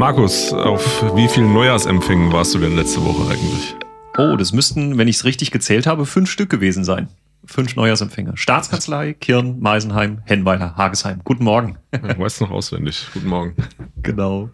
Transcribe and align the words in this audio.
Markus, 0.00 0.50
auf 0.54 1.04
wie 1.14 1.28
vielen 1.28 1.52
Neujahrsempfängen 1.52 2.32
warst 2.32 2.54
du 2.54 2.58
denn 2.58 2.74
letzte 2.74 3.04
Woche 3.04 3.30
eigentlich? 3.30 3.76
Oh, 4.16 4.34
das 4.34 4.54
müssten, 4.54 4.96
wenn 4.96 5.08
ich 5.08 5.16
es 5.16 5.24
richtig 5.26 5.50
gezählt 5.50 5.86
habe, 5.86 6.06
fünf 6.06 6.30
Stück 6.30 6.48
gewesen 6.48 6.84
sein. 6.84 7.08
Fünf 7.44 7.76
Neujahrsempfänge. 7.76 8.32
Staatskanzlei, 8.34 9.12
Kirn, 9.12 9.60
Meisenheim, 9.60 10.22
Hennweiler, 10.24 10.74
Hagesheim. 10.74 11.20
Guten 11.22 11.44
Morgen. 11.44 11.76
Ja, 11.92 12.18
weißt 12.18 12.40
noch 12.40 12.50
auswendig. 12.50 13.08
Guten 13.12 13.28
Morgen. 13.28 13.54
genau. 14.02 14.48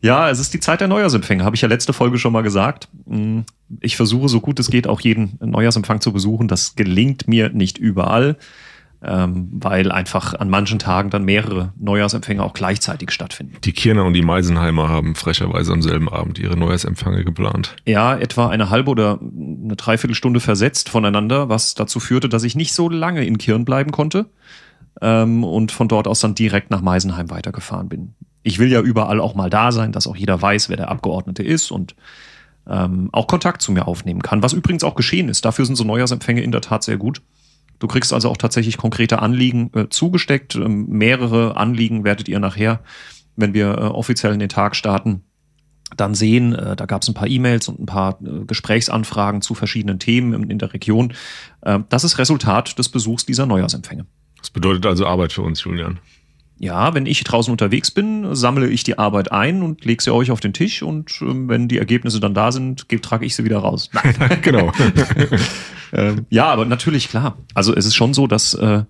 Ja, 0.00 0.30
es 0.30 0.38
ist 0.38 0.54
die 0.54 0.60
Zeit 0.60 0.80
der 0.80 0.88
Neujahrsempfänge, 0.88 1.44
habe 1.44 1.56
ich 1.56 1.60
ja 1.60 1.68
letzte 1.68 1.92
Folge 1.92 2.16
schon 2.16 2.32
mal 2.32 2.42
gesagt. 2.42 2.88
Hm, 3.06 3.44
ich 3.80 3.96
versuche 3.96 4.30
so 4.30 4.40
gut 4.40 4.58
es 4.58 4.70
geht 4.70 4.86
auch 4.86 5.02
jeden 5.02 5.38
Neujahrsempfang 5.40 6.00
zu 6.00 6.10
besuchen. 6.10 6.48
Das 6.48 6.74
gelingt 6.74 7.28
mir 7.28 7.50
nicht 7.50 7.76
überall 7.76 8.38
ähm, 9.06 9.48
weil 9.52 9.92
einfach 9.92 10.34
an 10.34 10.50
manchen 10.50 10.78
Tagen 10.78 11.10
dann 11.10 11.24
mehrere 11.24 11.72
Neujahrsempfänge 11.78 12.42
auch 12.42 12.54
gleichzeitig 12.54 13.12
stattfinden. 13.12 13.56
Die 13.62 13.72
Kirner 13.72 14.04
und 14.04 14.14
die 14.14 14.22
Meisenheimer 14.22 14.88
haben 14.88 15.14
frecherweise 15.14 15.72
am 15.72 15.80
selben 15.80 16.08
Abend 16.08 16.38
ihre 16.38 16.56
Neujahrsempfänge 16.56 17.24
geplant. 17.24 17.76
Ja, 17.86 18.16
etwa 18.16 18.48
eine 18.48 18.70
halbe 18.70 18.90
oder 18.90 19.20
eine 19.20 19.76
Dreiviertelstunde 19.76 20.40
versetzt 20.40 20.88
voneinander, 20.88 21.48
was 21.48 21.74
dazu 21.74 22.00
führte, 22.00 22.28
dass 22.28 22.42
ich 22.42 22.56
nicht 22.56 22.72
so 22.72 22.88
lange 22.88 23.24
in 23.24 23.38
Kirn 23.38 23.64
bleiben 23.64 23.92
konnte 23.92 24.26
ähm, 25.00 25.44
und 25.44 25.70
von 25.70 25.86
dort 25.86 26.08
aus 26.08 26.20
dann 26.20 26.34
direkt 26.34 26.70
nach 26.70 26.80
Meisenheim 26.80 27.30
weitergefahren 27.30 27.88
bin. 27.88 28.14
Ich 28.42 28.58
will 28.58 28.70
ja 28.70 28.80
überall 28.80 29.20
auch 29.20 29.34
mal 29.34 29.50
da 29.50 29.70
sein, 29.72 29.92
dass 29.92 30.06
auch 30.06 30.16
jeder 30.16 30.40
weiß, 30.40 30.68
wer 30.68 30.76
der 30.76 30.90
Abgeordnete 30.90 31.42
ist 31.42 31.70
und 31.70 31.94
ähm, 32.68 33.08
auch 33.12 33.28
Kontakt 33.28 33.62
zu 33.62 33.70
mir 33.70 33.86
aufnehmen 33.86 34.22
kann, 34.22 34.42
was 34.42 34.52
übrigens 34.52 34.82
auch 34.82 34.96
geschehen 34.96 35.28
ist. 35.28 35.44
Dafür 35.44 35.64
sind 35.64 35.76
so 35.76 35.84
Neujahrsempfänge 35.84 36.42
in 36.42 36.50
der 36.50 36.60
Tat 36.60 36.82
sehr 36.82 36.96
gut. 36.96 37.22
Du 37.78 37.86
kriegst 37.86 38.12
also 38.12 38.30
auch 38.30 38.36
tatsächlich 38.36 38.76
konkrete 38.76 39.20
Anliegen 39.20 39.70
äh, 39.74 39.88
zugesteckt. 39.88 40.54
Ähm, 40.54 40.86
mehrere 40.88 41.56
Anliegen 41.56 42.04
werdet 42.04 42.28
ihr 42.28 42.38
nachher, 42.38 42.80
wenn 43.36 43.54
wir 43.54 43.68
äh, 43.68 43.80
offiziell 43.82 44.32
in 44.32 44.38
den 44.38 44.48
Tag 44.48 44.76
starten, 44.76 45.22
dann 45.96 46.14
sehen. 46.14 46.54
Äh, 46.54 46.76
da 46.76 46.86
gab 46.86 47.02
es 47.02 47.08
ein 47.08 47.14
paar 47.14 47.28
E-Mails 47.28 47.68
und 47.68 47.80
ein 47.80 47.86
paar 47.86 48.18
äh, 48.22 48.44
Gesprächsanfragen 48.46 49.42
zu 49.42 49.54
verschiedenen 49.54 49.98
Themen 49.98 50.32
in, 50.32 50.50
in 50.50 50.58
der 50.58 50.72
Region. 50.72 51.14
Äh, 51.62 51.80
das 51.88 52.04
ist 52.04 52.18
Resultat 52.18 52.78
des 52.78 52.88
Besuchs 52.88 53.26
dieser 53.26 53.46
Neujahrsempfänge. 53.46 54.06
Das 54.38 54.50
bedeutet 54.50 54.86
also 54.86 55.06
Arbeit 55.06 55.32
für 55.32 55.42
uns, 55.42 55.62
Julian. 55.64 55.98
Ja, 56.58 56.94
wenn 56.94 57.04
ich 57.04 57.22
draußen 57.22 57.50
unterwegs 57.50 57.90
bin, 57.90 58.34
sammle 58.34 58.68
ich 58.68 58.82
die 58.82 58.98
Arbeit 58.98 59.30
ein 59.30 59.62
und 59.62 59.84
lege 59.84 60.02
sie 60.02 60.12
euch 60.12 60.30
auf 60.30 60.40
den 60.40 60.54
Tisch 60.54 60.82
und 60.82 61.10
äh, 61.20 61.26
wenn 61.48 61.68
die 61.68 61.78
Ergebnisse 61.78 62.18
dann 62.18 62.34
da 62.34 62.50
sind, 62.50 62.88
trage 63.02 63.26
ich 63.26 63.36
sie 63.36 63.44
wieder 63.44 63.58
raus. 63.58 63.90
Nein. 63.92 64.38
genau. 64.42 64.72
ähm, 65.92 66.26
ja, 66.30 66.46
aber 66.46 66.64
natürlich 66.64 67.08
klar. 67.08 67.36
Also 67.54 67.74
es 67.74 67.84
ist 67.84 67.94
schon 67.94 68.14
so, 68.14 68.26
dass 68.26 68.54
äh, 68.54 68.84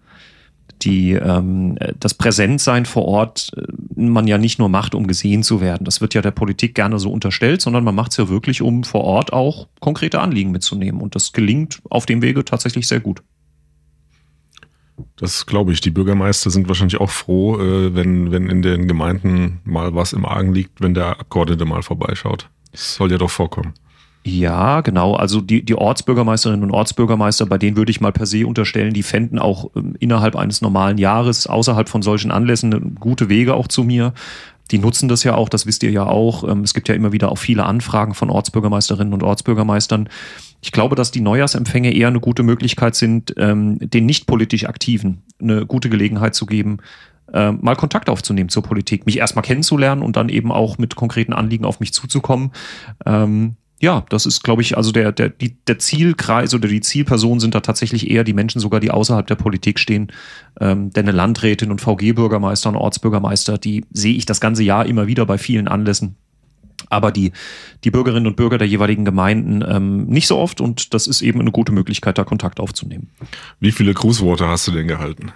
die 0.82 1.12
ähm, 1.12 1.76
das 1.98 2.14
Präsentsein 2.14 2.86
vor 2.86 3.06
Ort 3.06 3.50
äh, 3.56 3.62
man 3.96 4.26
ja 4.26 4.38
nicht 4.38 4.58
nur 4.58 4.68
macht, 4.68 4.94
um 4.94 5.06
gesehen 5.06 5.42
zu 5.42 5.60
werden. 5.60 5.84
Das 5.84 6.00
wird 6.00 6.14
ja 6.14 6.22
der 6.22 6.30
Politik 6.30 6.74
gerne 6.74 6.98
so 6.98 7.10
unterstellt, 7.10 7.62
sondern 7.62 7.82
man 7.82 7.94
macht 7.94 8.12
es 8.12 8.18
ja 8.18 8.28
wirklich, 8.28 8.62
um 8.62 8.84
vor 8.84 9.02
Ort 9.02 9.32
auch 9.32 9.68
konkrete 9.80 10.20
Anliegen 10.20 10.50
mitzunehmen. 10.50 11.00
Und 11.00 11.14
das 11.14 11.32
gelingt 11.32 11.80
auf 11.88 12.06
dem 12.06 12.22
Wege 12.22 12.44
tatsächlich 12.44 12.86
sehr 12.86 13.00
gut. 13.00 13.22
Das 15.16 15.46
glaube 15.46 15.72
ich. 15.72 15.80
Die 15.80 15.90
Bürgermeister 15.90 16.50
sind 16.50 16.68
wahrscheinlich 16.68 17.00
auch 17.00 17.10
froh, 17.10 17.58
äh, 17.58 17.94
wenn, 17.94 18.30
wenn 18.30 18.48
in 18.48 18.62
den 18.62 18.88
Gemeinden 18.88 19.60
mal 19.64 19.94
was 19.94 20.12
im 20.12 20.24
Argen 20.24 20.52
liegt, 20.52 20.80
wenn 20.80 20.94
der 20.94 21.20
Abgeordnete 21.20 21.64
mal 21.64 21.82
vorbeischaut. 21.82 22.48
Das 22.72 22.94
soll 22.94 23.10
ja 23.10 23.18
doch 23.18 23.30
vorkommen. 23.30 23.74
Ja, 24.26 24.80
genau. 24.80 25.14
Also 25.14 25.40
die, 25.40 25.62
die 25.62 25.76
Ortsbürgermeisterinnen 25.76 26.64
und 26.64 26.72
Ortsbürgermeister, 26.72 27.46
bei 27.46 27.58
denen 27.58 27.76
würde 27.76 27.90
ich 27.90 28.00
mal 28.00 28.10
per 28.10 28.26
se 28.26 28.44
unterstellen, 28.44 28.92
die 28.92 29.04
fänden 29.04 29.38
auch 29.38 29.70
ähm, 29.76 29.94
innerhalb 30.00 30.34
eines 30.34 30.60
normalen 30.60 30.98
Jahres, 30.98 31.46
außerhalb 31.46 31.88
von 31.88 32.02
solchen 32.02 32.32
Anlässen, 32.32 32.96
gute 32.96 33.28
Wege 33.28 33.54
auch 33.54 33.68
zu 33.68 33.84
mir. 33.84 34.14
Die 34.72 34.78
nutzen 34.78 35.08
das 35.08 35.22
ja 35.22 35.36
auch, 35.36 35.48
das 35.48 35.64
wisst 35.64 35.84
ihr 35.84 35.92
ja 35.92 36.06
auch. 36.06 36.42
Ähm, 36.42 36.62
es 36.62 36.74
gibt 36.74 36.88
ja 36.88 36.96
immer 36.96 37.12
wieder 37.12 37.30
auch 37.30 37.38
viele 37.38 37.64
Anfragen 37.64 38.14
von 38.14 38.30
Ortsbürgermeisterinnen 38.30 39.14
und 39.14 39.22
Ortsbürgermeistern. 39.22 40.08
Ich 40.60 40.72
glaube, 40.72 40.96
dass 40.96 41.10
die 41.10 41.20
Neujahrsempfänge 41.20 41.94
eher 41.94 42.08
eine 42.08 42.20
gute 42.20 42.42
Möglichkeit 42.42 42.94
sind, 42.94 43.34
ähm, 43.36 43.78
den 43.80 44.06
nicht 44.06 44.26
politisch 44.26 44.64
Aktiven 44.64 45.22
eine 45.40 45.66
gute 45.66 45.88
Gelegenheit 45.90 46.34
zu 46.34 46.46
geben, 46.46 46.78
äh, 47.32 47.52
mal 47.52 47.76
Kontakt 47.76 48.08
aufzunehmen 48.08 48.48
zur 48.48 48.62
Politik, 48.62 49.06
mich 49.06 49.18
erstmal 49.18 49.44
kennenzulernen 49.44 50.02
und 50.02 50.16
dann 50.16 50.28
eben 50.28 50.52
auch 50.52 50.78
mit 50.78 50.96
konkreten 50.96 51.32
Anliegen 51.32 51.64
auf 51.64 51.80
mich 51.80 51.92
zuzukommen 51.92 52.52
ja, 53.78 54.04
das 54.08 54.24
ist, 54.24 54.42
glaube 54.42 54.62
ich, 54.62 54.76
also 54.76 54.90
der, 54.90 55.12
der, 55.12 55.28
die, 55.28 55.56
der 55.66 55.78
Zielkreis 55.78 56.54
oder 56.54 56.66
die 56.66 56.80
Zielpersonen 56.80 57.40
sind 57.40 57.54
da 57.54 57.60
tatsächlich 57.60 58.10
eher 58.10 58.24
die 58.24 58.32
Menschen 58.32 58.60
sogar, 58.60 58.80
die 58.80 58.90
außerhalb 58.90 59.26
der 59.26 59.34
Politik 59.34 59.78
stehen. 59.78 60.08
Ähm, 60.58 60.90
denn 60.90 61.06
eine 61.06 61.16
Landrätin 61.16 61.70
und 61.70 61.82
VG-Bürgermeister 61.82 62.70
und 62.70 62.76
Ortsbürgermeister, 62.76 63.58
die 63.58 63.84
sehe 63.90 64.14
ich 64.14 64.24
das 64.24 64.40
ganze 64.40 64.62
Jahr 64.62 64.86
immer 64.86 65.06
wieder 65.06 65.26
bei 65.26 65.36
vielen 65.36 65.68
Anlässen. 65.68 66.16
Aber 66.88 67.12
die, 67.12 67.32
die 67.84 67.90
Bürgerinnen 67.90 68.26
und 68.26 68.36
Bürger 68.36 68.58
der 68.58 68.68
jeweiligen 68.68 69.04
Gemeinden 69.04 69.64
ähm, 69.66 70.06
nicht 70.06 70.26
so 70.26 70.38
oft 70.38 70.60
und 70.60 70.94
das 70.94 71.06
ist 71.06 71.22
eben 71.22 71.40
eine 71.40 71.50
gute 71.50 71.72
Möglichkeit, 71.72 72.18
da 72.18 72.24
Kontakt 72.24 72.60
aufzunehmen. 72.60 73.10
Wie 73.60 73.72
viele 73.72 73.94
Grußworte 73.94 74.46
hast 74.46 74.66
du 74.68 74.72
denn 74.72 74.88
gehalten? 74.88 75.32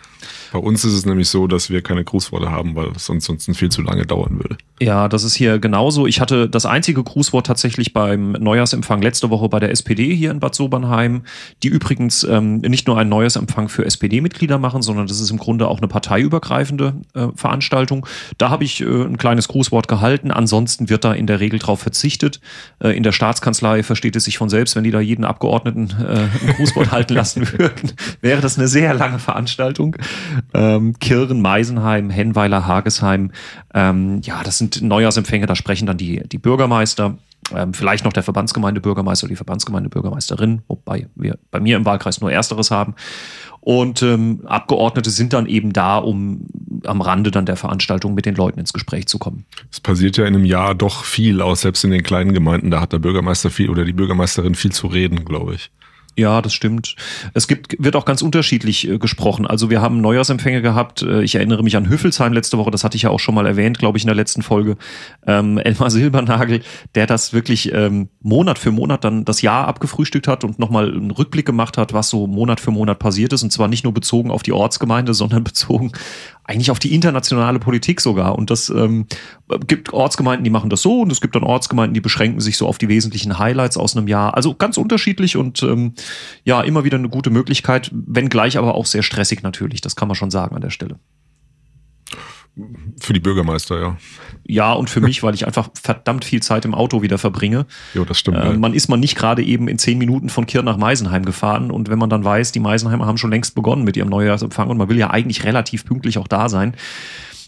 Bei 0.53 0.59
uns 0.59 0.85
ist 0.85 0.95
es 0.95 1.07
nämlich 1.07 1.29
so, 1.29 1.47
dass 1.47 1.71
wir 1.71 1.83
keine 1.83 2.05
Grußworte 2.05 2.51
haben, 2.51 2.75
weil 2.75 2.89
es 2.97 3.07
sonst, 3.07 3.27
sonst 3.27 3.51
viel 3.57 3.71
zu 3.71 3.83
lange 3.83 4.07
dauern 4.07 4.39
würde. 4.39 4.57
Ja, 4.81 5.09
das 5.09 5.25
ist 5.25 5.35
hier 5.35 5.59
genauso. 5.59 6.07
Ich 6.07 6.21
hatte 6.21 6.49
das 6.49 6.67
einzige 6.67 7.03
Grußwort 7.03 7.47
tatsächlich 7.47 7.93
beim 7.93 8.33
Neujahrsempfang 8.33 9.03
letzte 9.03 9.31
Woche 9.31 9.49
bei 9.49 9.61
der 9.61 9.71
SPD 9.71 10.15
hier 10.15 10.31
in 10.31 10.41
Bad 10.41 10.55
Sobernheim, 10.55 11.23
die 11.63 11.69
übrigens 11.69 12.25
ähm, 12.25 12.59
nicht 12.59 12.87
nur 12.87 12.99
einen 12.99 13.11
Neujahrsempfang 13.11 13.69
für 13.69 13.85
SPD-Mitglieder 13.85 14.59
machen, 14.59 14.83
sondern 14.83 15.07
das 15.07 15.21
ist 15.21 15.31
im 15.31 15.37
Grunde 15.37 15.69
auch 15.69 15.79
eine 15.79 15.89
parteiübergreifende 15.89 16.95
äh, 17.15 17.29
Veranstaltung. 17.35 18.07
Da 18.39 18.51
habe 18.51 18.65
ich 18.65 18.81
äh, 18.81 18.85
ein 18.87 19.19
kleines 19.19 19.49
Grußwort 19.49 19.87
gehalten. 19.87 20.31
Ansonsten 20.31 20.89
wird 20.89 21.05
da 21.05 21.13
in 21.13 21.27
der 21.27 21.41
Regel 21.41 21.59
darauf 21.59 21.81
verzichtet. 21.81 22.41
Äh, 22.83 22.97
in 22.97 23.03
der 23.03 23.13
Staatskanzlei 23.13 23.83
versteht 23.83 24.17
es 24.17 24.25
sich 24.25 24.39
von 24.39 24.49
selbst, 24.49 24.77
wenn 24.77 24.85
die 24.85 24.91
da 24.91 25.01
jeden 25.01 25.25
Abgeordneten 25.25 25.95
äh, 26.01 26.49
ein 26.49 26.55
Grußwort 26.57 26.91
halten 26.91 27.15
lassen 27.15 27.47
würden, 27.53 27.93
wäre 28.21 28.41
das 28.41 28.59
eine 28.59 28.67
sehr 28.67 28.95
lange 28.95 29.19
Veranstaltung 29.19 29.97
ähm, 30.55 30.99
Kirchen, 30.99 31.41
Meisenheim, 31.43 32.11
Hennweiler, 32.11 32.67
Hagesheim. 32.67 33.33
Ähm, 33.75 34.21
ja, 34.23 34.43
das 34.43 34.59
sind 34.59 34.83
Neujahrsempfänge, 34.83 35.47
da 35.47 35.57
sprechen 35.57 35.87
dann 35.87 35.97
die, 35.97 36.23
die 36.29 36.39
Bürgermeister, 36.39 37.19
ähm, 37.55 37.75
vielleicht 37.75 38.05
noch 38.05 38.13
der 38.13 38.23
Verbandsgemeindebürgermeister 38.23 39.25
oder 39.25 39.31
die 39.31 39.37
Verbandsgemeindebürgermeisterin, 39.37 40.63
wobei 40.69 41.09
wir 41.15 41.39
bei 41.51 41.61
mir 41.61 41.77
im 41.77 41.85
Wahlkreis 41.85 42.21
nur 42.21 42.31
Ersteres 42.31 42.71
haben. 42.71 42.95
Und 43.61 44.03
ähm, 44.03 44.43
Abgeordnete 44.47 45.11
sind 45.11 45.33
dann 45.33 45.47
eben 45.47 45.73
da, 45.73 45.99
um 45.99 46.47
am 46.85 47.03
Rande 47.03 47.31
dann 47.31 47.45
der 47.45 47.57
Veranstaltung 47.57 48.15
mit 48.15 48.25
den 48.25 48.35
Leuten 48.35 48.59
ins 48.59 48.73
Gespräch 48.73 49.07
zu 49.07 49.19
kommen. 49.19 49.45
Es 49.71 49.81
passiert 49.81 50.17
ja 50.17 50.25
in 50.25 50.35
einem 50.35 50.47
Jahr 50.47 50.75
doch 50.75 51.05
viel, 51.05 51.43
auch 51.43 51.57
selbst 51.57 51.85
in 51.85 51.91
den 51.91 52.03
kleinen 52.03 52.33
Gemeinden, 52.33 52.71
da 52.71 52.81
hat 52.81 52.93
der 52.93 52.99
Bürgermeister 52.99 53.51
viel 53.51 53.69
oder 53.69 53.85
die 53.85 53.93
Bürgermeisterin 53.93 54.55
viel 54.55 54.73
zu 54.73 54.87
reden, 54.87 55.25
glaube 55.25 55.55
ich. 55.55 55.71
Ja, 56.21 56.43
das 56.43 56.53
stimmt. 56.53 56.97
Es 57.33 57.49
gibt, 57.49 57.83
wird 57.83 57.97
auch 57.97 58.05
ganz 58.05 58.21
unterschiedlich 58.21 58.87
äh, 58.87 58.99
gesprochen. 58.99 59.47
Also 59.47 59.71
wir 59.71 59.81
haben 59.81 60.03
Neujahrsempfänge 60.03 60.61
gehabt. 60.61 61.01
Äh, 61.01 61.23
ich 61.23 61.35
erinnere 61.35 61.63
mich 61.63 61.79
an 61.79 61.89
Hüffelsheim 61.89 62.35
letzte 62.35 62.59
Woche, 62.59 62.71
das 62.71 62.85
hatte 62.85 62.97
ich 62.97 63.03
ja 63.03 63.11
auch 63.11 63.21
schon 63.21 63.35
mal 63.35 63.47
erwähnt, 63.47 63.79
glaube 63.79 63.97
ich, 63.97 64.05
in 64.05 64.09
der 64.09 64.15
letzten 64.15 64.43
Folge. 64.43 64.77
Ähm, 65.27 65.57
Elmar 65.65 65.91
Silbernagel, 65.91 66.61
der 66.95 67.07
das 67.07 67.33
wirklich 67.33 67.73
ähm, 67.73 68.11
Monat 68.21 68.59
für 68.59 68.71
Monat 68.71 69.03
dann 69.03 69.25
das 69.25 69.41
Jahr 69.41 69.67
abgefrühstückt 69.67 70.29
hat 70.29 70.45
und 70.45 70.59
nochmal 70.59 70.93
einen 70.93 71.11
Rückblick 71.11 71.47
gemacht 71.47 71.79
hat, 71.79 71.95
was 71.95 72.11
so 72.11 72.27
Monat 72.27 72.61
für 72.61 72.71
Monat 72.71 72.99
passiert 72.99 73.33
ist. 73.33 73.43
Und 73.43 73.51
zwar 73.51 73.69
nicht 73.69 73.85
nur 73.85 73.95
bezogen 73.95 74.31
auf 74.31 74.43
die 74.43 74.53
Ortsgemeinde, 74.53 75.15
sondern 75.15 75.43
bezogen 75.51 75.93
eigentlich 76.51 76.71
auf 76.73 76.81
die 76.81 76.95
internationale 76.95 77.61
Politik 77.61 78.01
sogar. 78.01 78.37
Und 78.37 78.51
das 78.51 78.71
ähm, 78.71 79.07
gibt 79.69 79.93
Ortsgemeinden, 79.93 80.43
die 80.43 80.51
machen 80.51 80.69
das 80.69 80.83
so 80.83 81.01
und 81.03 81.13
es 81.13 81.21
gibt 81.21 81.37
dann 81.37 81.45
Ortsgemeinden, 81.45 81.95
die 81.95 82.01
beschränken 82.01 82.41
sich 82.41 82.57
so 82.57 82.67
auf 82.67 82.77
die 82.77 82.89
wesentlichen 82.89 83.39
Highlights 83.39 83.77
aus 83.77 83.97
einem 83.97 84.09
Jahr. 84.09 84.35
Also 84.35 84.55
ganz 84.55 84.77
unterschiedlich 84.77 85.37
und 85.37 85.63
ähm, 85.63 85.95
ja, 86.45 86.61
immer 86.63 86.83
wieder 86.83 86.99
eine 86.99 87.09
gute 87.09 87.31
Möglichkeit, 87.31 87.91
wenngleich 87.93 88.59
aber 88.59 88.75
auch 88.75 88.87
sehr 88.87 89.03
stressig 89.03 89.43
natürlich, 89.43 89.81
das 89.81 89.95
kann 89.95 90.09
man 90.09 90.17
schon 90.17 90.33
sagen 90.33 90.57
an 90.57 90.63
der 90.63 90.71
Stelle. 90.71 90.99
Für 93.01 93.13
die 93.13 93.21
Bürgermeister, 93.21 93.81
ja. 93.81 93.97
Ja, 94.47 94.73
und 94.73 94.91
für 94.91 95.01
mich, 95.01 95.23
weil 95.23 95.35
ich 95.35 95.47
einfach 95.47 95.71
verdammt 95.81 96.25
viel 96.25 96.43
Zeit 96.43 96.65
im 96.65 96.75
Auto 96.75 97.03
wieder 97.03 97.19
verbringe. 97.19 97.67
Ja, 97.95 98.05
das 98.05 98.19
stimmt. 98.19 98.39
Äh, 98.39 98.55
man 98.55 98.75
ist 98.75 98.89
man 98.89 99.01
nicht 99.01 99.17
gerade 99.17 99.43
eben 99.43 99.69
in 99.69 99.79
zehn 99.79 99.99
Minuten 99.99 100.29
von 100.29 100.47
Kirn 100.47 100.65
nach 100.65 100.77
Meisenheim 100.77 101.25
gefahren. 101.25 101.71
Und 101.71 101.89
wenn 101.89 101.99
man 101.99 102.11
dann 102.11 102.25
weiß, 102.25 102.53
die 102.53 102.61
Meisenheimer 102.61 103.07
haben 103.07 103.19
schon 103.19 103.31
längst 103.31 103.55
begonnen 103.55 103.85
mit 103.85 103.97
ihrem 103.97 104.09
Neujahrsempfang 104.09 104.69
und 104.69 104.77
man 104.77 104.89
will 104.89 104.99
ja 104.99 105.11
eigentlich 105.11 105.45
relativ 105.45 105.85
pünktlich 105.85 106.19
auch 106.19 106.29
da 106.29 106.49
sein, 106.49 106.75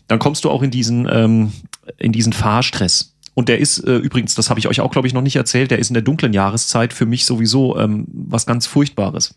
dann 0.09 0.19
kommst 0.19 0.45
du 0.45 0.51
auch 0.51 0.63
in 0.63 0.71
diesen, 0.71 1.09
ähm, 1.11 1.53
in 1.99 2.13
diesen 2.13 2.33
Fahrstress. 2.33 3.15
Und 3.35 3.49
der 3.49 3.59
ist 3.59 3.79
äh, 3.79 3.97
übrigens, 3.97 4.35
das 4.35 4.51
habe 4.51 4.61
ich 4.61 4.69
euch 4.69 4.81
auch, 4.81 4.91
glaube 4.91 5.09
ich, 5.09 5.15
noch 5.15 5.23
nicht 5.23 5.37
erzählt, 5.37 5.71
der 5.71 5.79
ist 5.79 5.89
in 5.89 5.95
der 5.95 6.03
dunklen 6.03 6.35
Jahreszeit 6.35 6.93
für 6.93 7.07
mich 7.07 7.25
sowieso 7.25 7.79
ähm, 7.79 8.07
was 8.13 8.45
ganz 8.45 8.67
Furchtbares. 8.67 9.35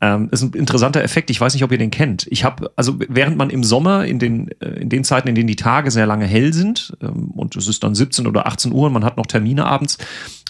Ähm, 0.00 0.28
ist 0.30 0.42
ein 0.42 0.52
interessanter 0.52 1.02
Effekt. 1.02 1.30
Ich 1.30 1.40
weiß 1.40 1.54
nicht, 1.54 1.64
ob 1.64 1.72
ihr 1.72 1.78
den 1.78 1.90
kennt. 1.90 2.26
Ich 2.30 2.44
habe, 2.44 2.70
also 2.76 2.98
während 3.08 3.38
man 3.38 3.48
im 3.48 3.64
Sommer 3.64 4.04
in 4.04 4.18
den, 4.18 4.50
äh, 4.60 4.80
in 4.80 4.90
den 4.90 5.04
Zeiten, 5.04 5.28
in 5.28 5.34
denen 5.34 5.46
die 5.46 5.56
Tage 5.56 5.90
sehr 5.90 6.06
lange 6.06 6.26
hell 6.26 6.52
sind, 6.52 6.96
ähm, 7.00 7.30
und 7.30 7.56
es 7.56 7.66
ist 7.66 7.82
dann 7.82 7.94
17 7.94 8.26
oder 8.26 8.46
18 8.46 8.72
Uhr 8.72 8.86
und 8.86 8.92
man 8.92 9.04
hat 9.04 9.16
noch 9.16 9.26
Termine 9.26 9.64
abends, 9.64 9.96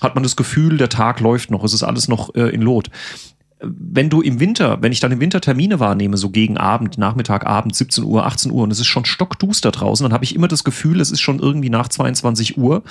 hat 0.00 0.14
man 0.16 0.24
das 0.24 0.34
Gefühl, 0.34 0.78
der 0.78 0.88
Tag 0.88 1.20
läuft 1.20 1.52
noch, 1.52 1.62
es 1.62 1.74
ist 1.74 1.84
alles 1.84 2.08
noch 2.08 2.34
äh, 2.34 2.48
in 2.48 2.60
Lot. 2.60 2.90
wenn 3.60 4.10
du 4.10 4.20
im 4.20 4.40
Winter, 4.40 4.82
wenn 4.82 4.92
ich 4.92 5.00
dann 5.00 5.12
im 5.12 5.20
Winter 5.20 5.40
Termine 5.40 5.80
wahrnehme, 5.80 6.16
so 6.16 6.30
gegen 6.30 6.58
Abend, 6.58 6.98
Nachmittag, 6.98 7.46
Abend, 7.46 7.74
17 7.74 8.04
Uhr, 8.04 8.26
18 8.26 8.50
Uhr 8.50 8.64
und 8.64 8.72
es 8.72 8.80
ist 8.80 8.88
schon 8.88 9.04
stockduster 9.04 9.70
draußen, 9.70 10.04
dann 10.04 10.12
habe 10.12 10.24
ich 10.24 10.34
immer 10.34 10.48
das 10.48 10.64
Gefühl, 10.64 11.00
es 11.00 11.10
ist 11.10 11.20
schon 11.20 11.38
irgendwie 11.38 11.70
nach 11.70 11.88
22 11.88 12.58
Uhr 12.58 12.82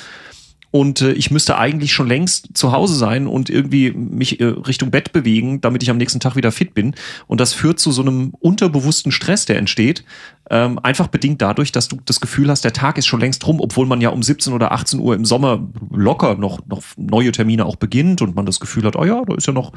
und 0.75 0.99
äh, 0.99 1.13
ich 1.13 1.31
müsste 1.31 1.57
eigentlich 1.57 1.93
schon 1.93 2.09
längst 2.09 2.49
zu 2.53 2.73
Hause 2.73 2.95
sein 2.95 3.27
und 3.27 3.49
irgendwie 3.49 3.91
mich 3.91 4.41
äh, 4.41 4.43
Richtung 4.43 4.91
Bett 4.91 5.13
bewegen, 5.13 5.61
damit 5.61 5.81
ich 5.83 5.89
am 5.89 5.95
nächsten 5.95 6.19
Tag 6.19 6.35
wieder 6.35 6.51
fit 6.51 6.73
bin. 6.73 6.95
Und 7.27 7.39
das 7.39 7.53
führt 7.53 7.79
zu 7.79 7.93
so 7.93 8.01
einem 8.01 8.33
unterbewussten 8.41 9.13
Stress, 9.13 9.45
der 9.45 9.57
entsteht. 9.57 10.03
Ähm, 10.49 10.77
einfach 10.79 11.07
bedingt 11.07 11.41
dadurch, 11.41 11.71
dass 11.71 11.87
du 11.87 11.99
das 12.03 12.19
Gefühl 12.19 12.49
hast, 12.49 12.65
der 12.65 12.73
Tag 12.73 12.97
ist 12.97 13.05
schon 13.05 13.21
längst 13.21 13.47
rum, 13.47 13.61
obwohl 13.61 13.85
man 13.85 14.01
ja 14.01 14.09
um 14.09 14.21
17 14.21 14.51
oder 14.51 14.73
18 14.73 14.99
Uhr 14.99 15.15
im 15.15 15.23
Sommer 15.23 15.65
locker 15.91 16.35
noch, 16.35 16.59
noch 16.67 16.83
neue 16.97 17.31
Termine 17.31 17.65
auch 17.65 17.77
beginnt 17.77 18.21
und 18.21 18.35
man 18.35 18.45
das 18.45 18.59
Gefühl 18.59 18.83
hat, 18.83 18.97
oh 18.97 19.05
ja, 19.05 19.23
da 19.25 19.33
ist 19.33 19.47
ja 19.47 19.53
noch 19.53 19.71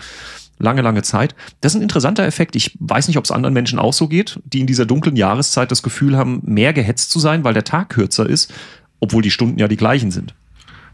lange, 0.58 0.82
lange 0.82 1.02
Zeit. 1.02 1.36
Das 1.60 1.74
ist 1.74 1.76
ein 1.76 1.82
interessanter 1.82 2.24
Effekt. 2.24 2.56
Ich 2.56 2.76
weiß 2.80 3.06
nicht, 3.06 3.18
ob 3.18 3.24
es 3.24 3.30
anderen 3.30 3.54
Menschen 3.54 3.78
auch 3.78 3.92
so 3.92 4.08
geht, 4.08 4.40
die 4.44 4.58
in 4.58 4.66
dieser 4.66 4.84
dunklen 4.84 5.14
Jahreszeit 5.14 5.70
das 5.70 5.84
Gefühl 5.84 6.16
haben, 6.16 6.42
mehr 6.44 6.72
gehetzt 6.72 7.12
zu 7.12 7.20
sein, 7.20 7.44
weil 7.44 7.54
der 7.54 7.62
Tag 7.62 7.90
kürzer 7.90 8.28
ist, 8.28 8.52
obwohl 8.98 9.22
die 9.22 9.30
Stunden 9.30 9.60
ja 9.60 9.68
die 9.68 9.76
gleichen 9.76 10.10
sind. 10.10 10.34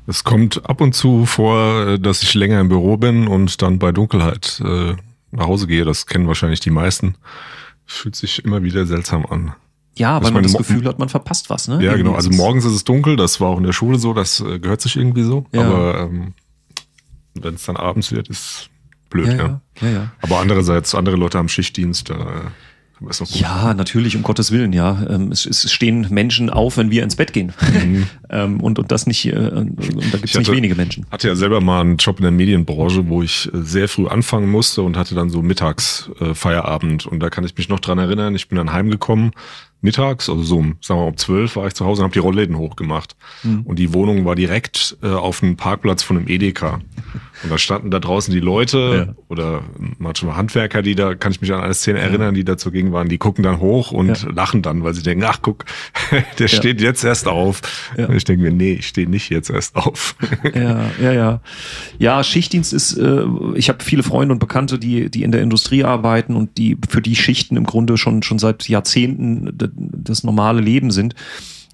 Es 0.06 0.24
kommt 0.24 0.68
ab 0.68 0.80
und 0.80 0.94
zu 0.94 1.24
vor, 1.26 1.98
dass 1.98 2.22
ich 2.22 2.34
länger 2.34 2.60
im 2.60 2.68
Büro 2.68 2.96
bin 2.96 3.26
und 3.26 3.62
dann 3.62 3.78
bei 3.78 3.90
Dunkelheit 3.90 4.60
äh, 4.64 4.94
nach 5.30 5.46
Hause 5.46 5.66
gehe. 5.66 5.84
Das 5.84 6.06
kennen 6.06 6.26
wahrscheinlich 6.26 6.60
die 6.60 6.70
meisten. 6.70 7.16
Fühlt 7.86 8.16
sich 8.16 8.44
immer 8.44 8.62
wieder 8.62 8.86
seltsam 8.86 9.24
an. 9.26 9.54
Ja, 9.96 10.22
weil 10.22 10.32
man 10.32 10.42
das 10.42 10.54
Gefühl 10.54 10.86
hat, 10.86 10.98
man 10.98 11.08
verpasst 11.08 11.50
was, 11.50 11.68
ne? 11.68 11.82
Ja, 11.82 11.96
genau. 11.96 12.14
Also 12.14 12.30
morgens 12.30 12.64
ist 12.64 12.72
es 12.72 12.84
dunkel, 12.84 13.16
das 13.16 13.40
war 13.40 13.48
auch 13.48 13.58
in 13.58 13.64
der 13.64 13.72
Schule 13.72 13.98
so, 13.98 14.12
das 14.12 14.40
äh, 14.40 14.58
gehört 14.58 14.80
sich 14.80 14.96
irgendwie 14.96 15.22
so. 15.22 15.46
Ja. 15.52 15.64
Aber 15.64 16.00
ähm, 16.00 16.34
wenn 17.34 17.54
es 17.54 17.64
dann 17.64 17.76
abends 17.76 18.10
wird, 18.10 18.28
ist 18.28 18.70
blöd, 19.08 19.28
ja. 19.28 19.34
ja. 19.36 19.60
ja. 19.80 19.88
ja, 19.88 20.12
Aber 20.20 20.40
andererseits, 20.40 20.94
andere 20.94 21.16
Leute 21.16 21.38
haben 21.38 21.48
Schichtdienst, 21.48 22.10
da 22.10 22.52
ja, 23.26 23.74
natürlich, 23.74 24.16
um 24.16 24.22
Gottes 24.22 24.50
Willen, 24.50 24.72
ja. 24.72 25.06
Ähm, 25.08 25.32
es, 25.32 25.46
es, 25.46 25.70
stehen 25.72 26.06
Menschen 26.10 26.48
auf, 26.48 26.76
wenn 26.76 26.90
wir 26.90 27.02
ins 27.02 27.16
Bett 27.16 27.32
gehen. 27.32 27.52
Mhm. 27.60 28.06
Ähm, 28.30 28.60
und, 28.60 28.80
und 28.80 28.90
das 28.90 29.06
nicht, 29.06 29.26
äh, 29.26 29.36
und 29.36 29.78
da 29.78 30.16
gibt 30.16 30.24
es 30.24 30.34
nicht 30.34 30.50
wenige 30.50 30.74
Menschen. 30.74 31.06
hatte 31.12 31.28
ja 31.28 31.36
selber 31.36 31.60
mal 31.60 31.82
einen 31.82 31.98
Job 31.98 32.18
in 32.18 32.22
der 32.24 32.32
Medienbranche, 32.32 33.06
wo 33.06 33.22
ich 33.22 33.48
äh, 33.54 33.58
sehr 33.62 33.86
früh 33.86 34.08
anfangen 34.08 34.50
musste 34.50 34.82
und 34.82 34.96
hatte 34.96 35.14
dann 35.14 35.30
so 35.30 35.40
mittags 35.40 36.10
äh, 36.18 36.34
Feierabend. 36.34 37.06
Und 37.06 37.20
da 37.20 37.30
kann 37.30 37.44
ich 37.44 37.56
mich 37.56 37.68
noch 37.68 37.78
dran 37.78 37.98
erinnern, 37.98 38.34
ich 38.34 38.48
bin 38.48 38.56
dann 38.56 38.72
heimgekommen, 38.72 39.30
mittags, 39.84 40.28
also 40.28 40.42
so 40.42 40.56
um, 40.56 40.76
sagen 40.80 40.98
wir 40.98 41.04
mal, 41.04 41.10
um 41.10 41.16
zwölf 41.16 41.56
war 41.56 41.66
ich 41.66 41.74
zu 41.74 41.84
Hause 41.84 42.00
und 42.00 42.04
habe 42.04 42.14
die 42.14 42.18
Rollläden 42.18 42.56
hochgemacht. 42.56 43.14
Mhm. 43.42 43.62
Und 43.62 43.78
die 43.78 43.92
Wohnung 43.92 44.24
war 44.24 44.34
direkt 44.34 44.96
äh, 45.02 45.08
auf 45.08 45.40
dem 45.40 45.56
Parkplatz 45.56 46.02
von 46.02 46.16
einem 46.16 46.26
Edeka. 46.26 46.80
Und 47.42 47.50
da 47.50 47.58
standen 47.58 47.90
da 47.90 48.00
draußen 48.00 48.32
die 48.32 48.40
Leute 48.40 49.06
ja. 49.08 49.14
oder 49.28 49.62
manchmal 49.98 50.36
Handwerker, 50.36 50.80
die 50.80 50.94
da, 50.94 51.14
kann 51.14 51.32
ich 51.32 51.42
mich 51.42 51.52
an 51.52 51.60
eine 51.60 51.74
Szene 51.74 51.98
ja. 51.98 52.06
erinnern, 52.06 52.34
die 52.34 52.44
da 52.44 52.56
zugegen 52.56 52.92
waren, 52.92 53.08
die 53.08 53.18
gucken 53.18 53.44
dann 53.44 53.60
hoch 53.60 53.92
und 53.92 54.22
ja. 54.22 54.30
lachen 54.30 54.62
dann, 54.62 54.82
weil 54.82 54.94
sie 54.94 55.02
denken, 55.02 55.24
ach 55.26 55.40
guck, 55.42 55.66
der 56.38 56.48
steht 56.48 56.80
jetzt 56.80 57.04
erst 57.04 57.28
auf. 57.28 57.60
Und 57.96 58.14
ich 58.14 58.24
denke 58.24 58.42
mir, 58.42 58.52
nee, 58.52 58.72
ich 58.72 58.86
stehe 58.86 59.08
nicht 59.08 59.28
jetzt 59.30 59.50
erst 59.50 59.76
auf. 59.76 60.16
Ja, 60.54 60.90
ja, 61.00 61.12
ja. 61.12 61.40
Ja, 61.98 62.24
Schichtdienst 62.24 62.72
ist, 62.72 62.96
äh, 62.96 63.24
ich 63.54 63.68
habe 63.68 63.84
viele 63.84 64.02
Freunde 64.02 64.32
und 64.32 64.38
Bekannte, 64.38 64.78
die, 64.78 65.10
die 65.10 65.22
in 65.22 65.32
der 65.32 65.42
Industrie 65.42 65.84
arbeiten 65.84 66.36
und 66.36 66.56
die 66.56 66.78
für 66.88 67.02
die 67.02 67.16
Schichten 67.16 67.56
im 67.56 67.64
Grunde 67.64 67.98
schon, 67.98 68.22
schon 68.22 68.38
seit 68.38 68.68
Jahrzehnten 68.68 69.58
das 69.76 70.24
normale 70.24 70.60
Leben 70.60 70.90
sind. 70.90 71.14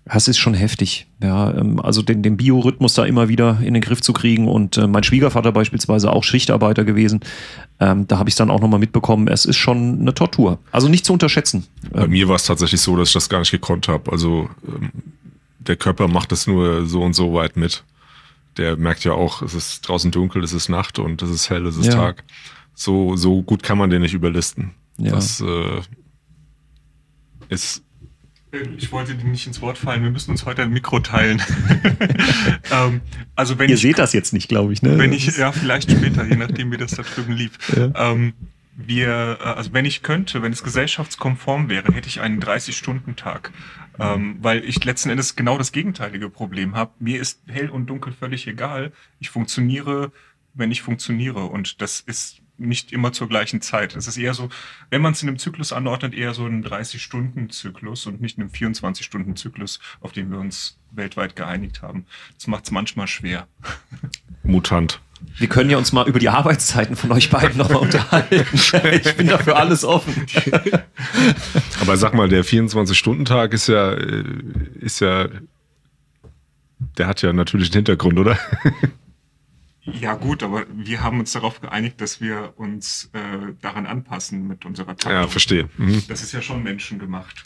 Das 0.07 0.29
ist 0.29 0.39
schon 0.39 0.55
heftig. 0.55 1.07
Ja, 1.23 1.55
ähm, 1.55 1.79
also 1.79 2.03
den, 2.03 2.23
den 2.23 2.37
Biorhythmus 2.37 2.95
da 2.95 3.05
immer 3.05 3.29
wieder 3.29 3.61
in 3.63 3.75
den 3.75 3.83
Griff 3.83 4.01
zu 4.01 4.13
kriegen. 4.13 4.49
Und 4.49 4.77
äh, 4.77 4.87
mein 4.87 5.05
Schwiegervater 5.05 5.53
beispielsweise 5.53 6.11
auch 6.13 6.25
Schichtarbeiter 6.25 6.85
gewesen. 6.85 7.21
Ähm, 7.79 8.09
da 8.09 8.19
habe 8.19 8.29
ich 8.29 8.33
es 8.33 8.37
dann 8.37 8.51
auch 8.51 8.61
nochmal 8.61 8.81
mitbekommen. 8.81 9.29
Es 9.29 9.45
ist 9.45 9.57
schon 9.57 10.01
eine 10.01 10.15
Tortur. 10.15 10.59
Also 10.73 10.89
nicht 10.89 11.05
zu 11.05 11.13
unterschätzen. 11.13 11.67
Bei 11.93 12.05
ähm, 12.05 12.11
mir 12.11 12.29
war 12.29 12.37
es 12.37 12.45
tatsächlich 12.45 12.81
so, 12.81 12.97
dass 12.97 13.09
ich 13.09 13.15
das 13.15 13.29
gar 13.29 13.41
nicht 13.41 13.51
gekonnt 13.51 13.89
habe. 13.89 14.11
Also 14.11 14.49
ähm, 14.67 14.91
der 15.61 15.77
Körper 15.77 16.09
macht 16.09 16.33
das 16.33 16.47
nur 16.47 16.87
so 16.87 17.03
und 17.03 17.13
so 17.13 17.35
weit 17.35 17.57
mit. 17.57 17.85
Der 18.57 18.77
merkt 18.77 19.05
ja 19.05 19.13
auch, 19.13 19.43
es 19.43 19.55
ist 19.55 19.87
draußen 19.87 20.11
dunkel, 20.11 20.43
es 20.43 20.53
ist 20.53 20.69
Nacht 20.69 20.99
und 20.99 21.23
es 21.23 21.31
ist 21.31 21.51
hell, 21.51 21.67
es 21.67 21.77
ist 21.77 21.87
ja. 21.87 21.95
Tag. 21.95 22.25
So, 22.75 23.15
so 23.17 23.43
gut 23.43 23.63
kann 23.63 23.79
man 23.79 23.91
den 23.91 24.03
nicht 24.03 24.15
überlisten. 24.15 24.73
Ja. 24.97 25.13
Das 25.13 25.41
äh, 25.41 25.83
ist 27.49 27.85
ich 28.77 28.91
wollte 28.91 29.15
dir 29.15 29.29
nicht 29.29 29.47
ins 29.47 29.61
Wort 29.61 29.79
fallen, 29.79 30.03
wir 30.03 30.11
müssen 30.11 30.33
uns 30.33 30.45
heute 30.45 30.63
ein 30.63 30.71
Mikro 30.71 31.01
teilen. 31.01 31.41
ähm, 32.73 33.01
also 33.37 33.59
wenn 33.59 33.69
Ihr 33.69 33.77
ich, 33.77 33.83
seht 33.83 33.99
das 33.99 34.13
jetzt 34.13 34.33
nicht, 34.33 34.49
glaube 34.49 34.73
ich, 34.73 34.83
ne? 34.83 34.99
Wenn 34.99 35.13
ich, 35.13 35.37
ja, 35.37 35.53
vielleicht 35.53 35.91
später, 35.91 36.25
je 36.27 36.37
nachdem, 36.37 36.73
wie 36.73 36.77
das 36.77 36.93
da 36.93 37.03
drüben 37.03 37.33
lief. 37.33 37.53
Ja. 37.77 38.13
Ähm, 38.13 38.35
wir, 38.77 39.39
äh, 39.41 39.45
also 39.45 39.73
wenn 39.73 39.85
ich 39.85 40.03
könnte, 40.03 40.43
wenn 40.43 40.53
es 40.53 40.63
gesellschaftskonform 40.63 41.69
wäre, 41.69 41.93
hätte 41.93 42.09
ich 42.09 42.21
einen 42.21 42.43
30-Stunden-Tag. 42.43 43.53
Ähm, 43.99 44.39
weil 44.41 44.65
ich 44.65 44.83
letzten 44.83 45.11
Endes 45.11 45.37
genau 45.37 45.59
das 45.59 45.73
gegenteilige 45.73 46.31
Problem 46.31 46.75
habe. 46.75 46.93
Mir 47.01 47.21
ist 47.21 47.43
hell 47.49 47.69
und 47.69 47.87
dunkel 47.87 48.15
völlig 48.15 48.47
egal. 48.47 48.93
Ich 49.19 49.29
funktioniere, 49.29 50.11
wenn 50.55 50.71
ich 50.71 50.81
funktioniere. 50.81 51.45
Und 51.45 51.83
das 51.83 52.01
ist 52.01 52.40
nicht 52.61 52.93
immer 52.93 53.13
zur 53.13 53.29
gleichen 53.29 53.61
Zeit. 53.61 53.97
Es 53.97 54.07
ist 54.07 54.17
eher 54.17 54.35
so, 54.35 54.49
wenn 54.91 55.03
man 55.03 55.13
es 55.13 55.23
in 55.23 55.29
einem 55.29 55.39
Zyklus 55.39 55.73
anordnet, 55.73 56.15
eher 56.15 56.35
so 56.35 56.47
ein 56.47 56.65
30-Stunden-Zyklus 56.65 58.07
und 58.07 58.21
nicht 58.21 58.39
einem 58.39 58.49
24-Stunden-Zyklus, 58.49 59.81
auf 60.01 60.13
den 60.13 60.31
wir 60.31 60.39
uns 60.39 60.79
weltweit 60.93 61.37
geeinigt 61.37 61.83
haben. 61.83 62.07
Das 62.37 62.47
macht 62.47 62.65
es 62.65 62.71
manchmal 62.71 63.07
schwer. 63.07 63.49
Mutant. 64.43 65.01
Wir 65.37 65.49
können 65.49 65.69
ja 65.69 65.77
uns 65.77 65.93
mal 65.93 66.09
über 66.09 66.19
die 66.19 66.29
Arbeitszeiten 66.29 66.97
von 66.97 67.13
euch 67.13 67.31
beiden 67.31 67.59
nochmal 67.59 67.83
unterhalten. 67.83 68.45
Ich 69.03 69.17
bin 69.17 69.27
dafür 69.27 69.57
alles 69.57 69.85
offen. 69.85 70.27
Aber 71.81 71.97
sag 71.97 72.15
mal, 72.15 72.29
der 72.29 72.45
24-Stunden-Tag 72.45 73.53
ist 73.53 73.69
ja, 73.69 73.93
äh, 73.93 74.25
ist 74.81 75.01
ja, 75.01 75.29
der 76.97 77.07
hat 77.07 77.23
ja 77.23 77.33
natürlich 77.33 77.69
einen 77.69 77.85
Hintergrund, 77.85 78.19
oder? 78.19 78.39
Ja 79.83 80.15
gut, 80.15 80.43
aber 80.43 80.67
wir 80.73 81.03
haben 81.03 81.21
uns 81.21 81.33
darauf 81.33 81.61
geeinigt, 81.61 82.01
dass 82.01 82.21
wir 82.21 82.53
uns 82.57 83.11
äh, 83.13 83.53
daran 83.61 83.87
anpassen 83.87 84.47
mit 84.47 84.67
unserer 84.67 84.97
Taktung. 84.97 85.13
Ja, 85.13 85.27
verstehe. 85.27 85.69
Mhm. 85.79 86.03
Das 86.09 86.23
ist 86.23 86.33
ja 86.33 86.43
schon 86.43 86.63
menschengemacht. 86.63 87.45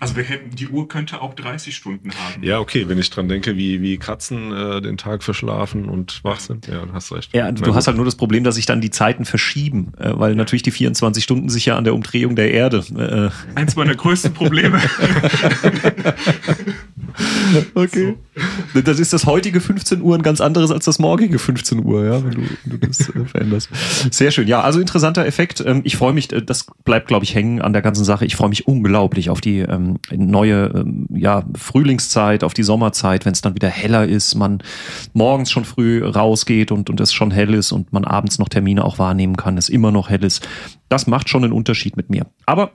Also 0.00 0.16
wir 0.16 0.24
hätten, 0.24 0.54
die 0.54 0.68
Uhr 0.68 0.88
könnte 0.88 1.22
auch 1.22 1.34
30 1.34 1.74
Stunden 1.74 2.10
haben. 2.10 2.42
Ja, 2.42 2.58
okay, 2.58 2.88
wenn 2.88 2.98
ich 2.98 3.08
dran 3.10 3.28
denke, 3.28 3.56
wie, 3.56 3.80
wie 3.80 3.96
Katzen 3.96 4.52
äh, 4.52 4.82
den 4.82 4.98
Tag 4.98 5.22
verschlafen 5.22 5.88
und 5.88 6.22
wach 6.24 6.40
sind. 6.40 6.66
Ja, 6.66 6.84
du 6.84 6.92
hast 6.92 7.12
recht. 7.12 7.32
Ja, 7.32 7.50
du 7.50 7.62
Na, 7.64 7.74
hast 7.74 7.86
halt 7.86 7.96
nur 7.96 8.04
das 8.04 8.16
Problem, 8.16 8.44
dass 8.44 8.56
sich 8.56 8.66
dann 8.66 8.80
die 8.80 8.90
Zeiten 8.90 9.24
verschieben, 9.24 9.92
äh, 9.96 10.10
weil 10.14 10.34
natürlich 10.34 10.64
die 10.64 10.72
24 10.72 11.22
Stunden 11.22 11.48
sich 11.48 11.66
ja 11.66 11.78
an 11.78 11.84
der 11.84 11.94
Umdrehung 11.94 12.34
der 12.34 12.50
Erde. 12.50 13.32
Äh, 13.54 13.58
Eins 13.58 13.76
meiner 13.76 13.94
größten 13.94 14.34
Probleme. 14.34 14.78
okay. 17.74 18.16
So. 18.74 18.80
Das 18.80 18.98
ist 18.98 19.12
das 19.12 19.26
heutige 19.26 19.60
15 19.60 20.02
Uhr 20.02 20.16
ein 20.16 20.22
ganz 20.22 20.40
anderes 20.40 20.70
als 20.70 20.84
das 20.84 20.98
morgige 20.98 21.38
15 21.38 21.84
Uhr, 21.84 22.04
ja, 22.04 22.24
wenn 22.24 22.32
du, 22.32 22.40
wenn 22.40 22.80
du 22.80 22.86
das 22.86 23.08
äh, 23.08 23.24
veränderst. 23.24 23.68
Sehr 24.10 24.30
schön. 24.30 24.48
Ja, 24.48 24.62
also 24.62 24.80
interessanter 24.80 25.24
Effekt. 25.24 25.62
Ähm, 25.64 25.82
ich 25.84 25.96
freue 25.96 26.12
mich, 26.12 26.32
äh, 26.32 26.42
das 26.42 26.66
bleibt, 26.84 27.06
glaube 27.06 27.24
ich, 27.24 27.34
hängen 27.34 27.62
an 27.62 27.72
der 27.72 27.82
ganzen 27.82 28.04
Sache. 28.04 28.24
Ich 28.24 28.34
freue 28.34 28.48
mich 28.48 28.66
unglaublich 28.66 29.30
auf 29.30 29.40
die 29.40 29.60
ähm, 29.60 29.98
neue 30.12 30.72
ähm, 30.74 31.06
ja, 31.14 31.44
Frühlingszeit, 31.56 32.42
auf 32.42 32.54
die 32.54 32.64
Sommerzeit, 32.64 33.24
wenn 33.24 33.32
es 33.32 33.40
dann 33.40 33.54
wieder 33.54 33.68
heller 33.68 34.06
ist, 34.06 34.34
man 34.34 34.62
morgens 35.12 35.50
schon 35.50 35.64
früh 35.64 36.04
rausgeht 36.04 36.72
und, 36.72 36.90
und 36.90 37.00
es 37.00 37.12
schon 37.12 37.30
hell 37.30 37.54
ist 37.54 37.70
und 37.72 37.92
man 37.92 38.04
abends 38.04 38.38
noch 38.38 38.48
Termine 38.48 38.84
auch 38.84 38.98
wahrnehmen 38.98 39.36
kann, 39.36 39.56
es 39.58 39.68
immer 39.68 39.92
noch 39.92 40.10
hell 40.10 40.24
ist. 40.24 40.46
Das 40.88 41.06
macht 41.06 41.28
schon 41.28 41.44
einen 41.44 41.52
Unterschied 41.52 41.96
mit 41.96 42.10
mir. 42.10 42.26
Aber 42.46 42.72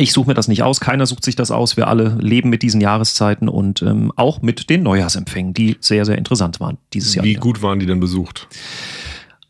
ich 0.00 0.12
suche 0.12 0.28
mir 0.28 0.34
das 0.34 0.48
nicht 0.48 0.62
aus, 0.62 0.80
keiner 0.80 1.06
sucht 1.06 1.24
sich 1.24 1.36
das 1.36 1.50
aus. 1.50 1.76
Wir 1.76 1.88
alle 1.88 2.16
leben 2.20 2.48
mit 2.48 2.62
diesen 2.62 2.80
Jahreszeiten 2.80 3.48
und 3.48 3.82
ähm, 3.82 4.12
auch 4.16 4.40
mit 4.42 4.70
den 4.70 4.82
Neujahrsempfängen, 4.82 5.54
die 5.54 5.76
sehr, 5.80 6.04
sehr 6.04 6.16
interessant 6.16 6.58
waren 6.60 6.78
dieses 6.92 7.14
Jahr. 7.14 7.24
Wie 7.24 7.30
wieder. 7.30 7.40
gut 7.40 7.62
waren 7.62 7.78
die 7.78 7.86
denn 7.86 8.00
besucht? 8.00 8.48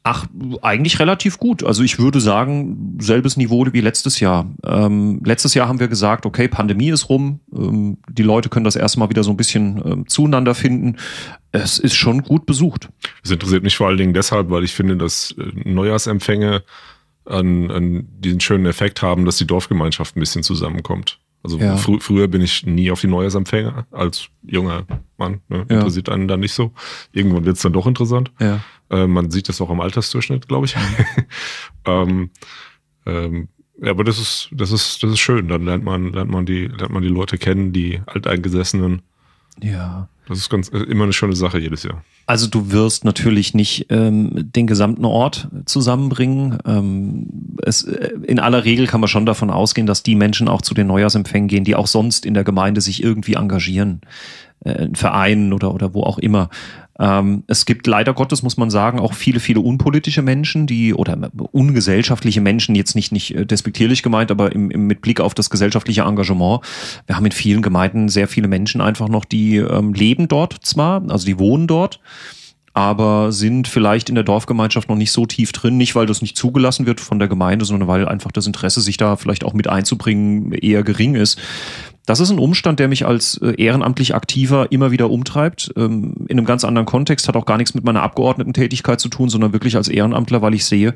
Ach, 0.02 0.26
eigentlich 0.62 0.98
relativ 0.98 1.38
gut. 1.38 1.62
Also 1.62 1.82
ich 1.82 1.98
würde 1.98 2.20
sagen, 2.20 2.96
selbes 3.00 3.36
Niveau 3.36 3.66
wie 3.70 3.80
letztes 3.82 4.18
Jahr. 4.18 4.46
Ähm, 4.64 5.20
letztes 5.24 5.52
Jahr 5.52 5.68
haben 5.68 5.78
wir 5.78 5.88
gesagt, 5.88 6.24
okay, 6.24 6.48
Pandemie 6.48 6.88
ist 6.88 7.10
rum, 7.10 7.40
ähm, 7.54 7.98
die 8.08 8.22
Leute 8.22 8.48
können 8.48 8.64
das 8.64 8.76
erstmal 8.76 9.10
wieder 9.10 9.22
so 9.22 9.30
ein 9.30 9.36
bisschen 9.36 9.80
ähm, 9.84 10.08
zueinander 10.08 10.54
finden. 10.54 10.96
Es 11.52 11.78
ist 11.78 11.94
schon 11.94 12.22
gut 12.22 12.46
besucht. 12.46 12.88
Es 13.22 13.30
interessiert 13.30 13.62
mich 13.62 13.76
vor 13.76 13.88
allen 13.88 13.98
Dingen 13.98 14.14
deshalb, 14.14 14.50
weil 14.50 14.64
ich 14.64 14.72
finde, 14.72 14.96
dass 14.96 15.34
äh, 15.38 15.68
Neujahrsempfänge 15.68 16.62
an, 17.30 17.70
an 17.70 18.08
diesen 18.18 18.40
schönen 18.40 18.66
Effekt 18.66 19.02
haben, 19.02 19.24
dass 19.24 19.38
die 19.38 19.46
Dorfgemeinschaft 19.46 20.16
ein 20.16 20.20
bisschen 20.20 20.42
zusammenkommt. 20.42 21.18
Also 21.42 21.58
ja. 21.58 21.76
fr 21.76 21.98
früher 22.00 22.28
bin 22.28 22.42
ich 22.42 22.66
nie 22.66 22.90
auf 22.90 23.00
die 23.00 23.06
Neujahrsempfänger 23.06 23.86
als 23.90 24.28
junger 24.42 24.84
Mann. 25.16 25.40
Ne? 25.48 25.64
Ja. 25.70 25.76
Interessiert 25.76 26.08
einen 26.08 26.28
dann 26.28 26.40
nicht 26.40 26.52
so. 26.52 26.72
Irgendwann 27.12 27.46
wird 27.46 27.56
es 27.56 27.62
dann 27.62 27.72
doch 27.72 27.86
interessant. 27.86 28.30
Ja. 28.38 28.60
Äh, 28.90 29.06
man 29.06 29.30
sieht 29.30 29.48
das 29.48 29.60
auch 29.60 29.70
am 29.70 29.80
Altersdurchschnitt, 29.80 30.48
glaube 30.48 30.66
ich. 30.66 30.76
ähm, 31.86 32.30
ähm, 33.06 33.48
ja, 33.82 33.90
aber 33.92 34.04
das 34.04 34.18
ist, 34.18 34.50
das 34.52 34.72
ist, 34.72 35.02
das 35.02 35.12
ist 35.12 35.20
schön. 35.20 35.48
Dann 35.48 35.64
lernt 35.64 35.84
man, 35.84 36.12
lernt 36.12 36.30
man 36.30 36.44
die, 36.44 36.66
lernt 36.66 36.92
man 36.92 37.02
die 37.02 37.08
Leute 37.08 37.38
kennen, 37.38 37.72
die 37.72 38.02
Alteingesessenen. 38.04 39.02
Ja. 39.62 40.08
Das 40.28 40.38
ist 40.38 40.48
ganz 40.48 40.68
immer 40.68 41.04
eine 41.04 41.12
schöne 41.12 41.34
Sache 41.34 41.58
jedes 41.58 41.82
Jahr. 41.82 42.04
Also 42.26 42.46
du 42.46 42.70
wirst 42.70 43.04
natürlich 43.04 43.54
nicht 43.54 43.86
ähm, 43.90 44.30
den 44.32 44.68
gesamten 44.68 45.04
Ort 45.04 45.48
zusammenbringen. 45.64 46.58
Ähm, 46.64 47.26
es, 47.64 47.82
äh, 47.82 48.10
in 48.22 48.38
aller 48.38 48.64
Regel 48.64 48.86
kann 48.86 49.00
man 49.00 49.08
schon 49.08 49.26
davon 49.26 49.50
ausgehen, 49.50 49.88
dass 49.88 50.04
die 50.04 50.14
Menschen 50.14 50.46
auch 50.46 50.62
zu 50.62 50.72
den 50.72 50.86
Neujahrsempfängen 50.86 51.48
gehen, 51.48 51.64
die 51.64 51.74
auch 51.74 51.88
sonst 51.88 52.24
in 52.24 52.34
der 52.34 52.44
Gemeinde 52.44 52.80
sich 52.80 53.02
irgendwie 53.02 53.34
engagieren, 53.34 54.02
äh, 54.64 54.84
in 54.84 54.94
Vereinen 54.94 55.52
oder 55.52 55.74
oder 55.74 55.94
wo 55.94 56.04
auch 56.04 56.18
immer. 56.18 56.48
Ähm, 57.00 57.44
es 57.46 57.64
gibt 57.64 57.86
leider 57.86 58.12
Gottes, 58.12 58.42
muss 58.42 58.58
man 58.58 58.70
sagen, 58.70 59.00
auch 59.00 59.14
viele, 59.14 59.40
viele 59.40 59.60
unpolitische 59.60 60.20
Menschen, 60.20 60.66
die 60.66 60.92
oder 60.92 61.30
ungesellschaftliche 61.50 62.42
Menschen, 62.42 62.74
jetzt 62.74 62.94
nicht, 62.94 63.10
nicht 63.10 63.34
äh, 63.34 63.46
despektierlich 63.46 64.02
gemeint, 64.02 64.30
aber 64.30 64.52
im, 64.52 64.70
im, 64.70 64.86
mit 64.86 65.00
Blick 65.00 65.20
auf 65.20 65.32
das 65.32 65.48
gesellschaftliche 65.48 66.02
Engagement. 66.02 66.60
Wir 67.06 67.16
haben 67.16 67.24
in 67.24 67.32
vielen 67.32 67.62
Gemeinden 67.62 68.10
sehr 68.10 68.28
viele 68.28 68.48
Menschen 68.48 68.82
einfach 68.82 69.08
noch, 69.08 69.24
die 69.24 69.56
ähm, 69.56 69.94
leben 69.94 70.28
dort 70.28 70.58
zwar, 70.62 71.02
also 71.08 71.24
die 71.24 71.38
wohnen 71.38 71.66
dort 71.66 72.00
aber 72.72 73.32
sind 73.32 73.66
vielleicht 73.66 74.08
in 74.08 74.14
der 74.14 74.22
Dorfgemeinschaft 74.22 74.88
noch 74.88 74.96
nicht 74.96 75.10
so 75.10 75.26
tief 75.26 75.50
drin, 75.50 75.76
nicht 75.76 75.96
weil 75.96 76.06
das 76.06 76.22
nicht 76.22 76.36
zugelassen 76.36 76.86
wird 76.86 77.00
von 77.00 77.18
der 77.18 77.26
Gemeinde, 77.26 77.64
sondern 77.64 77.88
weil 77.88 78.06
einfach 78.06 78.30
das 78.30 78.46
Interesse, 78.46 78.80
sich 78.80 78.96
da 78.96 79.16
vielleicht 79.16 79.44
auch 79.44 79.54
mit 79.54 79.68
einzubringen, 79.68 80.52
eher 80.52 80.84
gering 80.84 81.16
ist. 81.16 81.38
Das 82.10 82.18
ist 82.18 82.30
ein 82.30 82.40
Umstand, 82.40 82.80
der 82.80 82.88
mich 82.88 83.06
als 83.06 83.36
äh, 83.36 83.54
ehrenamtlich 83.56 84.16
Aktiver 84.16 84.72
immer 84.72 84.90
wieder 84.90 85.10
umtreibt. 85.10 85.72
Ähm, 85.76 86.26
in 86.26 86.38
einem 86.38 86.44
ganz 86.44 86.64
anderen 86.64 86.84
Kontext, 86.84 87.28
hat 87.28 87.36
auch 87.36 87.46
gar 87.46 87.56
nichts 87.56 87.72
mit 87.72 87.84
meiner 87.84 88.02
Abgeordnetentätigkeit 88.02 88.98
zu 88.98 89.08
tun, 89.08 89.28
sondern 89.28 89.52
wirklich 89.52 89.76
als 89.76 89.86
Ehrenamtler, 89.86 90.42
weil 90.42 90.54
ich 90.54 90.64
sehe, 90.64 90.92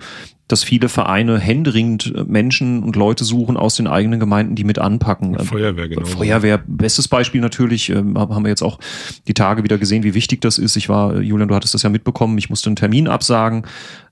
dass 0.49 0.65
viele 0.65 0.89
Vereine 0.89 1.39
händeringend 1.39 2.13
äh, 2.17 2.25
Menschen 2.25 2.83
und 2.83 2.97
Leute 2.97 3.23
suchen 3.23 3.57
aus 3.57 3.77
den 3.77 3.87
eigenen 3.87 4.19
Gemeinden, 4.19 4.57
die 4.57 4.65
mit 4.65 4.81
anpacken. 4.81 5.39
Feuerwehr, 5.39 5.87
genau. 5.87 6.05
Feuerwehr, 6.05 6.61
bestes 6.67 7.07
Beispiel 7.07 7.41
natürlich, 7.41 7.91
ähm, 7.91 8.19
haben 8.19 8.45
wir 8.45 8.49
jetzt 8.49 8.63
auch 8.63 8.81
die 9.29 9.35
Tage 9.35 9.63
wieder 9.63 9.79
gesehen, 9.79 10.03
wie 10.03 10.15
wichtig 10.15 10.41
das 10.41 10.59
ist. 10.59 10.75
Ich 10.75 10.89
war, 10.89 11.21
Julian, 11.21 11.47
du 11.47 11.55
hattest 11.55 11.75
das 11.75 11.85
ja 11.85 11.91
mitbekommen, 11.91 12.37
ich 12.39 12.51
musste 12.51 12.71
einen 12.71 12.77
Termin 12.77 13.07
absagen, 13.07 13.67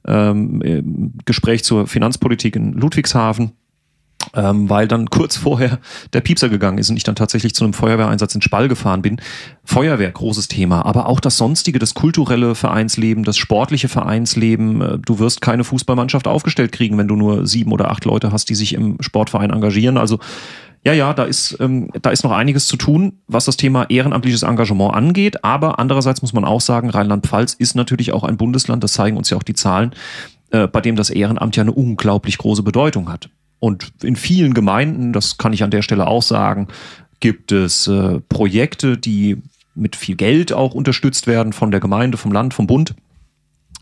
ähm, 0.06 1.12
Gespräch 1.25 1.64
zur 1.64 1.88
Finanzpolitik 1.88 2.54
in 2.54 2.75
Ludwigshafen 2.75 3.54
ähm, 4.35 4.71
weil 4.71 4.89
dann 4.89 5.11
kurz 5.11 5.37
vorher 5.37 5.79
der 6.12 6.21
Piepser 6.21 6.49
gegangen 6.49 6.79
ist 6.79 6.91
und 6.91 6.97
ich 6.97 7.05
dann 7.05 7.17
tatsächlich 7.17 7.55
zu 7.55 7.65
einem 7.65 7.73
Feuerwehreinsatz 7.73 8.35
in 8.35 8.43
Spall 8.43 8.69
gefahren 8.69 9.03
bin. 9.03 9.21
Feuerwehr, 9.65 10.11
großes 10.11 10.49
Thema, 10.49 10.85
aber 10.85 11.07
auch 11.07 11.21
das 11.21 11.37
sonstige, 11.37 11.79
das 11.79 11.95
kulturelle 11.95 12.55
Vereinsleben, 12.55 13.25
das 13.25 13.37
sportliche 13.37 13.89
Vereinsleben. 13.89 14.81
Äh, 14.81 14.99
du 14.99 15.19
wirst 15.19 15.41
keine 15.41 15.65
Fußballmannschaft 15.65 16.27
aufgestellt 16.27 16.73
kriegen, 16.73 16.99
wenn 16.99 17.09
du 17.09 17.17
nur 17.17 17.47
sieben 17.47 17.73
oder 17.73 17.91
acht 17.91 18.05
Leute 18.05 18.33
hast, 18.33 18.49
die 18.49 18.55
sich 18.55 18.75
im 18.75 18.97
Sportverein 19.01 19.51
engagieren. 19.51 19.99
Also 19.99 20.19
ja, 20.85 20.93
ja, 20.93 21.15
da 21.15 21.25
ist, 21.25 21.57
ähm, 21.61 21.91
da 22.03 22.11
ist 22.11 22.25
noch 22.25 22.33
einiges 22.33 22.67
zu 22.67 22.77
tun, 22.77 23.21
was 23.29 23.45
das 23.45 23.57
Thema 23.57 23.89
ehrenamtliches 23.89 24.43
Engagement 24.43 24.95
angeht. 24.95 25.45
Aber 25.45 25.79
andererseits 25.79 26.23
muss 26.23 26.33
man 26.33 26.45
auch 26.45 26.61
sagen, 26.61 26.91
Rheinland-Pfalz 26.91 27.55
ist 27.55 27.77
natürlich 27.77 28.12
auch 28.12 28.25
ein 28.25 28.37
Bundesland, 28.37 28.83
das 28.83 28.95
zeigen 28.95 29.17
uns 29.17 29.31
ja 29.31 29.37
auch 29.37 29.45
die 29.45 29.55
Zahlen, 29.55 29.95
äh, 30.51 30.67
bei 30.67 30.81
dem 30.81 30.97
das 30.97 31.11
Ehrenamt 31.11 31.55
ja 31.55 31.62
eine 31.62 31.73
unglaublich 31.73 32.37
große 32.39 32.65
Bedeutung 32.65 33.12
hat. 33.12 33.31
Und 33.62 33.92
in 34.02 34.16
vielen 34.16 34.54
Gemeinden, 34.54 35.12
das 35.12 35.38
kann 35.38 35.52
ich 35.52 35.62
an 35.62 35.71
der 35.71 35.83
Stelle 35.83 36.09
auch 36.09 36.23
sagen, 36.23 36.66
gibt 37.21 37.52
es 37.52 37.87
äh, 37.87 38.19
Projekte, 38.28 38.99
die 38.99 39.40
mit 39.76 39.95
viel 39.95 40.16
Geld 40.16 40.52
auch 40.52 40.75
unterstützt 40.75 41.28
werden 41.28 41.52
von 41.52 41.71
der 41.71 41.78
Gemeinde, 41.78 42.19
vom 42.19 42.33
Land, 42.33 42.54
vom 42.54 42.66
Bund, 42.66 42.97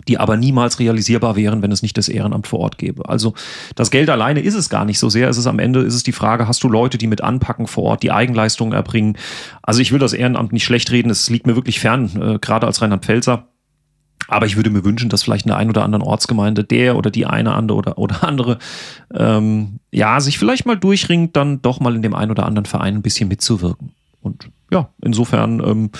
die 0.07 0.19
aber 0.19 0.37
niemals 0.37 0.81
realisierbar 0.81 1.35
wären, 1.35 1.63
wenn 1.63 1.73
es 1.73 1.81
nicht 1.81 1.97
das 1.97 2.11
Ehrenamt 2.11 2.47
vor 2.47 2.59
Ort 2.59 2.77
gäbe. 2.77 3.09
Also 3.09 3.33
das 3.75 3.91
Geld 3.91 4.11
alleine 4.11 4.41
ist 4.41 4.55
es 4.55 4.69
gar 4.69 4.85
nicht 4.85 4.99
so 4.99 5.09
sehr. 5.09 5.31
Es 5.31 5.39
ist 5.39 5.47
am 5.47 5.59
Ende 5.59 5.81
ist 5.81 5.95
es 5.95 6.03
die 6.03 6.13
Frage, 6.13 6.47
hast 6.47 6.63
du 6.63 6.69
Leute, 6.69 6.99
die 6.99 7.07
mit 7.07 7.23
anpacken 7.23 7.67
vor 7.67 7.85
Ort, 7.85 8.03
die 8.03 8.13
Eigenleistungen 8.13 8.75
erbringen? 8.75 9.17
Also 9.63 9.81
ich 9.81 9.93
will 9.93 9.99
das 9.99 10.13
Ehrenamt 10.13 10.53
nicht 10.53 10.65
schlecht 10.65 10.91
reden, 10.91 11.09
es 11.09 11.31
liegt 11.31 11.47
mir 11.47 11.57
wirklich 11.57 11.81
fern, 11.81 12.11
äh, 12.21 12.39
gerade 12.39 12.67
als 12.67 12.83
Rheinland-Pfälzer. 12.83 13.50
Aber 14.29 14.47
ich 14.47 14.57
würde 14.57 14.71
mir 14.71 14.85
wünschen, 14.85 15.09
dass 15.09 15.23
vielleicht 15.23 15.47
in 15.47 15.49
der 15.49 15.57
einen 15.57 15.71
oder 15.71 15.85
anderen 15.85 16.05
Ortsgemeinde 16.05 16.65
der 16.65 16.97
oder 16.97 17.11
die 17.11 17.27
eine 17.27 17.55
andere 17.55 17.79
oder, 17.79 17.99
oder 17.99 18.25
andere 18.25 18.59
ähm, 19.15 19.81
ja 19.91 20.21
sich 20.21 20.39
vielleicht 20.39 20.67
mal 20.67 20.77
durchringt, 20.77 21.37
dann 21.37 21.63
doch 21.63 21.81
mal 21.81 21.97
in 21.97 22.03
dem 22.03 22.15
einen 22.15 22.31
oder 22.31 22.47
anderen 22.47 22.67
Verein 22.67 22.97
ein 22.97 23.03
bisschen 23.03 23.29
mitzuwirken. 23.29 23.93
Und 24.21 24.51
ja, 24.71 24.91
insofern 25.03 25.61
ähm, 25.65 25.91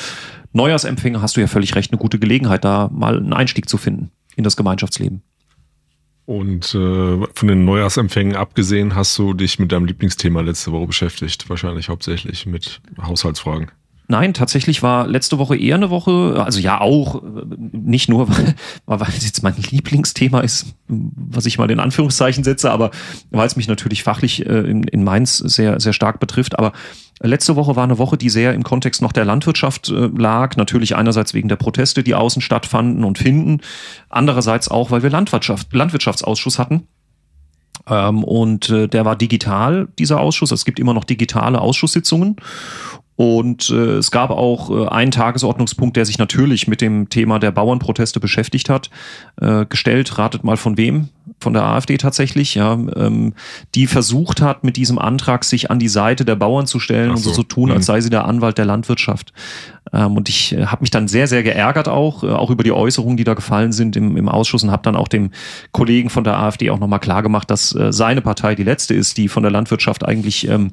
Neujahrsempfänger 0.53 1.23
hast 1.23 1.37
du 1.37 1.41
ja 1.41 1.47
völlig 1.47 1.75
recht, 1.75 1.93
eine 1.93 2.01
gute 2.01 2.19
Gelegenheit, 2.19 2.65
da 2.65 2.89
mal 2.93 3.17
einen 3.17 3.33
Einstieg 3.33 3.69
zu 3.69 3.79
finden 3.79 4.11
in 4.37 4.45
das 4.45 4.57
Gemeinschaftsleben. 4.57 5.23
Und 6.27 6.75
äh, 6.75 7.27
von 7.35 7.49
den 7.49 7.65
Neujahrsempfängen 7.65 8.37
abgesehen, 8.37 8.95
hast 8.95 9.19
du 9.19 9.35
dich 9.35 9.59
mit 9.59 9.73
deinem 9.73 9.87
Lieblingsthema 9.87 10.43
letzte 10.43 10.71
Woche 10.71 10.87
beschäftigt, 10.87 11.49
wahrscheinlich 11.49 11.89
hauptsächlich 11.89 12.47
mit 12.47 12.81
Haushaltsfragen. 13.03 13.73
Nein, 14.11 14.35
tatsächlich 14.35 14.83
war 14.83 15.07
letzte 15.07 15.39
Woche 15.39 15.57
eher 15.57 15.77
eine 15.77 15.89
Woche, 15.89 16.43
also 16.45 16.59
ja 16.59 16.81
auch, 16.81 17.23
nicht 17.57 18.09
nur, 18.09 18.29
weil, 18.37 18.57
weil 18.87 19.09
es 19.09 19.25
jetzt 19.25 19.45
mein 19.45 19.55
Lieblingsthema 19.57 20.41
ist, 20.41 20.75
was 20.89 21.47
ich 21.47 21.59
mal 21.59 21.71
in 21.71 21.79
Anführungszeichen 21.79 22.43
setze, 22.43 22.73
aber 22.73 22.91
weil 23.31 23.47
es 23.47 23.55
mich 23.55 23.69
natürlich 23.69 24.03
fachlich 24.03 24.45
äh, 24.45 24.69
in, 24.69 24.83
in 24.83 25.05
Mainz 25.05 25.39
sehr, 25.39 25.79
sehr 25.79 25.93
stark 25.93 26.19
betrifft. 26.19 26.59
Aber 26.59 26.73
letzte 27.21 27.55
Woche 27.55 27.77
war 27.77 27.85
eine 27.85 27.99
Woche, 27.99 28.19
die 28.19 28.31
sehr 28.31 28.53
im 28.53 28.65
Kontext 28.65 29.01
noch 29.01 29.13
der 29.13 29.25
Landwirtschaft 29.25 29.91
äh, 29.91 30.09
lag. 30.09 30.57
Natürlich 30.57 30.97
einerseits 30.97 31.33
wegen 31.33 31.49
der 31.49 31.55
Proteste, 31.55 32.03
die 32.03 32.17
außen 32.17 32.43
stattfanden 32.43 33.05
und 33.05 33.17
finden. 33.17 33.61
Andererseits 34.09 34.69
auch, 34.69 34.91
weil 34.91 35.05
wir 35.05 35.11
Landwirtschaft, 35.11 35.73
Landwirtschaftsausschuss 35.73 36.59
hatten. 36.59 36.89
Ähm, 37.87 38.25
und 38.25 38.71
äh, 38.71 38.89
der 38.89 39.05
war 39.05 39.15
digital, 39.15 39.87
dieser 40.01 40.19
Ausschuss. 40.19 40.51
Es 40.51 40.65
gibt 40.65 40.81
immer 40.81 40.95
noch 40.95 41.05
digitale 41.05 41.61
Ausschusssitzungen. 41.61 42.35
Und 43.21 43.69
äh, 43.69 43.99
es 43.99 44.11
gab 44.11 44.31
auch 44.31 44.71
äh, 44.71 44.89
einen 44.89 45.11
Tagesordnungspunkt, 45.11 45.95
der 45.95 46.07
sich 46.07 46.17
natürlich 46.17 46.69
mit 46.69 46.81
dem 46.81 47.11
Thema 47.11 47.39
der 47.39 47.51
Bauernproteste 47.51 48.19
beschäftigt 48.19 48.71
hat. 48.71 48.89
Äh, 49.39 49.67
gestellt, 49.67 50.17
ratet 50.17 50.43
mal 50.43 50.57
von 50.57 50.79
wem? 50.79 51.11
Von 51.39 51.53
der 51.53 51.65
AfD 51.65 51.97
tatsächlich, 51.97 52.55
ja, 52.55 52.73
ähm, 52.73 53.35
die 53.75 53.87
versucht 53.87 54.43
hat, 54.43 54.65
mit 54.65 54.77
diesem 54.77 54.99
Antrag 54.99 55.45
sich 55.45 55.71
an 55.71 55.79
die 55.79 55.89
Seite 55.89 56.25
der 56.25 56.37
Bauern 56.37 56.67
zu 56.67 56.81
stellen 56.81 57.11
so. 57.11 57.15
und 57.17 57.23
so 57.23 57.31
zu 57.31 57.43
tun, 57.43 57.71
als 57.71 57.81
mhm. 57.81 57.93
sei 57.93 58.01
sie 58.01 58.11
der 58.11 58.25
Anwalt 58.25 58.59
der 58.59 58.65
Landwirtschaft. 58.65 59.33
Ähm, 59.93 60.17
und 60.17 60.29
ich 60.29 60.53
äh, 60.53 60.67
habe 60.67 60.83
mich 60.83 60.91
dann 60.91 61.09
sehr, 61.09 61.27
sehr 61.27 61.43
geärgert 61.43 61.89
auch, 61.89 62.23
äh, 62.23 62.29
auch 62.29 62.51
über 62.51 62.63
die 62.63 62.73
Äußerungen, 62.73 63.17
die 63.17 63.25
da 63.25 63.35
gefallen 63.35 63.73
sind 63.73 63.97
im, 63.97 64.17
im 64.17 64.29
Ausschuss 64.29 64.63
und 64.63 64.71
habe 64.71 64.83
dann 64.83 64.97
auch 64.97 65.09
dem 65.09 65.31
Kollegen 65.73 66.11
von 66.11 66.25
der 66.25 66.39
AfD 66.39 66.71
auch 66.71 66.79
nochmal 66.79 67.01
klargemacht, 67.01 67.51
dass 67.51 67.75
äh, 67.75 67.93
seine 67.93 68.21
Partei 68.21 68.55
die 68.55 68.63
letzte 68.63 68.95
ist, 68.95 69.17
die 69.17 69.29
von 69.29 69.43
der 69.43 69.51
Landwirtschaft 69.51 70.07
eigentlich, 70.07 70.49
ähm, 70.49 70.73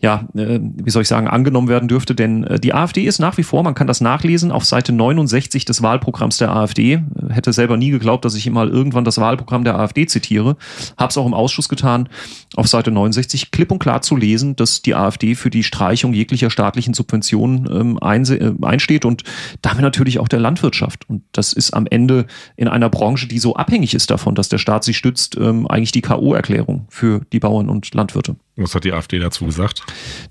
ja, 0.00 0.24
äh, 0.34 0.60
wie 0.62 0.90
soll 0.90 1.02
ich 1.02 1.08
sagen, 1.08 1.28
angenommen 1.28 1.68
werden 1.68 1.88
dürfte. 1.88 2.14
Denn 2.14 2.44
äh, 2.44 2.58
die 2.58 2.74
AfD 2.74 3.02
ist 3.02 3.18
nach 3.18 3.36
wie 3.36 3.42
vor, 3.42 3.62
man 3.62 3.74
kann 3.74 3.86
das 3.86 4.00
nachlesen, 4.00 4.52
auf 4.52 4.64
Seite 4.64 4.92
69 4.92 5.64
des 5.64 5.82
Wahlprogramms 5.82 6.38
der 6.38 6.54
AfD. 6.54 6.94
Äh, 6.94 7.00
hätte 7.30 7.52
selber 7.52 7.76
nie 7.76 7.90
geglaubt, 7.90 8.24
dass 8.24 8.34
ich 8.34 8.48
mal 8.50 8.68
irgendwann 8.68 9.04
das 9.04 9.18
Wahlprogramm 9.18 9.64
der 9.64 9.77
AfD 9.78 10.06
zitiere. 10.06 10.56
Habe 10.96 11.10
es 11.10 11.16
auch 11.16 11.26
im 11.26 11.34
Ausschuss 11.34 11.68
getan, 11.68 12.08
auf 12.56 12.66
Seite 12.66 12.90
69 12.90 13.50
klipp 13.50 13.70
und 13.70 13.78
klar 13.78 14.02
zu 14.02 14.16
lesen, 14.16 14.56
dass 14.56 14.82
die 14.82 14.94
AfD 14.94 15.34
für 15.34 15.50
die 15.50 15.62
Streichung 15.62 16.12
jeglicher 16.12 16.50
staatlichen 16.50 16.94
Subventionen 16.94 17.68
ähm, 17.70 17.98
äh, 18.02 18.66
einsteht 18.66 19.04
und 19.04 19.22
damit 19.62 19.82
natürlich 19.82 20.18
auch 20.18 20.28
der 20.28 20.40
Landwirtschaft. 20.40 21.08
Und 21.08 21.22
das 21.32 21.52
ist 21.52 21.72
am 21.72 21.86
Ende 21.86 22.26
in 22.56 22.68
einer 22.68 22.90
Branche, 22.90 23.26
die 23.26 23.38
so 23.38 23.56
abhängig 23.56 23.94
ist 23.94 24.10
davon, 24.10 24.34
dass 24.34 24.48
der 24.48 24.58
Staat 24.58 24.84
sich 24.84 24.96
stützt, 24.96 25.36
ähm, 25.36 25.66
eigentlich 25.66 25.92
die 25.92 26.02
K.O.-Erklärung 26.02 26.86
für 26.88 27.22
die 27.32 27.40
Bauern 27.40 27.68
und 27.68 27.94
Landwirte. 27.94 28.36
Was 28.56 28.74
hat 28.74 28.84
die 28.84 28.92
AfD 28.92 29.18
dazu 29.18 29.46
gesagt? 29.46 29.84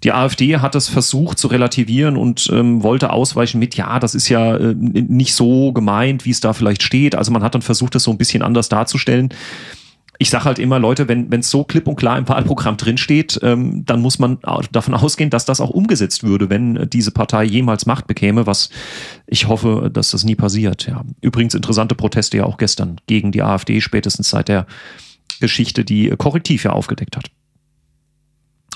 Die 0.04 0.12
AfD 0.12 0.58
hat 0.58 0.76
es 0.76 0.88
versucht 0.88 1.40
zu 1.40 1.48
relativieren 1.48 2.18
und 2.18 2.50
ähm, 2.52 2.84
wollte 2.84 3.12
ausweichen 3.12 3.60
mit, 3.60 3.76
ja, 3.76 4.00
das 4.00 4.16
ist 4.16 4.30
ja 4.30 4.56
äh, 4.56 4.76
nicht 4.76 5.34
so 5.34 5.74
gemeint, 5.74 6.26
wie 6.26 6.32
es 6.32 6.40
da 6.40 6.54
vielleicht 6.54 6.84
steht. 6.84 7.16
Also 7.16 7.32
man 7.32 7.44
hat 7.44 7.56
dann 7.56 7.62
versucht, 7.62 7.96
das 7.96 8.04
so 8.04 8.12
ein 8.12 8.18
bisschen 8.18 8.44
anders 8.44 8.70
darzustellen 8.70 9.34
ich 10.20 10.30
sage 10.30 10.46
halt 10.46 10.60
immer, 10.60 10.80
Leute, 10.80 11.08
wenn 11.08 11.32
es 11.32 11.50
so 11.50 11.64
klipp 11.64 11.88
und 11.88 11.96
klar 11.96 12.18
im 12.18 12.28
Wahlprogramm 12.28 12.78
drinsteht, 12.78 13.40
ähm, 13.44 13.86
dann 13.86 14.02
muss 14.02 14.20
man 14.20 14.40
davon 14.72 14.94
ausgehen, 14.94 15.30
dass 15.30 15.46
das 15.46 15.62
auch 15.62 15.70
umgesetzt 15.70 16.24
würde, 16.24 16.50
wenn 16.50 16.90
diese 16.90 17.12
Partei 17.12 17.44
jemals 17.44 17.86
Macht 17.86 18.08
bekäme, 18.08 18.48
was 18.48 18.70
ich 19.28 19.48
hoffe, 19.48 19.90
dass 19.94 20.12
das 20.12 20.24
nie 20.24 20.36
passiert. 20.36 20.88
Ja. 20.88 21.04
Übrigens 21.22 21.54
interessante 21.54 21.96
Proteste 21.96 22.38
ja 22.38 22.46
auch 22.46 22.58
gestern 22.58 22.98
gegen 23.08 23.32
die 23.32 23.44
AfD, 23.44 23.80
spätestens 23.82 24.30
seit 24.30 24.48
der 24.48 24.66
Geschichte, 25.40 25.86
die 25.86 26.10
Korrektiv 26.18 26.64
ja 26.64 26.72
aufgedeckt 26.72 27.16
hat. 27.16 27.26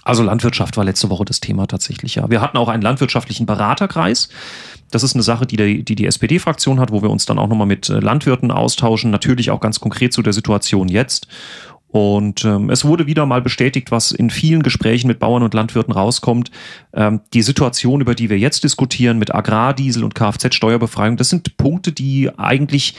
Also 0.04 0.24
Landwirtschaft 0.24 0.78
war 0.78 0.84
letzte 0.84 1.10
Woche 1.10 1.26
das 1.26 1.40
Thema 1.40 1.68
tatsächlich, 1.68 2.16
ja. 2.16 2.30
Wir 2.30 2.42
hatten 2.42 2.58
auch 2.58 2.70
einen 2.70 2.82
landwirtschaftlichen 2.82 3.46
Beraterkreis. 3.46 4.30
Das 4.90 5.04
ist 5.04 5.14
eine 5.14 5.24
Sache, 5.24 5.46
die 5.46 5.84
die, 5.84 5.96
die, 5.96 6.06
SPD-Fraktion 6.06 6.80
hat, 6.80 6.92
wo 6.92 7.02
wir 7.02 7.10
uns 7.10 7.26
dann 7.26 7.40
auch 7.40 7.48
nochmal 7.48 7.68
mit 7.68 7.90
äh, 7.90 8.00
Landwirten 8.00 8.52
austauschen, 8.52 9.12
natürlich 9.12 9.52
auch 9.52 9.60
ganz 9.60 9.80
konkret 9.80 10.12
zu 10.12 10.22
der 10.22 10.34
Situation 10.34 10.88
jetzt. 10.88 11.28
Und 11.92 12.46
ähm, 12.46 12.70
es 12.70 12.86
wurde 12.86 13.06
wieder 13.06 13.26
mal 13.26 13.42
bestätigt, 13.42 13.92
was 13.92 14.12
in 14.12 14.30
vielen 14.30 14.64
Gesprächen 14.64 15.08
mit 15.08 15.20
Bauern 15.20 15.44
und 15.44 15.54
Landwirten 15.54 15.94
rauskommt. 15.94 16.50
Ähm, 16.94 17.20
die 17.34 17.42
Situation, 17.42 18.00
über 18.00 18.16
die 18.16 18.30
wir 18.30 18.40
jetzt 18.40 18.64
diskutieren, 18.64 19.20
mit 19.20 19.36
Agrardiesel 19.36 20.04
und 20.06 20.16
Kfz-Steuerbefreiung, 20.16 21.18
das 21.18 21.30
sind 21.30 21.58
Punkte, 21.58 21.92
die 21.92 22.30
eigentlich 22.38 22.96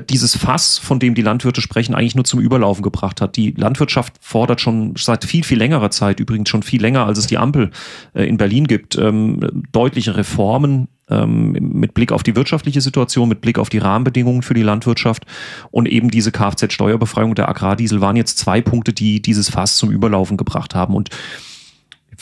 dieses 0.00 0.36
Fass, 0.36 0.78
von 0.78 0.98
dem 0.98 1.14
die 1.14 1.22
Landwirte 1.22 1.60
sprechen, 1.60 1.94
eigentlich 1.94 2.14
nur 2.14 2.24
zum 2.24 2.40
Überlaufen 2.40 2.82
gebracht 2.82 3.20
hat. 3.20 3.36
Die 3.36 3.50
Landwirtschaft 3.50 4.14
fordert 4.20 4.60
schon 4.60 4.94
seit 4.96 5.24
viel, 5.24 5.44
viel 5.44 5.58
längerer 5.58 5.90
Zeit, 5.90 6.20
übrigens 6.20 6.48
schon 6.48 6.62
viel 6.62 6.80
länger, 6.80 7.06
als 7.06 7.18
es 7.18 7.26
die 7.26 7.38
Ampel 7.38 7.70
äh, 8.14 8.24
in 8.24 8.38
Berlin 8.38 8.66
gibt, 8.66 8.96
ähm, 8.96 9.64
deutliche 9.72 10.16
Reformen 10.16 10.88
ähm, 11.10 11.52
mit 11.52 11.94
Blick 11.94 12.12
auf 12.12 12.22
die 12.22 12.36
wirtschaftliche 12.36 12.80
Situation, 12.80 13.28
mit 13.28 13.40
Blick 13.40 13.58
auf 13.58 13.68
die 13.68 13.78
Rahmenbedingungen 13.78 14.42
für 14.42 14.54
die 14.54 14.62
Landwirtschaft 14.62 15.26
und 15.70 15.86
eben 15.88 16.10
diese 16.10 16.32
Kfz-Steuerbefreiung 16.32 17.34
der 17.34 17.48
Agrardiesel 17.48 18.00
waren 18.00 18.16
jetzt 18.16 18.38
zwei 18.38 18.62
Punkte, 18.62 18.92
die 18.92 19.20
dieses 19.20 19.50
Fass 19.50 19.76
zum 19.76 19.90
Überlaufen 19.90 20.36
gebracht 20.36 20.74
haben. 20.74 20.94
Und 20.94 21.10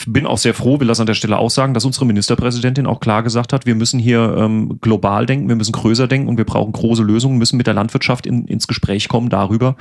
bin 0.06 0.26
auch 0.26 0.38
sehr 0.38 0.54
froh, 0.54 0.80
will 0.80 0.88
das 0.88 1.00
an 1.00 1.06
der 1.06 1.14
Stelle 1.14 1.38
auch 1.38 1.50
sagen, 1.50 1.74
dass 1.74 1.84
unsere 1.84 2.06
Ministerpräsidentin 2.06 2.86
auch 2.86 3.00
klar 3.00 3.22
gesagt 3.22 3.52
hat, 3.52 3.66
wir 3.66 3.74
müssen 3.74 4.00
hier 4.00 4.34
ähm, 4.38 4.78
global 4.80 5.26
denken, 5.26 5.48
wir 5.48 5.56
müssen 5.56 5.72
größer 5.72 6.08
denken 6.08 6.28
und 6.28 6.38
wir 6.38 6.44
brauchen 6.44 6.72
große 6.72 7.02
Lösungen, 7.02 7.38
müssen 7.38 7.56
mit 7.56 7.66
der 7.66 7.74
Landwirtschaft 7.74 8.26
in, 8.26 8.46
ins 8.46 8.66
Gespräch 8.66 9.08
kommen 9.08 9.28
darüber, 9.28 9.76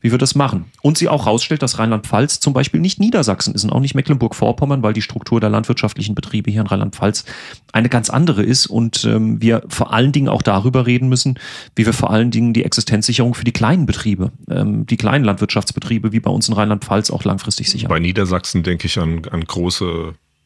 wie 0.00 0.10
wir 0.10 0.18
das 0.18 0.34
machen. 0.34 0.66
Und 0.82 0.98
sie 0.98 1.08
auch 1.08 1.26
rausstellt, 1.26 1.62
dass 1.62 1.78
Rheinland-Pfalz 1.78 2.40
zum 2.40 2.52
Beispiel 2.52 2.80
nicht 2.80 3.00
Niedersachsen 3.00 3.54
ist 3.54 3.64
und 3.64 3.70
auch 3.70 3.80
nicht 3.80 3.94
Mecklenburg-Vorpommern, 3.94 4.82
weil 4.82 4.92
die 4.92 5.02
Struktur 5.02 5.40
der 5.40 5.50
landwirtschaftlichen 5.50 6.14
Betriebe 6.14 6.50
hier 6.50 6.62
in 6.62 6.66
Rheinland-Pfalz 6.66 7.24
eine 7.72 7.88
ganz 7.88 8.10
andere 8.10 8.42
ist 8.42 8.66
und 8.66 9.04
ähm, 9.04 9.40
wir 9.40 9.62
vor 9.68 9.92
allen 9.92 10.12
Dingen 10.12 10.28
auch 10.28 10.42
darüber 10.42 10.86
reden 10.86 11.08
müssen, 11.08 11.38
wie 11.76 11.86
wir 11.86 11.92
vor 11.92 12.10
allen 12.10 12.30
Dingen 12.30 12.52
die 12.52 12.64
Existenzsicherung 12.64 13.34
für 13.34 13.44
die 13.44 13.52
kleinen 13.52 13.86
Betriebe, 13.86 14.32
ähm, 14.50 14.86
die 14.86 14.96
kleinen 14.96 15.24
Landwirtschaftsbetriebe 15.24 16.12
wie 16.12 16.20
bei 16.20 16.30
uns 16.30 16.48
in 16.48 16.54
Rheinland-Pfalz 16.54 17.10
auch 17.10 17.24
langfristig 17.24 17.70
sichern. 17.70 17.88
Bei 17.88 18.00
Niedersachsen 18.00 18.62
denke 18.62 18.86
ich 18.86 18.98
an, 18.98 19.22
an 19.30 19.44
große 19.44 19.59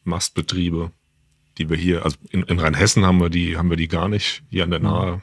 Mastbetriebe, 0.03 0.91
die 1.57 1.69
wir 1.69 1.77
hier, 1.77 2.03
also 2.03 2.17
in, 2.29 2.43
in 2.43 2.59
Rheinhessen 2.59 3.05
haben 3.05 3.19
wir 3.19 3.29
die, 3.29 3.57
haben 3.57 3.69
wir 3.69 3.77
die 3.77 3.87
gar 3.87 4.07
nicht, 4.09 4.43
hier 4.49 4.63
an 4.63 4.71
der 4.71 4.79
Nahe. 4.79 5.21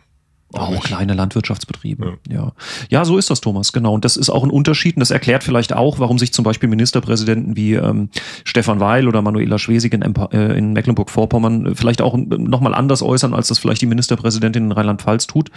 Auch 0.54 0.84
kleine 0.84 1.14
Landwirtschaftsbetriebe. 1.14 2.18
Ja. 2.28 2.34
ja. 2.34 2.52
Ja, 2.90 3.04
so 3.04 3.16
ist 3.16 3.30
das, 3.30 3.40
Thomas, 3.40 3.72
genau. 3.72 3.94
Und 3.94 4.04
das 4.04 4.18
ist 4.18 4.28
auch 4.28 4.44
ein 4.44 4.50
Unterschied. 4.50 4.96
Und 4.96 5.00
das 5.00 5.10
erklärt 5.10 5.44
vielleicht 5.44 5.72
auch, 5.72 5.98
warum 5.98 6.18
sich 6.18 6.32
zum 6.32 6.44
Beispiel 6.44 6.68
Ministerpräsidenten 6.68 7.56
wie 7.56 7.74
ähm, 7.74 8.10
Stefan 8.44 8.78
Weil 8.78 9.08
oder 9.08 9.22
Manuela 9.22 9.58
Schwesig 9.58 9.94
in, 9.94 10.02
äh, 10.02 10.58
in 10.58 10.74
Mecklenburg-Vorpommern 10.74 11.74
vielleicht 11.74 12.02
auch 12.02 12.16
nochmal 12.16 12.74
anders 12.74 13.02
äußern, 13.02 13.32
als 13.32 13.48
das 13.48 13.58
vielleicht 13.58 13.80
die 13.80 13.86
Ministerpräsidentin 13.86 14.66
in 14.66 14.72
Rheinland-Pfalz 14.72 15.26
tut. 15.26 15.50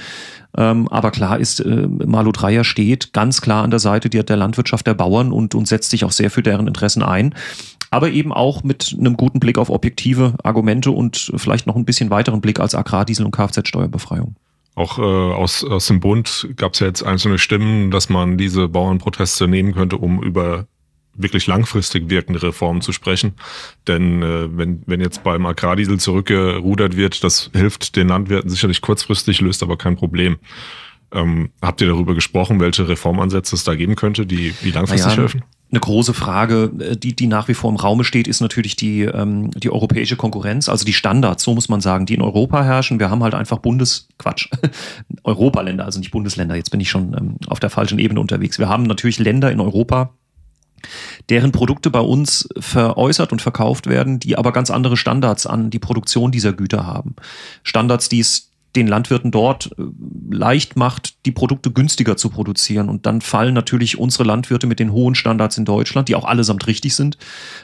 Ähm, 0.58 0.88
aber 0.88 1.12
klar 1.12 1.40
ist, 1.40 1.60
äh, 1.60 1.88
Malu 2.06 2.32
Dreyer 2.32 2.64
steht 2.64 3.12
ganz 3.12 3.42
klar 3.42 3.64
an 3.64 3.72
der 3.72 3.80
Seite 3.80 4.10
der, 4.10 4.24
der 4.24 4.38
Landwirtschaft 4.38 4.88
der 4.88 4.94
Bauern 4.94 5.34
und, 5.34 5.56
und 5.56 5.68
setzt 5.68 5.90
sich 5.90 6.06
auch 6.06 6.14
sehr 6.14 6.32
für 6.32 6.42
deren 6.42 6.68
Interessen 6.68 7.04
ein 7.04 7.34
aber 7.92 8.12
eben 8.12 8.32
auch 8.34 8.64
mit 8.64 8.96
einem 8.98 9.18
guten 9.18 9.40
Blick 9.40 9.58
auf 9.58 9.70
objektive 9.70 10.36
Argumente 10.44 10.92
und 10.92 11.32
vielleicht 11.36 11.68
noch 11.68 11.76
ein 11.76 11.86
bisschen 11.86 12.10
weiteren 12.10 12.42
Blick 12.42 12.60
als 12.60 12.76
Agrardiesel 12.76 13.26
und 13.26 13.32
Kfz-Steuerbefreiung. 13.32 14.36
Auch 14.76 15.00
äh, 15.00 15.02
aus, 15.02 15.64
aus 15.64 15.88
dem 15.88 16.02
Bund 16.02 16.50
gab 16.58 16.74
es 16.74 16.80
ja 16.80 16.88
jetzt 16.88 17.04
einzelne 17.04 17.38
Stimmen, 17.38 17.92
dass 17.92 18.10
man 18.10 18.38
diese 18.38 18.68
Bauernproteste 18.68 19.48
nehmen 19.48 19.74
könnte, 19.74 19.98
um 19.98 20.22
über 20.22 20.68
wirklich 21.18 21.48
langfristig 21.48 22.10
wirkende 22.10 22.44
Reformen 22.44 22.82
zu 22.82 22.92
sprechen. 22.92 23.34
Denn 23.88 24.22
äh, 24.22 24.58
wenn, 24.58 24.84
wenn 24.86 25.00
jetzt 25.00 25.24
beim 25.24 25.46
Agrardiesel 25.46 26.00
zurückgerudert 26.00 26.98
wird, 26.98 27.24
das 27.24 27.50
hilft 27.54 27.96
den 27.96 28.10
Landwirten 28.10 28.50
sicherlich 28.50 28.82
kurzfristig, 28.82 29.40
löst 29.40 29.64
aber 29.64 29.78
kein 29.78 29.96
Problem. 29.96 30.38
Ähm, 31.14 31.52
habt 31.62 31.80
ihr 31.80 31.88
darüber 31.88 32.14
gesprochen, 32.14 32.60
welche 32.60 32.90
Reformansätze 32.90 33.56
es 33.56 33.64
da 33.64 33.76
geben 33.76 33.96
könnte, 33.96 34.26
die, 34.26 34.54
die 34.62 34.72
langfristig 34.72 35.08
naja, 35.08 35.22
helfen? 35.22 35.44
Eine 35.76 35.82
große 35.82 36.14
Frage, 36.14 36.72
äh, 36.80 36.96
die, 36.96 37.18
die 37.18 37.28
nach 37.28 37.50
wie 37.50 37.54
vor 37.54 37.70
im 37.70 37.76
Raume 37.76 38.06
steht, 38.06 38.30
ist 38.30 38.40
natürlich 38.40 38.78
die, 38.78 39.02
ähm, 39.02 39.52
die 39.52 39.70
europäische 39.70 40.16
Konkurrenz, 40.16 40.70
also 40.70 40.86
die 40.86 40.94
Standards, 40.94 41.44
so 41.44 41.54
muss 41.54 41.68
man 41.68 41.82
sagen, 41.82 42.06
die 42.06 42.14
in 42.14 42.22
Europa 42.22 42.64
herrschen. 42.64 42.98
Wir 42.98 43.10
haben 43.10 43.22
halt 43.22 43.34
einfach 43.34 43.58
Bundes, 43.58 44.08
Quatsch, 44.18 44.48
Europaländer, 45.26 45.84
also 45.84 46.00
nicht 46.00 46.12
Bundesländer, 46.12 46.56
jetzt 46.56 46.70
bin 46.70 46.80
ich 46.80 46.90
schon 46.90 47.14
ähm, 47.14 47.36
auf 47.48 47.60
der 47.60 47.70
falschen 47.70 48.00
Ebene 48.00 48.22
unterwegs. 48.22 48.58
Wir 48.58 48.70
haben 48.70 48.84
natürlich 48.84 49.20
Länder 49.20 49.52
in 49.52 49.60
Europa, 49.60 50.14
deren 51.28 51.52
Produkte 51.52 51.90
bei 51.90 52.00
uns 52.00 52.48
veräußert 52.58 53.34
und 53.34 53.42
verkauft 53.42 53.88
werden, 53.88 54.22
die 54.22 54.38
aber 54.38 54.54
ganz 54.54 54.72
andere 54.72 54.96
Standards 54.96 55.46
an 55.46 55.72
die 55.72 55.80
Produktion 55.80 56.32
dieser 56.32 56.54
Güter 56.54 56.88
haben. 56.88 57.18
Standards, 57.64 58.08
die 58.08 58.22
es 58.22 58.50
den 58.76 58.88
Landwirten 58.88 59.32
dort 59.32 59.72
äh, 59.78 59.84
leicht 60.30 60.76
macht, 60.76 61.26
die 61.26 61.32
Produkte 61.32 61.72
günstiger 61.72 62.18
zu 62.18 62.30
produzieren. 62.30 62.90
Und 62.90 63.06
dann 63.06 63.22
fallen 63.22 63.54
natürlich 63.54 63.98
unsere 63.98 64.24
Landwirte 64.24 64.68
mit 64.68 64.80
den 64.80 64.92
hohen 64.92 65.16
Standards 65.16 65.58
in 65.58 65.66
Deutschland, 65.66 66.10
die 66.10 66.16
auch 66.16 66.26
allesamt 66.26 66.68
richtig 66.68 66.96
sind, 66.96 67.18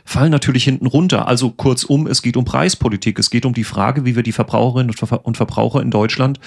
fallen 0.05 0.31
natürlich 0.31 0.63
hinten 0.63 0.87
runter. 0.87 1.27
Also 1.27 1.51
kurzum, 1.51 2.07
es 2.07 2.21
geht 2.21 2.37
um 2.37 2.45
Preispolitik. 2.45 3.19
Es 3.19 3.29
geht 3.29 3.45
um 3.45 3.53
die 3.53 3.63
Frage, 3.63 4.05
wie 4.05 4.15
wir 4.15 4.23
die 4.23 4.31
Verbraucherinnen 4.31 4.93
und 5.23 5.37
Verbraucher 5.37 5.81
in 5.81 5.91
Deutschland 5.91 6.39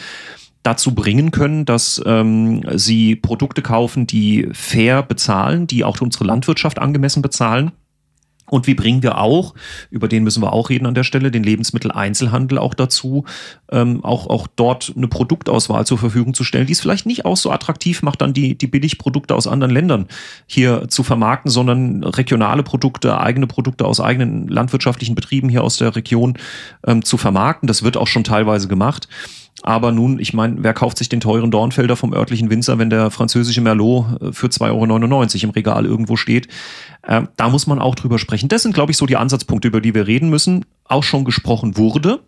dazu 0.63 0.95
bringen 0.95 1.31
können, 1.31 1.67
dass 1.67 2.03
ähm, 2.07 2.63
sie 2.75 3.17
Produkte 3.17 3.61
kaufen, 3.61 4.07
die 4.07 4.49
fair 4.53 5.03
bezahlen, 5.03 5.67
die 5.67 5.85
auch 5.85 6.01
unsere 6.01 6.25
Landwirtschaft 6.25 6.79
angemessen 6.79 7.21
bezahlen 7.21 7.73
und 8.47 8.67
wie 8.67 8.75
bringen 8.75 9.03
wir 9.03 9.19
auch, 9.19 9.55
über 9.91 10.09
den 10.09 10.23
müssen 10.23 10.43
wir 10.43 10.53
auch 10.53 10.71
reden 10.71 10.87
an 10.87 10.95
der 10.95 11.05
Stelle, 11.05 11.31
den 11.31 11.43
Lebensmitteleinzelhandel 11.43 12.59
auch 12.59 12.75
dazu, 12.75 13.25
ähm, 13.71 14.05
auch, 14.05 14.27
auch 14.29 14.47
dort 14.47 14.93
eine 14.97 15.09
Produktauswahl 15.09 15.87
zur 15.87 15.99
Verfügung 15.99 16.35
zu 16.35 16.45
stellen, 16.45 16.67
die 16.67 16.73
es 16.73 16.81
vielleicht 16.81 17.07
nicht 17.07 17.25
auch 17.25 17.37
so 17.37 17.51
attraktiv 17.51 18.03
macht, 18.03 18.21
dann 18.21 18.35
die, 18.35 18.57
die 18.57 18.67
Billigprodukte 18.67 19.35
aus 19.35 19.47
anderen 19.47 19.73
Ländern 19.73 20.07
hier 20.47 20.89
zu 20.89 21.03
vermarkten, 21.03 21.51
sondern 21.51 22.05
regionale 22.05 22.63
Produkte, 22.63 23.19
eigene 23.19 23.47
Produkte 23.47 23.87
aus 23.87 24.01
eigenen 24.01 24.47
landwirtschaftlichen 24.49 25.15
Betrieben 25.15 25.49
hier 25.49 25.65
aus 25.65 25.79
der 25.79 25.97
Region 25.97 26.35
ähm, 26.87 27.03
zu 27.03 27.17
vermarkten. 27.17 27.67
Das 27.67 27.83
wird 27.83 27.97
auch 27.97 28.09
schon 28.09 28.25
teilweise 28.25 28.69
gemacht. 28.69 29.09
Aber 29.67 29.93
nun, 29.93 30.19
ich 30.19 30.35
meine, 30.35 30.63
wer 30.63 30.75
kauft 30.75 30.99
sich 30.99 31.09
den 31.09 31.21
teuren 31.21 31.51
Dornfelder 31.51 31.97
vom 31.97 32.13
örtlichen 32.13 32.51
Winzer, 32.51 32.79
wenn 32.79 32.91
der 32.91 33.11
französische 33.11 33.63
Merlot 33.63 34.21
äh, 34.21 34.33
für 34.33 34.49
2,99 34.49 34.71
Euro 34.71 35.45
im 35.45 35.51
Regal 35.51 35.87
irgendwo 35.87 36.17
steht? 36.17 36.49
Äh, 37.01 37.23
da 37.39 37.49
muss 37.49 37.67
man 37.67 37.79
auch 37.79 37.95
drüber 37.95 38.19
sprechen. 38.19 38.51
Das 38.51 38.63
sind, 38.63 38.75
glaube 38.75 38.93
ich, 38.93 38.99
so 38.99 39.07
die 39.07 39.17
Ansatzpunkte, 39.17 39.69
über 39.69 39.81
die 39.81 39.95
wir 39.95 40.07
reden 40.07 40.29
müssen. 40.29 40.67
Auch 40.85 41.03
schon 41.03 41.25
gesprochen 41.25 41.79
wurde. 41.79 42.21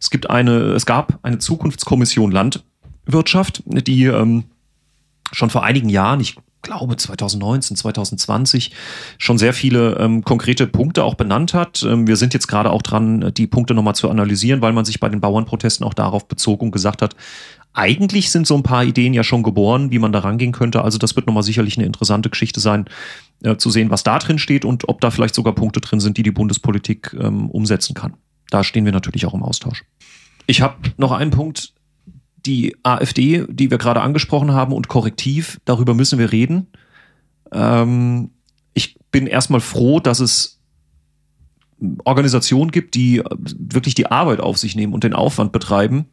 Es 0.00 0.08
gibt 0.08 0.30
eine, 0.30 0.72
es 0.72 0.86
gab 0.86 1.18
eine 1.22 1.36
Zukunftskommission 1.36 2.32
Landwirtschaft, 2.32 3.62
die 3.66 4.06
ähm, 4.06 4.44
schon 5.32 5.50
vor 5.50 5.64
einigen 5.64 5.90
Jahren, 5.90 6.20
ich 6.20 6.36
glaube 6.62 6.96
2019, 6.96 7.76
2020 7.76 8.72
schon 9.18 9.38
sehr 9.38 9.52
viele 9.52 9.96
ähm, 9.98 10.22
konkrete 10.24 10.66
Punkte 10.66 11.04
auch 11.04 11.14
benannt 11.14 11.54
hat. 11.54 11.82
Ähm, 11.82 12.06
wir 12.06 12.16
sind 12.16 12.34
jetzt 12.34 12.48
gerade 12.48 12.70
auch 12.70 12.82
dran, 12.82 13.32
die 13.34 13.46
Punkte 13.46 13.74
nochmal 13.74 13.94
zu 13.94 14.10
analysieren, 14.10 14.60
weil 14.60 14.72
man 14.72 14.84
sich 14.84 15.00
bei 15.00 15.08
den 15.08 15.20
Bauernprotesten 15.20 15.86
auch 15.86 15.94
darauf 15.94 16.28
bezog 16.28 16.62
und 16.62 16.70
gesagt 16.70 17.02
hat, 17.02 17.16
eigentlich 17.72 18.30
sind 18.30 18.46
so 18.46 18.56
ein 18.56 18.62
paar 18.62 18.84
Ideen 18.84 19.14
ja 19.14 19.22
schon 19.22 19.42
geboren, 19.42 19.90
wie 19.90 19.98
man 19.98 20.12
da 20.12 20.20
rangehen 20.20 20.52
könnte. 20.52 20.82
Also 20.82 20.98
das 20.98 21.14
wird 21.14 21.26
nochmal 21.26 21.44
sicherlich 21.44 21.76
eine 21.76 21.86
interessante 21.86 22.28
Geschichte 22.28 22.60
sein, 22.60 22.86
äh, 23.42 23.56
zu 23.56 23.70
sehen, 23.70 23.90
was 23.90 24.02
da 24.02 24.18
drin 24.18 24.38
steht 24.38 24.64
und 24.64 24.88
ob 24.88 25.00
da 25.00 25.10
vielleicht 25.10 25.34
sogar 25.34 25.54
Punkte 25.54 25.80
drin 25.80 26.00
sind, 26.00 26.16
die 26.16 26.22
die 26.22 26.32
Bundespolitik 26.32 27.16
ähm, 27.18 27.48
umsetzen 27.48 27.94
kann. 27.94 28.14
Da 28.50 28.64
stehen 28.64 28.84
wir 28.84 28.92
natürlich 28.92 29.26
auch 29.26 29.34
im 29.34 29.42
Austausch. 29.42 29.84
Ich 30.46 30.62
habe 30.62 30.76
noch 30.96 31.12
einen 31.12 31.30
Punkt, 31.30 31.72
die 32.46 32.76
AfD, 32.82 33.46
die 33.48 33.70
wir 33.70 33.78
gerade 33.78 34.00
angesprochen 34.00 34.52
haben, 34.52 34.72
und 34.72 34.88
Korrektiv, 34.88 35.60
darüber 35.64 35.94
müssen 35.94 36.18
wir 36.18 36.32
reden. 36.32 36.66
Ähm, 37.52 38.30
ich 38.74 38.96
bin 39.10 39.26
erstmal 39.26 39.60
froh, 39.60 40.00
dass 40.00 40.20
es 40.20 40.60
Organisationen 42.04 42.70
gibt, 42.70 42.94
die 42.94 43.22
wirklich 43.38 43.94
die 43.94 44.06
Arbeit 44.06 44.40
auf 44.40 44.58
sich 44.58 44.76
nehmen 44.76 44.92
und 44.92 45.04
den 45.04 45.14
Aufwand 45.14 45.52
betreiben, 45.52 46.06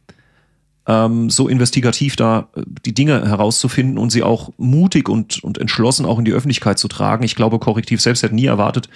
ähm, 0.86 1.28
so 1.28 1.48
investigativ 1.48 2.16
da 2.16 2.48
äh, 2.56 2.62
die 2.86 2.94
Dinge 2.94 3.28
herauszufinden 3.28 3.98
und 3.98 4.10
sie 4.10 4.22
auch 4.22 4.50
mutig 4.56 5.08
und, 5.08 5.44
und 5.44 5.58
entschlossen 5.58 6.06
auch 6.06 6.18
in 6.18 6.24
die 6.24 6.32
Öffentlichkeit 6.32 6.78
zu 6.78 6.88
tragen. 6.88 7.24
Ich 7.24 7.36
glaube, 7.36 7.58
Korrektiv 7.58 8.00
selbst 8.00 8.22
hätte 8.22 8.34
nie 8.34 8.46
erwartet, 8.46 8.88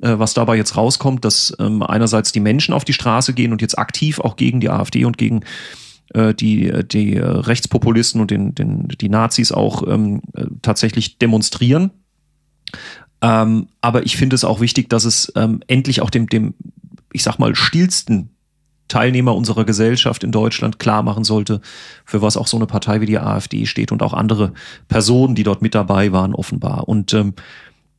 äh, 0.00 0.18
was 0.18 0.32
dabei 0.32 0.56
jetzt 0.56 0.76
rauskommt, 0.76 1.24
dass 1.24 1.54
ähm, 1.58 1.82
einerseits 1.82 2.32
die 2.32 2.40
Menschen 2.40 2.72
auf 2.72 2.84
die 2.84 2.94
Straße 2.94 3.34
gehen 3.34 3.52
und 3.52 3.60
jetzt 3.60 3.78
aktiv 3.78 4.18
auch 4.18 4.36
gegen 4.36 4.60
die 4.60 4.70
AfD 4.70 5.04
und 5.04 5.18
gegen 5.18 5.42
die, 6.14 6.72
die 6.84 7.18
Rechtspopulisten 7.18 8.20
und 8.20 8.30
den, 8.30 8.54
den, 8.54 8.88
die 8.88 9.08
Nazis 9.08 9.52
auch 9.52 9.86
ähm, 9.86 10.22
tatsächlich 10.62 11.18
demonstrieren. 11.18 11.90
Ähm, 13.22 13.68
aber 13.80 14.04
ich 14.04 14.16
finde 14.16 14.36
es 14.36 14.44
auch 14.44 14.60
wichtig, 14.60 14.88
dass 14.88 15.04
es 15.04 15.32
ähm, 15.36 15.60
endlich 15.66 16.02
auch 16.02 16.10
dem, 16.10 16.28
dem, 16.28 16.54
ich 17.12 17.22
sag 17.22 17.38
mal, 17.38 17.54
stillsten 17.54 18.30
Teilnehmer 18.88 19.34
unserer 19.34 19.64
Gesellschaft 19.64 20.22
in 20.22 20.30
Deutschland 20.30 20.78
klar 20.78 21.02
machen 21.02 21.24
sollte, 21.24 21.60
für 22.04 22.22
was 22.22 22.36
auch 22.36 22.46
so 22.46 22.56
eine 22.56 22.66
Partei 22.66 23.00
wie 23.00 23.06
die 23.06 23.18
AfD 23.18 23.66
steht 23.66 23.90
und 23.90 24.02
auch 24.02 24.12
andere 24.12 24.52
Personen, 24.88 25.34
die 25.34 25.42
dort 25.42 25.62
mit 25.62 25.74
dabei 25.74 26.12
waren, 26.12 26.34
offenbar. 26.34 26.88
Und 26.88 27.12
ähm, 27.14 27.34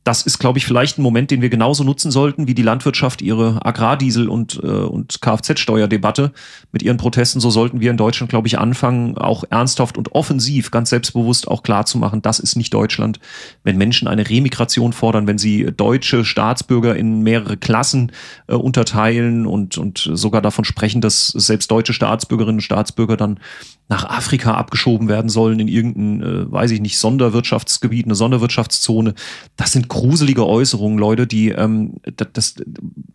das 0.08 0.22
ist, 0.22 0.38
glaube 0.38 0.56
ich, 0.56 0.64
vielleicht 0.64 0.96
ein 0.96 1.02
Moment, 1.02 1.30
den 1.30 1.42
wir 1.42 1.50
genauso 1.50 1.84
nutzen 1.84 2.10
sollten, 2.10 2.48
wie 2.48 2.54
die 2.54 2.62
Landwirtschaft 2.62 3.20
ihre 3.20 3.60
Agrardiesel- 3.66 4.28
und, 4.28 4.58
äh, 4.62 4.66
und 4.66 5.20
Kfz-Steuerdebatte 5.20 6.32
mit 6.72 6.82
ihren 6.82 6.96
Protesten. 6.96 7.40
So 7.40 7.50
sollten 7.50 7.80
wir 7.80 7.90
in 7.90 7.98
Deutschland, 7.98 8.30
glaube 8.30 8.48
ich, 8.48 8.58
anfangen, 8.58 9.18
auch 9.18 9.44
ernsthaft 9.50 9.98
und 9.98 10.12
offensiv, 10.12 10.70
ganz 10.70 10.88
selbstbewusst 10.88 11.46
auch 11.46 11.62
klar 11.62 11.84
zu 11.84 11.98
machen, 11.98 12.22
das 12.22 12.38
ist 12.38 12.56
nicht 12.56 12.72
Deutschland. 12.72 13.20
Wenn 13.64 13.76
Menschen 13.76 14.08
eine 14.08 14.26
Remigration 14.26 14.94
fordern, 14.94 15.26
wenn 15.26 15.36
sie 15.36 15.66
deutsche 15.76 16.24
Staatsbürger 16.24 16.96
in 16.96 17.20
mehrere 17.20 17.58
Klassen 17.58 18.12
äh, 18.46 18.54
unterteilen 18.54 19.44
und, 19.44 19.76
und 19.76 20.08
sogar 20.14 20.40
davon 20.40 20.64
sprechen, 20.64 21.02
dass 21.02 21.28
selbst 21.28 21.70
deutsche 21.70 21.92
Staatsbürgerinnen 21.92 22.56
und 22.56 22.62
Staatsbürger 22.62 23.18
dann 23.18 23.40
nach 23.88 24.04
Afrika 24.04 24.54
abgeschoben 24.54 25.08
werden 25.08 25.30
sollen 25.30 25.60
in 25.60 25.68
irgendein, 25.68 26.22
äh, 26.22 26.52
weiß 26.52 26.70
ich 26.72 26.80
nicht, 26.80 26.98
Sonderwirtschaftsgebiet, 26.98 28.04
eine 28.04 28.14
Sonderwirtschaftszone. 28.14 29.14
Das 29.56 29.72
sind 29.72 29.88
gruselige 29.88 30.46
Äußerungen, 30.46 30.98
Leute, 30.98 31.26
die 31.26 31.48
ähm, 31.48 31.94
das, 32.16 32.28
das, 32.32 32.54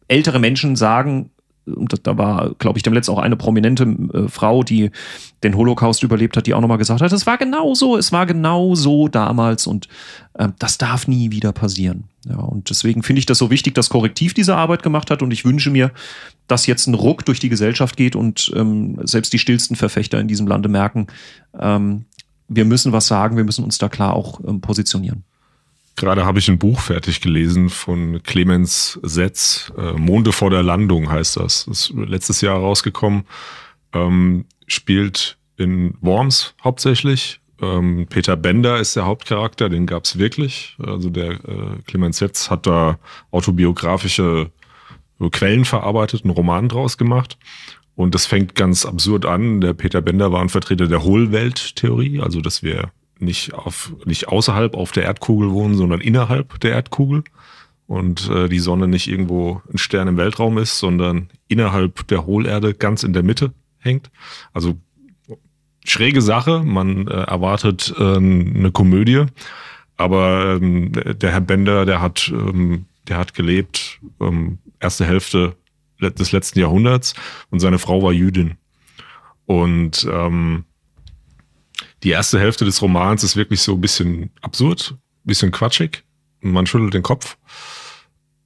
ältere 0.08 0.40
Menschen 0.40 0.76
sagen, 0.76 1.30
und 1.66 2.06
da 2.06 2.18
war, 2.18 2.54
glaube 2.60 2.78
ich, 2.78 2.84
dem 2.84 2.94
letzten 2.94 3.12
auch 3.14 3.20
eine 3.20 3.36
prominente 3.36 3.84
äh, 3.84 4.28
Frau, 4.28 4.64
die 4.64 4.92
den 5.44 5.56
Holocaust 5.56 6.04
überlebt 6.04 6.36
hat, 6.38 6.48
die 6.48 6.54
auch 6.54 6.62
nochmal 6.62 6.78
gesagt 6.78 7.02
hat, 7.02 7.12
es 7.12 7.26
war 7.26 7.38
genau 7.38 7.74
so, 7.74 7.98
es 7.98 8.12
war 8.12 8.26
genau 8.26 8.76
so 8.76 9.08
damals 9.08 9.68
und 9.68 9.88
äh, 10.34 10.50
das 10.60 10.78
darf 10.78 11.08
nie 11.08 11.32
wieder 11.32 11.52
passieren. 11.52 12.06
Ja, 12.28 12.38
und 12.38 12.70
deswegen 12.70 13.04
finde 13.04 13.20
ich 13.20 13.26
das 13.26 13.38
so 13.38 13.50
wichtig, 13.50 13.76
dass 13.76 13.90
Korrektiv 13.90 14.34
diese 14.34 14.56
Arbeit 14.56 14.84
gemacht 14.84 15.12
hat 15.12 15.22
und 15.22 15.32
ich 15.32 15.46
wünsche 15.46 15.70
mir, 15.70 15.92
dass 16.48 16.66
jetzt 16.66 16.88
ein 16.88 16.94
Ruck 16.94 17.26
durch 17.26 17.40
die 17.40 17.50
Gesellschaft 17.50 17.98
geht 17.98 18.16
und 18.16 18.52
ähm, 18.56 19.00
selbst 19.04 19.34
die 19.34 19.40
stillsten 19.40 19.76
Verfechter 19.76 20.20
in 20.20 20.28
diesem 20.28 20.48
Lande 20.48 20.70
merken, 20.70 21.08
ähm, 21.60 22.06
wir 22.48 22.66
müssen 22.66 22.92
was 22.92 23.08
sagen, 23.08 23.38
wir 23.38 23.44
müssen 23.44 23.64
uns 23.64 23.78
da 23.78 23.90
klar 23.90 24.14
auch 24.14 24.40
ähm, 24.46 24.62
positionieren. 24.62 25.24
Gerade 25.96 26.26
habe 26.26 26.40
ich 26.40 26.50
ein 26.50 26.58
Buch 26.58 26.80
fertig 26.80 27.22
gelesen 27.22 27.70
von 27.70 28.22
Clemens 28.24 29.00
Setz. 29.04 29.72
Äh, 29.78 29.94
Monde 29.94 30.32
vor 30.32 30.50
der 30.50 30.64
Landung 30.64 31.12
heißt 31.12 31.38
das. 31.38 31.66
Das 31.66 31.90
ist 31.90 31.94
letztes 31.96 32.42
Jahr 32.42 32.58
rausgekommen. 32.58 33.26
Ähm, 33.94 34.46
spielt 34.68 35.38
in 35.58 35.96
Worms 36.02 36.56
hauptsächlich. 36.64 37.40
Ähm, 37.62 38.08
Peter 38.10 38.36
Bender 38.36 38.80
ist 38.80 38.96
der 38.96 39.06
Hauptcharakter, 39.06 39.70
den 39.70 39.86
gab 39.86 40.06
es 40.06 40.18
wirklich. 40.18 40.76
Also 40.84 41.10
der 41.10 41.32
äh, 41.32 41.82
Clemens 41.86 42.18
Setz 42.18 42.50
hat 42.50 42.66
da 42.66 42.98
autobiografische 43.32 44.52
Quellen 45.32 45.64
verarbeitet, 45.64 46.24
einen 46.24 46.34
Roman 46.34 46.70
draus 46.70 46.98
gemacht. 46.98 47.38
Und 47.96 48.16
das 48.16 48.26
fängt 48.26 48.56
ganz 48.56 48.86
absurd 48.86 49.26
an. 49.26 49.62
Der 49.62 49.74
Peter 49.74 50.02
Bender 50.02 50.32
war 50.32 50.42
ein 50.42 50.50
Vertreter 50.50 50.88
der 50.88 51.04
Hohlwelttheorie, 51.04 52.20
also 52.20 52.42
dass 52.42 52.64
wir 52.64 52.92
nicht 53.24 53.54
auf 53.54 53.94
nicht 54.06 54.28
außerhalb 54.28 54.76
auf 54.76 54.92
der 54.92 55.04
Erdkugel 55.04 55.52
wohnen, 55.52 55.76
sondern 55.76 56.02
innerhalb 56.02 56.60
der 56.60 56.72
Erdkugel. 56.72 57.24
Und 57.86 58.30
äh, 58.30 58.48
die 58.48 58.60
Sonne 58.60 58.88
nicht 58.88 59.08
irgendwo 59.08 59.62
ein 59.72 59.78
Stern 59.78 60.08
im 60.08 60.18
Weltraum 60.18 60.58
ist, 60.58 60.80
sondern 60.80 61.30
innerhalb 61.48 62.08
der 62.08 62.26
Hohlerde 62.26 62.74
ganz 62.74 63.04
in 63.04 63.14
der 63.14 63.24
Mitte 63.24 63.54
hängt. 63.80 64.10
Also 64.54 64.78
schräge 65.86 66.22
Sache, 66.22 66.64
man 66.64 67.08
äh, 67.08 67.12
erwartet 67.12 67.94
äh, 67.98 68.16
eine 68.16 68.72
Komödie, 68.72 69.26
aber 69.98 70.58
ähm, 70.62 70.94
der 70.94 71.32
Herr 71.32 71.42
Bender, 71.42 71.86
der 71.86 72.02
hat 72.02 72.32
ähm, 72.34 72.86
der 73.08 73.18
hat 73.18 73.34
gelebt 73.34 74.00
ähm, 74.20 74.60
erste 74.80 75.06
Hälfte 75.06 75.56
des 76.00 76.32
letzten 76.32 76.60
Jahrhunderts. 76.60 77.14
Und 77.50 77.60
seine 77.60 77.80
Frau 77.80 78.02
war 78.02 78.12
Jüdin. 78.12 78.58
Und 79.46 80.08
ähm, 80.10 80.66
die 82.04 82.10
erste 82.10 82.40
Hälfte 82.40 82.66
des 82.66 82.82
Romans 82.82 83.24
ist 83.24 83.36
wirklich 83.36 83.62
so 83.62 83.74
ein 83.74 83.82
bisschen 83.82 84.32
absurd, 84.42 84.92
ein 84.92 85.28
bisschen 85.28 85.52
quatschig. 85.52 86.04
Man 86.42 86.68
schüttelt 86.68 86.94
den 86.94 87.04
Kopf. 87.04 87.38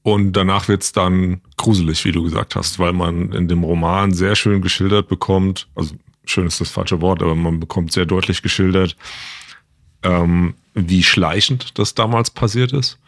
Und 0.04 0.34
danach 0.34 0.68
wird's 0.68 0.94
dann 0.94 1.42
gruselig, 1.58 2.06
wie 2.06 2.14
du 2.14 2.24
gesagt 2.24 2.56
hast, 2.56 2.80
weil 2.80 2.94
man 2.94 3.34
in 3.34 3.48
dem 3.48 3.64
Roman 3.64 4.14
sehr 4.14 4.36
schön 4.36 4.62
geschildert 4.62 5.10
bekommt, 5.10 5.68
also 5.76 5.96
schön 6.24 6.48
ist 6.48 6.62
das 6.62 6.70
falsche 6.70 7.02
Wort, 7.02 7.22
aber 7.22 7.36
man 7.36 7.60
bekommt 7.60 7.92
sehr 7.92 8.06
deutlich 8.06 8.42
geschildert, 8.42 8.96
ähm, 10.04 10.54
wie 10.74 11.04
schleichend 11.04 11.78
das 11.78 11.94
damals 11.94 12.30
passiert 12.30 12.72
ist 12.72 13.00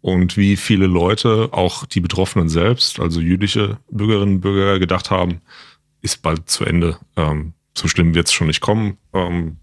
und 0.00 0.36
wie 0.36 0.56
viele 0.56 0.86
Leute, 0.86 1.50
auch 1.52 1.86
die 1.86 2.00
Betroffenen 2.00 2.48
selbst, 2.48 2.98
also 2.98 3.20
jüdische 3.20 3.78
Bürgerinnen 3.90 4.36
und 4.36 4.40
Bürger, 4.40 4.80
gedacht 4.80 5.10
haben, 5.10 5.42
ist 6.00 6.22
bald 6.22 6.50
zu 6.50 6.64
Ende. 6.64 6.98
Ähm, 7.16 7.52
so 7.74 7.86
schlimm 7.86 8.14
wird's 8.14 8.32
schon 8.32 8.48
nicht 8.48 8.60
kommen. 8.60 8.98
Ähm, 9.12 9.58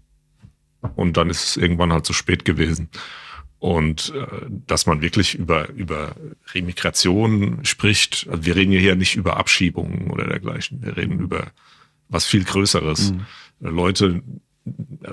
und 0.96 1.16
dann 1.16 1.30
ist 1.30 1.44
es 1.44 1.56
irgendwann 1.56 1.92
halt 1.92 2.06
zu 2.06 2.12
spät 2.12 2.44
gewesen. 2.44 2.88
Und 3.58 4.14
äh, 4.14 4.46
dass 4.48 4.86
man 4.86 5.02
wirklich 5.02 5.34
über, 5.34 5.68
über 5.70 6.14
Remigration 6.54 7.62
spricht, 7.64 8.26
also 8.30 8.46
wir 8.46 8.56
reden 8.56 8.72
hier 8.72 8.96
nicht 8.96 9.16
über 9.16 9.36
Abschiebungen 9.36 10.10
oder 10.10 10.26
dergleichen, 10.26 10.82
wir 10.82 10.96
reden 10.96 11.20
über 11.20 11.48
was 12.08 12.24
viel 12.24 12.44
Größeres. 12.44 13.12
Mhm. 13.12 13.26
Leute, 13.60 14.22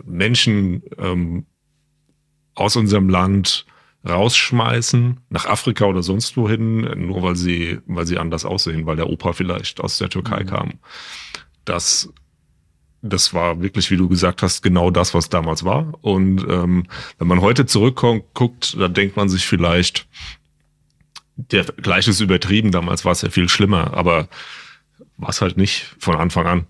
Menschen 0.06 0.82
ähm, 0.98 1.46
aus 2.56 2.76
unserem 2.78 3.10
Land 3.10 3.66
rausschmeißen, 4.08 5.20
nach 5.30 5.46
Afrika 5.46 5.86
oder 5.86 6.02
sonst 6.02 6.38
wohin, 6.38 6.82
nur 7.08 7.24
weil 7.24 7.36
sie, 7.36 7.80
weil 7.86 8.06
sie 8.06 8.18
anders 8.18 8.46
aussehen, 8.46 8.86
weil 8.86 8.96
der 8.96 9.10
Opa 9.10 9.34
vielleicht 9.34 9.82
aus 9.82 9.98
der 9.98 10.10
Türkei 10.10 10.44
mhm. 10.44 10.48
kam. 10.48 10.74
Das 11.66 12.14
das 13.02 13.34
war 13.34 13.62
wirklich, 13.62 13.92
wie 13.92 13.98
du 13.98 14.08
gesagt 14.10 14.42
hast, 14.42 14.62
genau 14.62 14.92
das, 14.92 15.14
was 15.14 15.30
damals 15.30 15.64
war. 15.64 15.94
Und 16.02 16.46
ähm, 16.50 16.86
wenn 17.20 17.28
man 17.28 17.42
heute 17.42 17.66
zurückguckt, 17.66 18.76
dann 18.80 18.94
denkt 18.94 19.16
man 19.16 19.30
sich 19.30 19.46
vielleicht, 19.46 20.08
der 21.36 21.64
Vergleich 21.64 22.08
ist 22.08 22.20
übertrieben, 22.20 22.72
damals 22.72 23.06
war 23.06 23.12
es 23.12 23.22
ja 23.22 23.30
viel 23.30 23.50
schlimmer, 23.50 23.94
aber 23.94 24.28
war 25.18 25.30
es 25.30 25.42
halt 25.42 25.58
nicht 25.58 25.96
von 26.00 26.16
Anfang 26.16 26.48
an, 26.48 26.68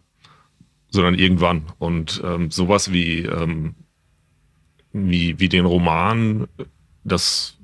sondern 0.90 1.16
irgendwann. 1.16 1.64
Und 1.80 2.22
ähm, 2.26 2.52
sowas 2.52 2.92
wie, 2.92 3.20
ähm, 3.20 3.76
wie, 4.92 5.40
wie 5.40 5.50
den 5.50 5.66
Roman, 5.66 6.48
das 7.04 7.58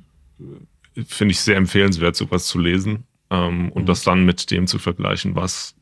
finde 1.06 1.34
ich 1.34 1.40
sehr 1.40 1.58
empfehlenswert, 1.58 2.16
sowas 2.16 2.48
zu 2.48 2.60
lesen 2.60 3.04
ähm, 3.30 3.72
und 3.72 3.84
mhm. 3.84 3.88
das 3.88 4.04
dann 4.04 4.26
mit 4.26 4.52
dem 4.52 4.68
zu 4.68 4.80
vergleichen, 4.80 5.36
was 5.36 5.76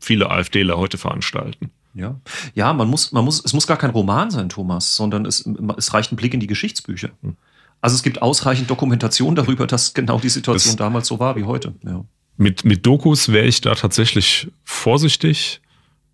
viele 0.00 0.30
AfDler 0.30 0.76
heute 0.76 0.98
veranstalten. 0.98 1.70
Ja, 1.96 2.20
ja, 2.54 2.72
man 2.74 2.88
muss, 2.88 3.12
man 3.12 3.24
muss, 3.24 3.42
es 3.42 3.54
muss 3.54 3.66
gar 3.66 3.78
kein 3.78 3.90
Roman 3.90 4.30
sein, 4.30 4.50
Thomas, 4.50 4.94
sondern 4.96 5.24
es, 5.24 5.48
es 5.78 5.94
reicht 5.94 6.12
ein 6.12 6.16
Blick 6.16 6.34
in 6.34 6.40
die 6.40 6.46
Geschichtsbücher. 6.46 7.08
Hm. 7.22 7.36
Also 7.80 7.96
es 7.96 8.02
gibt 8.02 8.20
ausreichend 8.20 8.68
Dokumentation 8.68 9.34
darüber, 9.34 9.66
dass 9.66 9.94
genau 9.94 10.18
die 10.18 10.28
Situation 10.28 10.72
das 10.72 10.76
damals 10.76 11.08
so 11.08 11.18
war 11.18 11.36
wie 11.36 11.44
heute. 11.44 11.74
Ja. 11.84 12.04
Mit, 12.36 12.64
mit 12.64 12.84
Dokus 12.84 13.30
wäre 13.32 13.46
ich 13.46 13.62
da 13.62 13.74
tatsächlich 13.74 14.48
vorsichtig. 14.62 15.62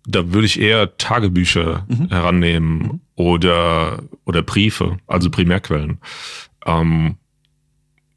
Da 0.05 0.31
würde 0.31 0.45
ich 0.45 0.59
eher 0.59 0.97
Tagebücher 0.97 1.85
mhm. 1.87 2.09
herannehmen 2.09 2.77
mhm. 2.77 3.01
oder, 3.15 4.03
oder 4.25 4.41
Briefe, 4.41 4.97
also 5.07 5.29
Primärquellen. 5.29 5.99
Ähm, 6.65 7.17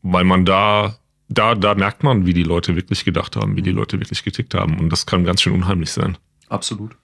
weil 0.02 0.24
man 0.24 0.44
da, 0.44 0.98
da, 1.29 1.57
da 1.57 1.74
merkt 1.74 2.05
man, 2.05 2.26
wie 2.26 2.35
die 2.35 2.44
Leute 2.44 2.76
wirklich 2.76 3.05
gedacht 3.05 3.35
haben, 3.35 3.57
wie 3.57 3.62
die 3.62 3.70
mhm. 3.70 3.79
Leute 3.79 3.98
wirklich 3.98 4.22
getickt 4.22 4.55
haben. 4.55 4.79
Und 4.79 4.90
das 4.90 5.07
kann 5.07 5.24
ganz 5.24 5.42
schön 5.42 5.55
unheimlich 5.55 5.90
sein. 5.90 6.16
Absolut. 6.48 6.96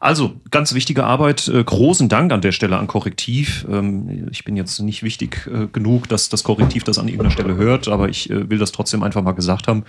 Also, 0.00 0.40
ganz 0.50 0.74
wichtige 0.74 1.04
Arbeit. 1.04 1.48
Äh, 1.48 1.62
großen 1.62 2.08
Dank 2.08 2.32
an 2.32 2.40
der 2.40 2.52
Stelle 2.52 2.76
an 2.76 2.86
Korrektiv. 2.86 3.66
Ähm, 3.70 4.28
ich 4.30 4.44
bin 4.44 4.56
jetzt 4.56 4.80
nicht 4.80 5.02
wichtig 5.02 5.46
äh, 5.46 5.66
genug, 5.68 6.08
dass 6.08 6.28
das 6.28 6.44
Korrektiv 6.44 6.84
das 6.84 6.98
an 6.98 7.08
irgendeiner 7.08 7.30
Stelle 7.30 7.56
hört, 7.56 7.88
aber 7.88 8.08
ich 8.08 8.30
äh, 8.30 8.50
will 8.50 8.58
das 8.58 8.72
trotzdem 8.72 9.02
einfach 9.02 9.22
mal 9.22 9.32
gesagt 9.32 9.68
haben. 9.68 9.84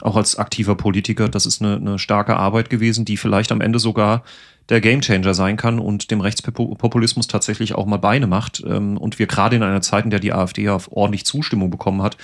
Auch 0.00 0.16
als 0.16 0.36
aktiver 0.36 0.74
Politiker, 0.74 1.28
das 1.28 1.46
ist 1.46 1.60
eine, 1.60 1.76
eine 1.76 1.98
starke 1.98 2.36
Arbeit 2.36 2.70
gewesen, 2.70 3.04
die 3.04 3.16
vielleicht 3.16 3.52
am 3.52 3.60
Ende 3.60 3.78
sogar 3.78 4.22
der 4.68 4.80
Gamechanger 4.80 5.34
sein 5.34 5.56
kann 5.56 5.80
und 5.80 6.10
dem 6.10 6.20
Rechtspopulismus 6.20 7.26
tatsächlich 7.26 7.74
auch 7.74 7.86
mal 7.86 7.98
Beine 7.98 8.26
macht. 8.26 8.62
Ähm, 8.66 8.96
und 8.96 9.18
wir 9.18 9.26
gerade 9.26 9.56
in 9.56 9.62
einer 9.62 9.82
Zeit, 9.82 10.04
in 10.04 10.10
der 10.10 10.20
die 10.20 10.32
AfD 10.32 10.62
ja 10.62 10.78
ordentlich 10.90 11.26
Zustimmung 11.26 11.70
bekommen 11.70 12.02
hat, 12.02 12.16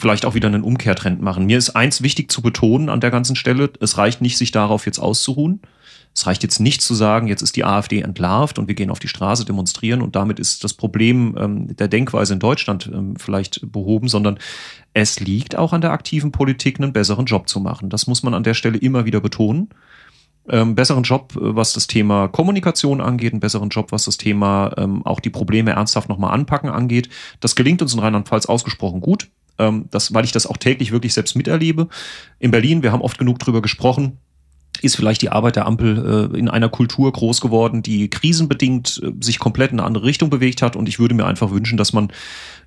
vielleicht 0.00 0.24
auch 0.24 0.34
wieder 0.34 0.48
einen 0.48 0.62
Umkehrtrend 0.62 1.20
machen. 1.20 1.46
Mir 1.46 1.58
ist 1.58 1.70
eins 1.70 2.02
wichtig 2.02 2.30
zu 2.30 2.42
betonen 2.42 2.88
an 2.88 3.00
der 3.00 3.10
ganzen 3.10 3.36
Stelle. 3.36 3.70
Es 3.80 3.98
reicht 3.98 4.20
nicht, 4.20 4.38
sich 4.38 4.50
darauf 4.50 4.86
jetzt 4.86 4.98
auszuruhen 4.98 5.60
es 6.12 6.26
reicht 6.26 6.42
jetzt 6.42 6.58
nicht 6.58 6.82
zu 6.82 6.94
sagen, 6.94 7.28
jetzt 7.28 7.42
ist 7.42 7.56
die 7.56 7.64
AfD 7.64 8.00
entlarvt 8.00 8.58
und 8.58 8.66
wir 8.66 8.74
gehen 8.74 8.90
auf 8.90 8.98
die 8.98 9.08
Straße 9.08 9.44
demonstrieren 9.44 10.02
und 10.02 10.16
damit 10.16 10.40
ist 10.40 10.64
das 10.64 10.74
Problem 10.74 11.36
ähm, 11.38 11.76
der 11.76 11.88
Denkweise 11.88 12.34
in 12.34 12.40
Deutschland 12.40 12.90
ähm, 12.92 13.14
vielleicht 13.16 13.60
behoben, 13.70 14.08
sondern 14.08 14.38
es 14.92 15.20
liegt 15.20 15.56
auch 15.56 15.72
an 15.72 15.80
der 15.80 15.92
aktiven 15.92 16.32
Politik, 16.32 16.80
einen 16.80 16.92
besseren 16.92 17.26
Job 17.26 17.48
zu 17.48 17.60
machen. 17.60 17.90
Das 17.90 18.06
muss 18.06 18.22
man 18.22 18.34
an 18.34 18.42
der 18.42 18.54
Stelle 18.54 18.78
immer 18.78 19.04
wieder 19.04 19.20
betonen. 19.20 19.68
Ähm, 20.48 20.74
besseren 20.74 21.04
Job, 21.04 21.36
äh, 21.36 21.54
was 21.54 21.74
das 21.74 21.86
Thema 21.86 22.26
Kommunikation 22.26 23.00
angeht, 23.00 23.32
einen 23.32 23.40
besseren 23.40 23.68
Job, 23.68 23.92
was 23.92 24.04
das 24.04 24.16
Thema 24.16 24.72
ähm, 24.78 25.06
auch 25.06 25.20
die 25.20 25.30
Probleme 25.30 25.70
ernsthaft 25.70 26.08
nochmal 26.08 26.34
anpacken 26.34 26.70
angeht. 26.70 27.08
Das 27.38 27.54
gelingt 27.54 27.82
uns 27.82 27.94
in 27.94 28.00
Rheinland-Pfalz 28.00 28.46
ausgesprochen 28.46 29.00
gut, 29.00 29.28
ähm, 29.60 29.86
das, 29.90 30.12
weil 30.14 30.24
ich 30.24 30.32
das 30.32 30.46
auch 30.46 30.56
täglich 30.56 30.92
wirklich 30.92 31.14
selbst 31.14 31.36
miterlebe. 31.36 31.88
In 32.38 32.50
Berlin, 32.50 32.82
wir 32.82 32.92
haben 32.92 33.02
oft 33.02 33.18
genug 33.18 33.38
drüber 33.38 33.62
gesprochen, 33.62 34.18
ist 34.82 34.96
vielleicht 34.96 35.22
die 35.22 35.30
Arbeit 35.30 35.56
der 35.56 35.66
Ampel 35.66 36.30
äh, 36.34 36.38
in 36.38 36.48
einer 36.48 36.68
Kultur 36.68 37.12
groß 37.12 37.40
geworden, 37.40 37.82
die 37.82 38.08
krisenbedingt 38.08 39.00
äh, 39.02 39.12
sich 39.20 39.38
komplett 39.38 39.72
in 39.72 39.78
eine 39.78 39.86
andere 39.86 40.04
Richtung 40.04 40.30
bewegt 40.30 40.62
hat. 40.62 40.76
Und 40.76 40.88
ich 40.88 40.98
würde 40.98 41.14
mir 41.14 41.26
einfach 41.26 41.50
wünschen, 41.50 41.76
dass 41.76 41.92
man 41.92 42.08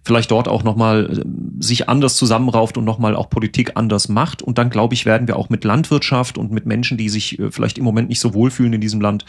vielleicht 0.06 0.32
dort 0.32 0.48
auch 0.48 0.64
nochmal 0.64 1.10
äh, 1.10 1.64
sich 1.64 1.90
anders 1.90 2.16
zusammenrauft 2.16 2.78
und 2.78 2.86
nochmal 2.86 3.16
auch 3.16 3.30
Politik 3.30 3.72
anders 3.76 4.10
macht. 4.10 4.42
Und 4.42 4.58
dann, 4.58 4.70
glaube 4.70 4.94
ich, 4.94 5.06
werden 5.06 5.28
wir 5.28 5.38
auch 5.38 5.50
mit 5.50 5.64
Landwirtschaft 5.64 6.38
und 6.38 6.52
mit 6.52 6.66
Menschen, 6.66 6.98
die 6.98 7.10
sich 7.10 7.40
äh, 7.40 7.52
vielleicht 7.52 7.78
im 7.78 7.84
Moment 7.84 8.10
nicht 8.10 8.20
so 8.20 8.34
wohlfühlen 8.34 8.74
in 8.74 8.82
diesem 8.82 9.02
Land, 9.02 9.26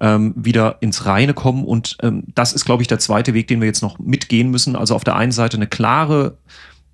ähm, 0.00 0.34
wieder 0.36 0.78
ins 0.80 1.06
Reine 1.06 1.34
kommen. 1.34 1.64
Und 1.64 1.98
ähm, 2.02 2.24
das 2.34 2.52
ist, 2.52 2.64
glaube 2.64 2.82
ich, 2.82 2.88
der 2.88 2.98
zweite 2.98 3.34
Weg, 3.34 3.46
den 3.46 3.60
wir 3.60 3.66
jetzt 3.66 3.82
noch 3.82 3.98
mitgehen 3.98 4.50
müssen. 4.50 4.74
Also 4.74 4.94
auf 4.96 5.04
der 5.04 5.16
einen 5.16 5.32
Seite 5.32 5.56
eine 5.56 5.68
klare 5.68 6.38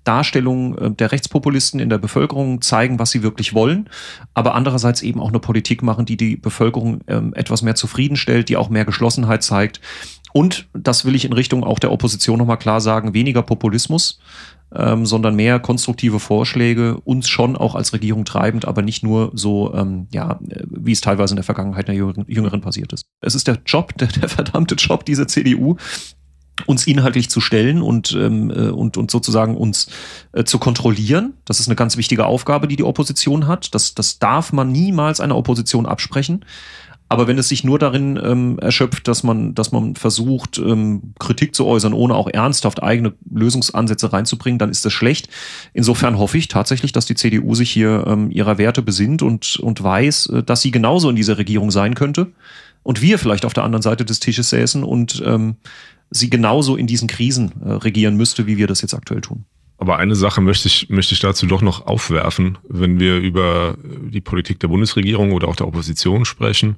Darstellung 0.03 0.77
äh, 0.77 0.91
der 0.91 1.11
Rechtspopulisten 1.11 1.79
in 1.79 1.89
der 1.89 1.97
Bevölkerung 1.97 2.61
zeigen, 2.61 2.99
was 2.99 3.11
sie 3.11 3.23
wirklich 3.23 3.53
wollen, 3.53 3.89
aber 4.33 4.55
andererseits 4.55 5.01
eben 5.01 5.19
auch 5.19 5.29
eine 5.29 5.39
Politik 5.39 5.83
machen, 5.83 6.05
die 6.05 6.17
die 6.17 6.37
Bevölkerung 6.37 7.01
ähm, 7.07 7.33
etwas 7.33 7.61
mehr 7.61 7.75
zufriedenstellt, 7.75 8.49
die 8.49 8.57
auch 8.57 8.69
mehr 8.69 8.85
Geschlossenheit 8.85 9.43
zeigt. 9.43 9.81
Und 10.33 10.69
das 10.73 11.05
will 11.05 11.15
ich 11.15 11.25
in 11.25 11.33
Richtung 11.33 11.63
auch 11.63 11.79
der 11.79 11.91
Opposition 11.91 12.37
nochmal 12.37 12.57
klar 12.57 12.79
sagen, 12.79 13.13
weniger 13.13 13.41
Populismus, 13.41 14.19
ähm, 14.73 15.05
sondern 15.05 15.35
mehr 15.35 15.59
konstruktive 15.59 16.19
Vorschläge, 16.19 16.99
uns 17.01 17.27
schon 17.27 17.57
auch 17.57 17.75
als 17.75 17.93
Regierung 17.93 18.23
treibend, 18.23 18.65
aber 18.65 18.81
nicht 18.81 19.03
nur 19.03 19.31
so, 19.33 19.73
ähm, 19.73 20.07
ja, 20.11 20.39
wie 20.41 20.93
es 20.93 21.01
teilweise 21.01 21.33
in 21.33 21.37
der 21.37 21.43
Vergangenheit 21.43 21.87
der 21.87 21.95
Jüngeren, 21.95 22.25
Jüngeren 22.27 22.61
passiert 22.61 22.93
ist. 22.93 23.05
Es 23.21 23.35
ist 23.35 23.47
der 23.47 23.59
Job, 23.65 23.93
der, 23.97 24.07
der 24.07 24.29
verdammte 24.29 24.75
Job 24.75 25.05
dieser 25.05 25.27
CDU, 25.27 25.75
uns 26.65 26.87
inhaltlich 26.87 27.29
zu 27.29 27.41
stellen 27.41 27.81
und, 27.81 28.13
ähm, 28.13 28.51
äh, 28.51 28.69
und, 28.69 28.97
und 28.97 29.11
sozusagen 29.11 29.55
uns 29.55 29.87
äh, 30.33 30.43
zu 30.43 30.59
kontrollieren. 30.59 31.33
Das 31.45 31.59
ist 31.59 31.67
eine 31.67 31.75
ganz 31.75 31.97
wichtige 31.97 32.25
Aufgabe, 32.25 32.67
die 32.67 32.75
die 32.75 32.83
Opposition 32.83 33.47
hat. 33.47 33.73
Das, 33.75 33.95
das 33.95 34.19
darf 34.19 34.53
man 34.53 34.71
niemals 34.71 35.19
einer 35.19 35.37
Opposition 35.37 35.85
absprechen. 35.85 36.45
Aber 37.11 37.27
wenn 37.27 37.37
es 37.37 37.49
sich 37.49 37.65
nur 37.65 37.77
darin 37.77 38.17
ähm, 38.23 38.57
erschöpft, 38.59 39.05
dass 39.05 39.21
man, 39.23 39.53
dass 39.53 39.73
man 39.73 39.95
versucht, 39.97 40.57
ähm, 40.59 41.13
Kritik 41.19 41.53
zu 41.53 41.65
äußern, 41.65 41.91
ohne 41.91 42.15
auch 42.15 42.29
ernsthaft 42.29 42.81
eigene 42.81 43.11
Lösungsansätze 43.29 44.13
reinzubringen, 44.13 44.57
dann 44.57 44.69
ist 44.69 44.85
das 44.85 44.93
schlecht. 44.93 45.27
Insofern 45.73 46.17
hoffe 46.17 46.37
ich 46.37 46.47
tatsächlich, 46.47 46.93
dass 46.93 47.05
die 47.05 47.15
CDU 47.15 47.53
sich 47.53 47.69
hier 47.69 48.05
ähm, 48.07 48.31
ihrer 48.31 48.57
Werte 48.57 48.81
besinnt 48.81 49.23
und, 49.23 49.57
und 49.57 49.83
weiß, 49.83 50.27
äh, 50.27 50.43
dass 50.43 50.61
sie 50.61 50.71
genauso 50.71 51.09
in 51.09 51.17
dieser 51.17 51.37
Regierung 51.37 51.69
sein 51.69 51.95
könnte. 51.95 52.31
Und 52.81 53.01
wir 53.01 53.19
vielleicht 53.19 53.43
auf 53.43 53.53
der 53.53 53.65
anderen 53.65 53.83
Seite 53.83 54.05
des 54.05 54.21
Tisches 54.21 54.49
säßen 54.49 54.85
und 54.85 55.21
ähm, 55.25 55.57
sie 56.11 56.29
genauso 56.29 56.75
in 56.75 56.85
diesen 56.85 57.07
Krisen 57.07 57.53
äh, 57.63 57.71
regieren 57.71 58.17
müsste, 58.17 58.45
wie 58.45 58.57
wir 58.57 58.67
das 58.67 58.81
jetzt 58.81 58.93
aktuell 58.93 59.21
tun. 59.21 59.45
Aber 59.77 59.97
eine 59.97 60.15
Sache 60.15 60.41
möchte 60.41 60.67
ich, 60.67 60.89
möchte 60.89 61.15
ich 61.15 61.21
dazu 61.21 61.47
doch 61.47 61.63
noch 61.63 61.87
aufwerfen, 61.87 62.59
wenn 62.69 62.99
wir 62.99 63.17
über 63.17 63.75
die 63.83 64.21
Politik 64.21 64.59
der 64.59 64.67
Bundesregierung 64.67 65.31
oder 65.31 65.47
auch 65.47 65.55
der 65.55 65.67
Opposition 65.67 66.23
sprechen. 66.25 66.75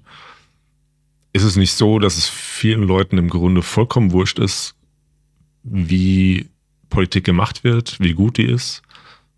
Ist 1.33 1.43
es 1.43 1.57
nicht 1.57 1.73
so, 1.73 1.99
dass 1.99 2.17
es 2.17 2.29
vielen 2.29 2.83
Leuten 2.83 3.17
im 3.17 3.29
Grunde 3.29 3.61
vollkommen 3.61 4.13
wurscht 4.13 4.39
ist, 4.39 4.75
wie 5.63 6.47
Politik 6.89 7.25
gemacht 7.25 7.65
wird, 7.65 7.99
wie 7.99 8.13
gut 8.13 8.37
die 8.37 8.45
ist, 8.45 8.83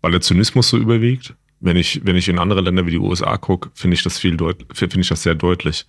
weil 0.00 0.12
der 0.12 0.20
Zynismus 0.20 0.68
so 0.68 0.76
überwiegt? 0.76 1.34
Wenn 1.58 1.76
ich, 1.76 2.02
wenn 2.04 2.14
ich 2.14 2.28
in 2.28 2.38
andere 2.38 2.60
Länder 2.60 2.86
wie 2.86 2.92
die 2.92 2.98
USA 2.98 3.36
gucke, 3.36 3.70
finde 3.74 3.94
ich 3.94 4.02
das 4.02 4.18
viel 4.18 4.36
deut 4.36 4.64
finde 4.74 5.00
ich 5.00 5.08
das 5.08 5.22
sehr 5.22 5.34
deutlich. 5.34 5.86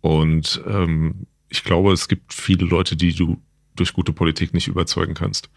Und 0.00 0.62
ähm, 0.66 1.26
ich 1.54 1.62
glaube, 1.62 1.92
es 1.92 2.08
gibt 2.08 2.34
viele 2.34 2.66
Leute, 2.66 2.96
die 2.96 3.14
du 3.14 3.40
durch 3.76 3.92
gute 3.92 4.12
Politik 4.12 4.54
nicht 4.54 4.66
überzeugen 4.66 5.14
kannst. 5.14 5.50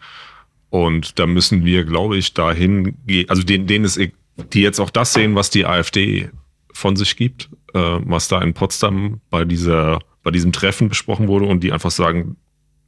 Und 0.70 1.18
da 1.18 1.26
müssen 1.26 1.64
wir, 1.64 1.84
glaube 1.84 2.16
ich, 2.16 2.34
dahin 2.34 2.96
gehen, 3.06 3.28
also 3.28 3.42
denen, 3.42 3.66
denen 3.66 3.84
ist, 3.84 3.98
die 3.98 4.60
jetzt 4.60 4.78
auch 4.78 4.90
das 4.90 5.12
sehen, 5.12 5.34
was 5.34 5.50
die 5.50 5.66
AfD 5.66 6.30
von 6.72 6.94
sich 6.94 7.16
gibt, 7.16 7.50
äh, 7.74 7.78
was 7.80 8.28
da 8.28 8.40
in 8.40 8.54
Potsdam 8.54 9.20
bei 9.30 9.44
dieser, 9.44 9.98
bei 10.22 10.30
diesem 10.30 10.52
Treffen 10.52 10.88
besprochen 10.88 11.26
wurde 11.26 11.46
und 11.46 11.64
die 11.64 11.72
einfach 11.72 11.90
sagen, 11.90 12.36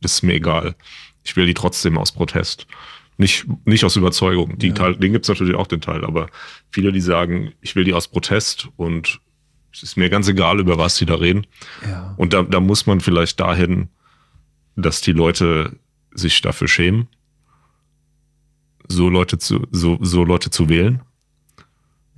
das 0.01 0.15
ist 0.15 0.23
mir 0.23 0.35
egal. 0.35 0.77
Ich 1.25 1.37
will 1.37 1.47
die 1.47 1.55
trotzdem 1.55 1.99
aus 1.99 2.13
Protest. 2.13 2.67
Nicht, 3.17 3.47
nicht 3.65 3.85
aus 3.85 3.97
Überzeugung. 3.97 4.57
Die 4.59 4.69
ja. 4.69 4.75
Teil, 4.75 4.97
den 4.97 5.13
gibt's 5.13 5.29
natürlich 5.29 5.57
auch 5.57 5.67
den 5.67 5.81
Teil, 5.81 6.05
aber 6.05 6.29
viele, 6.71 6.93
die 6.93 7.01
sagen, 7.01 7.53
ich 7.61 7.75
will 7.75 7.85
die 7.85 7.93
aus 7.93 8.09
Protest 8.09 8.69
und 8.77 9.21
ist 9.73 9.97
mir 9.97 10.11
ganz 10.11 10.29
egal, 10.29 10.61
über 10.61 10.79
was 10.79 10.97
sie 10.97 11.07
da 11.07 11.15
reden. 11.15 11.47
Ja. 11.89 12.15
Und 12.17 12.33
da, 12.33 12.43
da 12.43 12.61
muss 12.61 12.87
man 12.87 13.01
vielleicht 13.01 13.41
dahin, 13.41 13.89
dass 14.77 15.01
die 15.01 15.13
Leute 15.13 15.79
sich 16.13 16.41
dafür 16.41 16.69
schämen, 16.69 17.09
so 18.89 19.09
Leute 19.09 19.39
zu, 19.39 19.67
so, 19.71 19.99
so 20.01 20.25
Leute 20.25 20.51
zu 20.51 20.69
wählen. 20.69 21.03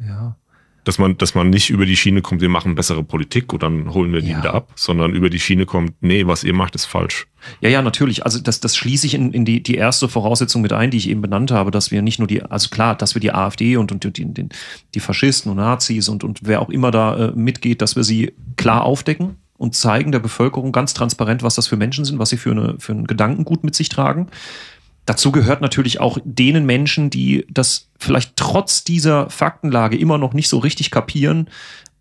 Ja 0.01 0.37
dass 0.85 0.99
man, 0.99 1.17
dass 1.19 1.35
man 1.35 1.51
nicht 1.51 1.71
über 1.71 1.87
die 1.87 1.97
Schiene 1.97 2.23
kommt, 2.23 2.41
wir 2.41 2.49
machen 2.49 2.75
bessere 2.75 3.05
Politik 3.05 3.53
und 3.53 3.63
dann 3.63 3.95
holen 3.95 4.13
wir 4.13 4.21
die 4.21 4.31
ja. 4.31 4.39
wieder 4.39 4.55
ab, 4.55 4.73
sondern 4.75 5.13
über 5.13 5.31
die 5.31 5.39
Schiene 5.39 5.67
kommt, 5.67 5.95
nee, 6.01 6.27
was 6.27 6.43
ihr 6.45 6.55
macht, 6.55 6.75
ist 6.75 6.87
falsch. 6.87 7.27
Ja, 7.61 7.69
ja, 7.69 7.83
natürlich. 7.83 8.25
Also 8.25 8.41
das, 8.41 8.61
das 8.61 8.77
schließe 8.77 9.07
ich 9.07 9.15
in, 9.15 9.33
in 9.33 9.45
die, 9.45 9.63
die 9.63 9.77
erste 9.77 10.09
Voraussetzung 10.09 10.63
mit 10.63 10.73
ein, 10.73 10.91
die 10.91 10.97
ich 10.97 11.09
eben 11.09 11.23
benannt 11.23 11.51
habe, 11.51 11.71
dass 11.71 11.91
wir 11.91 12.03
nicht 12.03 12.19
nur 12.19 12.29
die, 12.29 12.43
also 12.43 12.69
klar, 12.69 12.97
dass 12.97 13.15
wir 13.15 13.21
die 13.21 13.33
AfD 13.33 13.77
und, 13.77 13.93
und 13.93 14.05
die, 14.05 14.25
die, 14.33 14.49
die 14.95 15.01
Faschisten 15.01 15.51
und 15.51 15.59
Nazis 15.59 16.09
und, 16.09 16.25
und 16.25 16.41
wer 16.43 16.61
auch 16.61 16.71
immer 16.71 16.91
da 16.91 17.29
äh, 17.29 17.33
mitgeht, 17.33 17.83
dass 17.83 17.97
wir 17.97 18.05
sie 18.05 18.33
klar 18.57 18.85
aufdecken 18.85 19.37
und 19.63 19.77
zeigen 19.77 20.11
der 20.11 20.19
Bevölkerung 20.19 20.73
ganz 20.73 20.93
transparent, 20.95 21.45
was 21.45 21.55
das 21.55 21.69
für 21.69 21.77
Menschen 21.77 22.05
sind, 22.05 22.19
was 22.19 22.31
sie 22.31 22.37
für, 22.37 22.51
eine, 22.51 22.75
für 22.81 22.93
ein 22.93 23.07
Gedankengut 23.07 23.63
mit 23.63 23.77
sich 23.77 23.89
tragen. 23.89 24.27
Dazu 25.05 25.33
gehört 25.33 25.61
natürlich 25.61 26.01
auch 26.01 26.19
denen 26.25 26.65
Menschen, 26.65 27.11
die 27.11 27.45
das 27.51 27.89
vielleicht 27.99 28.37
trotz 28.37 28.85
dieser 28.85 29.29
Faktenlage 29.31 29.97
immer 29.97 30.17
noch 30.17 30.33
nicht 30.33 30.49
so 30.49 30.59
richtig 30.59 30.91
kapieren, 30.91 31.49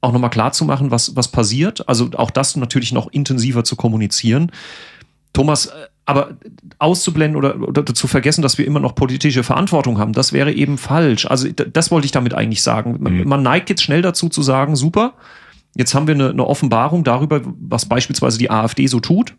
auch 0.01 0.11
nochmal 0.11 0.29
klar 0.29 0.51
zu 0.51 0.65
machen, 0.65 0.91
was, 0.91 1.15
was 1.15 1.27
passiert. 1.27 1.87
Also 1.87 2.09
auch 2.15 2.31
das 2.31 2.55
natürlich 2.55 2.91
noch 2.91 3.11
intensiver 3.11 3.63
zu 3.63 3.75
kommunizieren. 3.75 4.51
Thomas, 5.33 5.67
äh, 5.67 5.87
aber 6.05 6.31
auszublenden 6.79 7.37
oder, 7.37 7.55
oder 7.67 7.85
zu 7.85 8.07
vergessen, 8.07 8.41
dass 8.41 8.57
wir 8.57 8.65
immer 8.65 8.79
noch 8.79 8.95
politische 8.95 9.43
Verantwortung 9.43 9.97
haben, 9.97 10.13
das 10.13 10.33
wäre 10.33 10.51
eben 10.51 10.77
falsch. 10.77 11.25
Also 11.25 11.47
das 11.49 11.91
wollte 11.91 12.05
ich 12.05 12.11
damit 12.11 12.33
eigentlich 12.33 12.63
sagen. 12.63 12.97
Man, 12.99 13.17
mhm. 13.19 13.27
man 13.27 13.43
neigt 13.43 13.69
jetzt 13.69 13.83
schnell 13.83 14.01
dazu 14.01 14.27
zu 14.27 14.41
sagen, 14.41 14.75
super, 14.75 15.13
jetzt 15.75 15.93
haben 15.93 16.07
wir 16.07 16.15
eine, 16.15 16.31
eine 16.31 16.45
Offenbarung 16.45 17.03
darüber, 17.03 17.41
was 17.45 17.85
beispielsweise 17.85 18.39
die 18.39 18.49
AfD 18.49 18.87
so 18.87 18.99
tut. 18.99 19.35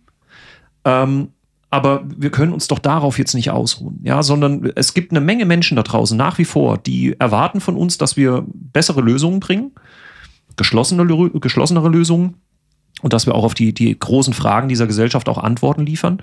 Ähm, 0.85 1.29
aber 1.73 2.03
wir 2.05 2.31
können 2.31 2.53
uns 2.53 2.69
doch 2.69 2.79
darauf 2.79 3.19
jetzt 3.19 3.33
nicht 3.33 3.51
ausruhen, 3.51 3.99
ja, 4.05 4.23
sondern 4.23 4.71
es 4.77 4.93
gibt 4.93 5.11
eine 5.11 5.23
Menge 5.23 5.47
Menschen 5.47 5.77
da 5.77 5.83
draußen 5.83 6.17
nach 6.19 6.37
wie 6.37 6.45
vor, 6.45 6.77
die 6.77 7.19
erwarten 7.19 7.63
von 7.63 7.77
uns, 7.77 7.97
dass 7.97 8.15
wir 8.15 8.45
bessere 8.47 9.01
Lösungen 9.01 9.41
bringen, 9.41 9.73
geschlossene, 10.57 11.31
geschlossenere 11.41 11.89
Lösungen 11.89 12.35
und 13.03 13.13
dass 13.13 13.27
wir 13.27 13.35
auch 13.35 13.45
auf 13.45 13.55
die, 13.55 13.75
die 13.75 13.99
großen 13.99 14.33
Fragen 14.33 14.69
dieser 14.69 14.87
Gesellschaft 14.87 15.29
auch 15.29 15.39
Antworten 15.39 15.85
liefern. 15.85 16.19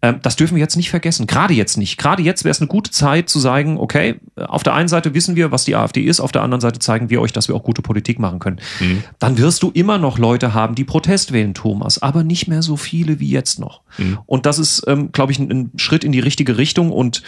Ähm, 0.00 0.20
das 0.22 0.36
dürfen 0.36 0.54
wir 0.54 0.60
jetzt 0.60 0.76
nicht 0.76 0.90
vergessen. 0.90 1.26
Gerade 1.26 1.52
jetzt 1.52 1.76
nicht. 1.76 1.98
Gerade 1.98 2.22
jetzt 2.22 2.44
wäre 2.44 2.52
es 2.52 2.60
eine 2.60 2.68
gute 2.68 2.90
Zeit 2.90 3.28
zu 3.28 3.38
sagen, 3.38 3.76
okay, 3.78 4.16
auf 4.36 4.62
der 4.62 4.74
einen 4.74 4.88
Seite 4.88 5.14
wissen 5.14 5.36
wir, 5.36 5.50
was 5.50 5.64
die 5.64 5.76
AfD 5.76 6.02
ist, 6.02 6.20
auf 6.20 6.32
der 6.32 6.42
anderen 6.42 6.60
Seite 6.60 6.78
zeigen 6.78 7.10
wir 7.10 7.20
euch, 7.20 7.32
dass 7.32 7.48
wir 7.48 7.54
auch 7.54 7.64
gute 7.64 7.82
Politik 7.82 8.18
machen 8.18 8.38
können. 8.38 8.60
Mhm. 8.80 9.04
Dann 9.18 9.38
wirst 9.38 9.62
du 9.62 9.70
immer 9.70 9.98
noch 9.98 10.18
Leute 10.18 10.54
haben, 10.54 10.74
die 10.74 10.84
Protest 10.84 11.32
wählen, 11.32 11.54
Thomas, 11.54 12.00
aber 12.00 12.24
nicht 12.24 12.48
mehr 12.48 12.62
so 12.62 12.76
viele 12.76 13.20
wie 13.20 13.30
jetzt 13.30 13.58
noch. 13.58 13.82
Mhm. 13.98 14.18
Und 14.26 14.46
das 14.46 14.58
ist, 14.58 14.84
ähm, 14.86 15.12
glaube 15.12 15.32
ich, 15.32 15.38
ein, 15.38 15.50
ein 15.50 15.70
Schritt 15.76 16.04
in 16.04 16.12
die 16.12 16.20
richtige 16.20 16.56
Richtung 16.56 16.90
und 16.90 17.22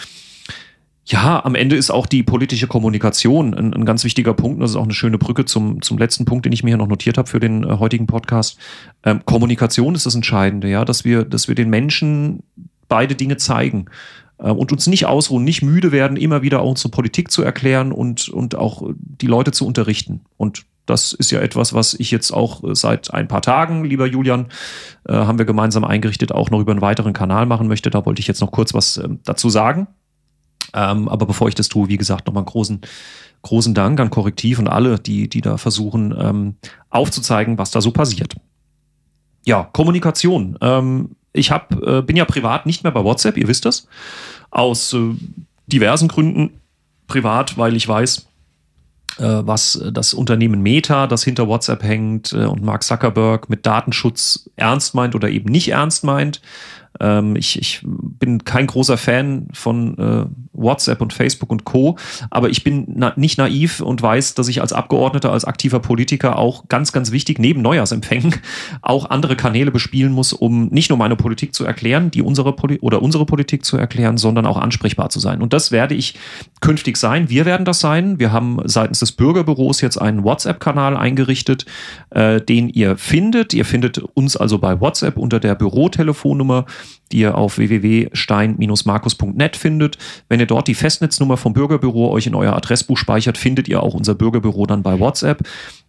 ja, 1.06 1.44
am 1.44 1.54
Ende 1.54 1.76
ist 1.76 1.90
auch 1.90 2.06
die 2.06 2.22
politische 2.22 2.66
Kommunikation 2.66 3.52
ein, 3.54 3.74
ein, 3.74 3.84
ganz 3.84 4.04
wichtiger 4.04 4.32
Punkt. 4.32 4.62
Das 4.62 4.70
ist 4.70 4.76
auch 4.76 4.84
eine 4.84 4.94
schöne 4.94 5.18
Brücke 5.18 5.44
zum, 5.44 5.82
zum 5.82 5.98
letzten 5.98 6.24
Punkt, 6.24 6.46
den 6.46 6.52
ich 6.52 6.62
mir 6.62 6.70
hier 6.70 6.78
noch 6.78 6.88
notiert 6.88 7.18
habe 7.18 7.28
für 7.28 7.40
den 7.40 7.64
äh, 7.64 7.76
heutigen 7.78 8.06
Podcast. 8.06 8.58
Ähm, 9.02 9.20
Kommunikation 9.26 9.94
ist 9.94 10.06
das 10.06 10.14
Entscheidende, 10.14 10.68
ja, 10.68 10.84
dass 10.84 11.04
wir, 11.04 11.24
dass 11.24 11.46
wir 11.46 11.54
den 11.54 11.68
Menschen 11.68 12.42
beide 12.88 13.14
Dinge 13.14 13.36
zeigen 13.36 13.86
äh, 14.38 14.50
und 14.50 14.72
uns 14.72 14.86
nicht 14.86 15.04
ausruhen, 15.04 15.44
nicht 15.44 15.62
müde 15.62 15.92
werden, 15.92 16.16
immer 16.16 16.40
wieder 16.40 16.62
auch 16.62 16.70
unsere 16.70 16.88
Politik 16.88 17.30
zu 17.30 17.42
erklären 17.42 17.92
und, 17.92 18.30
und 18.30 18.54
auch 18.54 18.82
die 18.96 19.26
Leute 19.26 19.52
zu 19.52 19.66
unterrichten. 19.66 20.22
Und 20.38 20.64
das 20.86 21.12
ist 21.12 21.30
ja 21.30 21.40
etwas, 21.40 21.72
was 21.72 21.94
ich 21.94 22.10
jetzt 22.10 22.30
auch 22.30 22.64
äh, 22.64 22.74
seit 22.74 23.12
ein 23.12 23.28
paar 23.28 23.42
Tagen, 23.42 23.84
lieber 23.84 24.06
Julian, 24.06 24.46
äh, 25.06 25.12
haben 25.12 25.36
wir 25.38 25.44
gemeinsam 25.44 25.84
eingerichtet, 25.84 26.32
auch 26.32 26.50
noch 26.50 26.60
über 26.60 26.72
einen 26.72 26.80
weiteren 26.80 27.12
Kanal 27.12 27.44
machen 27.44 27.68
möchte. 27.68 27.90
Da 27.90 28.06
wollte 28.06 28.20
ich 28.20 28.26
jetzt 28.26 28.40
noch 28.40 28.52
kurz 28.52 28.72
was 28.72 28.96
äh, 28.96 29.08
dazu 29.24 29.50
sagen. 29.50 29.86
Ähm, 30.74 31.08
aber 31.08 31.26
bevor 31.26 31.48
ich 31.48 31.54
das 31.54 31.68
tue, 31.68 31.88
wie 31.88 31.96
gesagt, 31.96 32.26
nochmal 32.26 32.42
einen 32.42 32.50
großen, 32.50 32.80
großen 33.42 33.74
Dank 33.74 34.00
an 34.00 34.10
Korrektiv 34.10 34.58
und 34.58 34.68
alle, 34.68 34.98
die, 34.98 35.28
die 35.28 35.40
da 35.40 35.56
versuchen 35.56 36.14
ähm, 36.18 36.56
aufzuzeigen, 36.90 37.56
was 37.58 37.70
da 37.70 37.80
so 37.80 37.92
passiert. 37.92 38.34
Ja, 39.46 39.68
Kommunikation. 39.72 40.58
Ähm, 40.60 41.10
ich 41.32 41.50
hab, 41.50 41.80
äh, 41.82 42.02
bin 42.02 42.16
ja 42.16 42.24
privat 42.24 42.66
nicht 42.66 42.82
mehr 42.82 42.92
bei 42.92 43.04
WhatsApp, 43.04 43.36
ihr 43.36 43.48
wisst 43.48 43.64
das. 43.64 43.86
Aus 44.50 44.92
äh, 44.92 45.14
diversen 45.66 46.08
Gründen. 46.08 46.60
Privat, 47.06 47.58
weil 47.58 47.76
ich 47.76 47.86
weiß, 47.86 48.26
äh, 49.18 49.42
was 49.44 49.80
das 49.92 50.14
Unternehmen 50.14 50.62
Meta, 50.62 51.06
das 51.06 51.22
hinter 51.22 51.46
WhatsApp 51.46 51.82
hängt 51.82 52.32
äh, 52.32 52.46
und 52.46 52.62
Mark 52.62 52.82
Zuckerberg 52.82 53.50
mit 53.50 53.66
Datenschutz 53.66 54.50
ernst 54.56 54.94
meint 54.94 55.14
oder 55.14 55.28
eben 55.28 55.50
nicht 55.50 55.68
ernst 55.68 56.02
meint. 56.02 56.40
Ähm, 57.00 57.36
ich, 57.36 57.58
ich 57.60 57.80
bin 57.84 58.44
kein 58.44 58.66
großer 58.66 58.96
Fan 58.96 59.48
von 59.52 59.98
äh, 59.98 60.26
WhatsApp 60.52 61.00
und 61.00 61.12
Facebook 61.12 61.50
und 61.50 61.64
Co. 61.64 61.96
Aber 62.30 62.48
ich 62.48 62.64
bin 62.64 62.86
na 62.94 63.12
nicht 63.16 63.38
naiv 63.38 63.80
und 63.80 64.00
weiß, 64.00 64.34
dass 64.34 64.48
ich 64.48 64.60
als 64.60 64.72
Abgeordneter, 64.72 65.32
als 65.32 65.44
aktiver 65.44 65.80
Politiker 65.80 66.38
auch 66.38 66.68
ganz, 66.68 66.92
ganz 66.92 67.10
wichtig, 67.10 67.38
neben 67.38 67.62
Neujahrsempfängen, 67.62 68.36
auch 68.82 69.10
andere 69.10 69.36
Kanäle 69.36 69.70
bespielen 69.70 70.12
muss, 70.12 70.32
um 70.32 70.68
nicht 70.68 70.90
nur 70.90 70.98
meine 70.98 71.16
Politik 71.16 71.54
zu 71.54 71.64
erklären, 71.64 72.10
die 72.10 72.22
unsere 72.22 72.54
Poli 72.54 72.78
oder 72.80 73.02
unsere 73.02 73.26
Politik 73.26 73.64
zu 73.64 73.76
erklären, 73.76 74.16
sondern 74.16 74.46
auch 74.46 74.56
ansprechbar 74.56 75.10
zu 75.10 75.20
sein. 75.20 75.42
Und 75.42 75.52
das 75.52 75.72
werde 75.72 75.94
ich 75.94 76.14
künftig 76.60 76.96
sein. 76.96 77.28
Wir 77.28 77.44
werden 77.44 77.64
das 77.64 77.80
sein. 77.80 78.18
Wir 78.18 78.32
haben 78.32 78.58
seitens 78.64 79.00
des 79.00 79.12
Bürgerbüros 79.12 79.80
jetzt 79.80 80.00
einen 80.00 80.24
WhatsApp-Kanal 80.24 80.96
eingerichtet, 80.96 81.66
äh, 82.10 82.40
den 82.40 82.68
ihr 82.68 82.96
findet. 82.96 83.52
Ihr 83.52 83.64
findet 83.64 83.98
uns 83.98 84.36
also 84.36 84.58
bei 84.58 84.80
WhatsApp 84.80 85.16
unter 85.16 85.40
der 85.40 85.54
Bürotelefonnummer 85.54 86.66
die 87.12 87.18
ihr 87.18 87.36
auf 87.36 87.58
www.stein-markus.net 87.58 89.56
findet. 89.56 89.98
Wenn 90.28 90.40
ihr 90.40 90.46
dort 90.46 90.68
die 90.68 90.74
Festnetznummer 90.74 91.36
vom 91.36 91.52
Bürgerbüro 91.52 92.10
euch 92.10 92.26
in 92.26 92.34
euer 92.34 92.54
Adressbuch 92.54 92.98
speichert, 92.98 93.38
findet 93.38 93.68
ihr 93.68 93.82
auch 93.82 93.94
unser 93.94 94.14
Bürgerbüro 94.14 94.66
dann 94.66 94.82
bei 94.82 94.98
WhatsApp. 94.98 95.46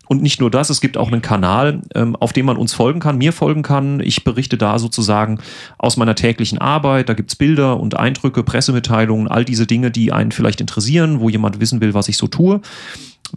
Und 0.08 0.22
nicht 0.22 0.40
nur 0.40 0.52
das, 0.52 0.70
es 0.70 0.82
gibt 0.82 0.98
auch 0.98 1.12
einen 1.12 1.24
Kanal, 1.24 1.82
ähm, 1.96 2.16
auf 2.16 2.32
dem 2.32 2.46
man 2.46 2.58
uns 2.58 2.74
folgen 2.74 3.00
kann, 3.00 3.18
mir 3.18 3.34
folgen 3.34 3.64
kann. 3.64 4.00
Ich 4.00 4.24
berichte 4.24 4.58
da 4.58 4.78
sozusagen 4.78 5.40
aus 5.80 5.98
meiner 5.98 6.16
täglichen 6.16 6.60
Arbeit. 6.60 7.10
Da 7.10 7.14
gibt's 7.14 7.36
Bilder 7.36 7.80
und 7.80 7.98
Eindrücke, 7.98 8.44
Pressemitteilungen, 8.44 9.28
all 9.28 9.46
diese 9.46 9.66
Dinge, 9.66 9.90
die 9.90 10.12
einen 10.12 10.32
vielleicht 10.32 10.62
interessieren, 10.62 11.20
wo 11.22 11.30
jemand 11.30 11.60
wissen 11.60 11.82
will, 11.82 11.94
was 11.94 12.08
ich 12.08 12.18
so 12.18 12.28
tue 12.28 12.62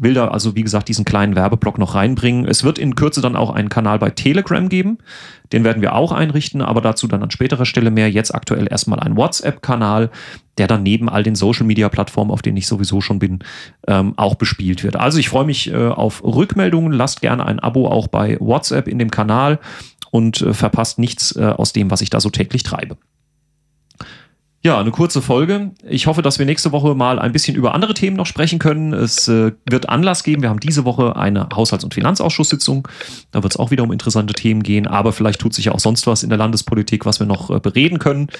will 0.00 0.14
da 0.14 0.28
also, 0.28 0.54
wie 0.54 0.62
gesagt, 0.62 0.88
diesen 0.88 1.04
kleinen 1.04 1.36
Werbeblock 1.36 1.78
noch 1.78 1.94
reinbringen. 1.94 2.46
Es 2.46 2.64
wird 2.64 2.78
in 2.78 2.94
Kürze 2.94 3.20
dann 3.20 3.36
auch 3.36 3.50
einen 3.50 3.68
Kanal 3.68 3.98
bei 3.98 4.10
Telegram 4.10 4.68
geben. 4.68 4.98
Den 5.52 5.64
werden 5.64 5.82
wir 5.82 5.94
auch 5.94 6.12
einrichten, 6.12 6.62
aber 6.62 6.80
dazu 6.80 7.08
dann 7.08 7.22
an 7.22 7.30
späterer 7.30 7.64
Stelle 7.64 7.90
mehr. 7.90 8.10
Jetzt 8.10 8.34
aktuell 8.34 8.68
erstmal 8.70 9.00
ein 9.00 9.16
WhatsApp-Kanal, 9.16 10.10
der 10.58 10.66
dann 10.66 10.82
neben 10.82 11.08
all 11.08 11.22
den 11.22 11.34
Social-Media-Plattformen, 11.34 12.30
auf 12.30 12.42
denen 12.42 12.56
ich 12.56 12.66
sowieso 12.66 13.00
schon 13.00 13.18
bin, 13.18 13.40
ähm, 13.86 14.14
auch 14.16 14.34
bespielt 14.34 14.84
wird. 14.84 14.96
Also 14.96 15.18
ich 15.18 15.28
freue 15.28 15.46
mich 15.46 15.72
äh, 15.72 15.88
auf 15.88 16.22
Rückmeldungen. 16.22 16.92
Lasst 16.92 17.20
gerne 17.20 17.46
ein 17.46 17.60
Abo 17.60 17.88
auch 17.88 18.08
bei 18.08 18.36
WhatsApp 18.40 18.88
in 18.88 18.98
dem 18.98 19.10
Kanal 19.10 19.58
und 20.10 20.42
äh, 20.42 20.54
verpasst 20.54 20.98
nichts 20.98 21.34
äh, 21.36 21.44
aus 21.44 21.72
dem, 21.72 21.90
was 21.90 22.00
ich 22.00 22.10
da 22.10 22.20
so 22.20 22.30
täglich 22.30 22.62
treibe. 22.62 22.96
Ja, 24.64 24.80
eine 24.80 24.90
kurze 24.90 25.22
Folge. 25.22 25.70
Ich 25.88 26.08
hoffe, 26.08 26.20
dass 26.20 26.40
wir 26.40 26.46
nächste 26.46 26.72
Woche 26.72 26.96
mal 26.96 27.20
ein 27.20 27.30
bisschen 27.30 27.54
über 27.54 27.74
andere 27.74 27.94
Themen 27.94 28.16
noch 28.16 28.26
sprechen 28.26 28.58
können. 28.58 28.92
Es 28.92 29.28
äh, 29.28 29.52
wird 29.70 29.88
Anlass 29.88 30.24
geben. 30.24 30.42
Wir 30.42 30.48
haben 30.48 30.58
diese 30.58 30.84
Woche 30.84 31.14
eine 31.14 31.48
Haushalts- 31.54 31.84
und 31.84 31.94
Finanzausschusssitzung. 31.94 32.88
Da 33.30 33.44
wird 33.44 33.52
es 33.52 33.56
auch 33.56 33.70
wieder 33.70 33.84
um 33.84 33.92
interessante 33.92 34.34
Themen 34.34 34.64
gehen. 34.64 34.88
Aber 34.88 35.12
vielleicht 35.12 35.40
tut 35.40 35.54
sich 35.54 35.66
ja 35.66 35.72
auch 35.72 35.78
sonst 35.78 36.08
was 36.08 36.24
in 36.24 36.28
der 36.28 36.38
Landespolitik, 36.38 37.06
was 37.06 37.20
wir 37.20 37.26
noch 37.26 37.50
äh, 37.50 37.60
bereden 37.60 38.00
können. 38.00 38.30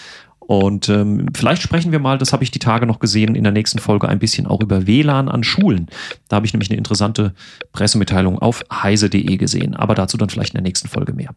Und 0.40 0.88
ähm, 0.88 1.26
vielleicht 1.36 1.62
sprechen 1.62 1.92
wir 1.92 2.00
mal, 2.00 2.18
das 2.18 2.32
habe 2.32 2.42
ich 2.42 2.50
die 2.50 2.58
Tage 2.58 2.86
noch 2.86 2.98
gesehen, 2.98 3.36
in 3.36 3.44
der 3.44 3.52
nächsten 3.52 3.78
Folge 3.78 4.08
ein 4.08 4.18
bisschen 4.18 4.46
auch 4.46 4.60
über 4.60 4.88
WLAN 4.88 5.28
an 5.28 5.44
Schulen. 5.44 5.86
Da 6.28 6.36
habe 6.36 6.46
ich 6.46 6.52
nämlich 6.52 6.70
eine 6.70 6.78
interessante 6.78 7.32
Pressemitteilung 7.72 8.40
auf 8.40 8.64
heise.de 8.72 9.36
gesehen. 9.36 9.76
Aber 9.76 9.94
dazu 9.94 10.16
dann 10.16 10.30
vielleicht 10.30 10.54
in 10.54 10.58
der 10.58 10.62
nächsten 10.62 10.88
Folge 10.88 11.12
mehr. 11.12 11.30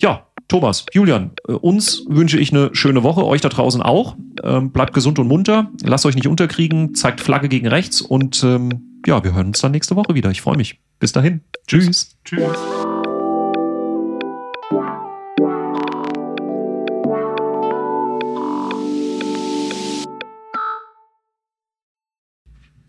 Ja, 0.00 0.27
Thomas, 0.48 0.86
Julian, 0.94 1.32
äh, 1.46 1.52
uns 1.52 2.04
wünsche 2.08 2.38
ich 2.38 2.54
eine 2.54 2.74
schöne 2.74 3.02
Woche, 3.02 3.24
euch 3.26 3.42
da 3.42 3.50
draußen 3.50 3.82
auch. 3.82 4.16
Ähm, 4.42 4.72
bleibt 4.72 4.94
gesund 4.94 5.18
und 5.18 5.28
munter, 5.28 5.70
lasst 5.84 6.06
euch 6.06 6.14
nicht 6.14 6.26
unterkriegen, 6.26 6.94
zeigt 6.94 7.20
Flagge 7.20 7.50
gegen 7.50 7.68
rechts 7.68 8.00
und 8.00 8.42
ähm, 8.42 9.02
ja, 9.06 9.22
wir 9.22 9.34
hören 9.34 9.48
uns 9.48 9.60
dann 9.60 9.72
nächste 9.72 9.94
Woche 9.94 10.14
wieder. 10.14 10.30
Ich 10.30 10.40
freue 10.40 10.56
mich. 10.56 10.80
Bis 10.98 11.12
dahin. 11.12 11.42
Tschüss. 11.66 12.16
Tschüss. 12.24 12.42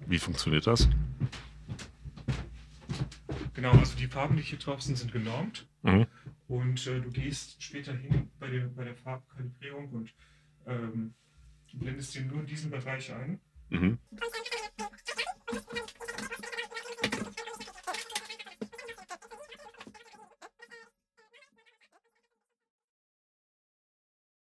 Wie 0.07 0.17
funktioniert 0.17 0.65
das? 0.65 0.87
Genau, 3.59 3.71
also 3.73 3.97
die 3.97 4.07
Farben, 4.07 4.37
die 4.37 4.41
hier 4.41 4.57
drauf 4.57 4.81
sind, 4.81 4.97
sind 4.97 5.11
genormt. 5.11 5.67
Mhm. 5.81 6.07
Und 6.47 6.87
äh, 6.87 7.01
du 7.01 7.09
gehst 7.09 7.61
später 7.61 7.91
hin 7.91 8.31
bei 8.39 8.47
der, 8.49 8.67
bei 8.67 8.85
der 8.85 8.95
Farbkalibrierung 8.95 9.89
und 9.89 10.13
ähm, 10.65 11.13
blendest 11.73 12.15
dir 12.15 12.21
nur 12.21 12.43
diesen 12.43 12.71
Bereich 12.71 13.11
ein. 13.11 13.41
Mhm. 13.69 13.97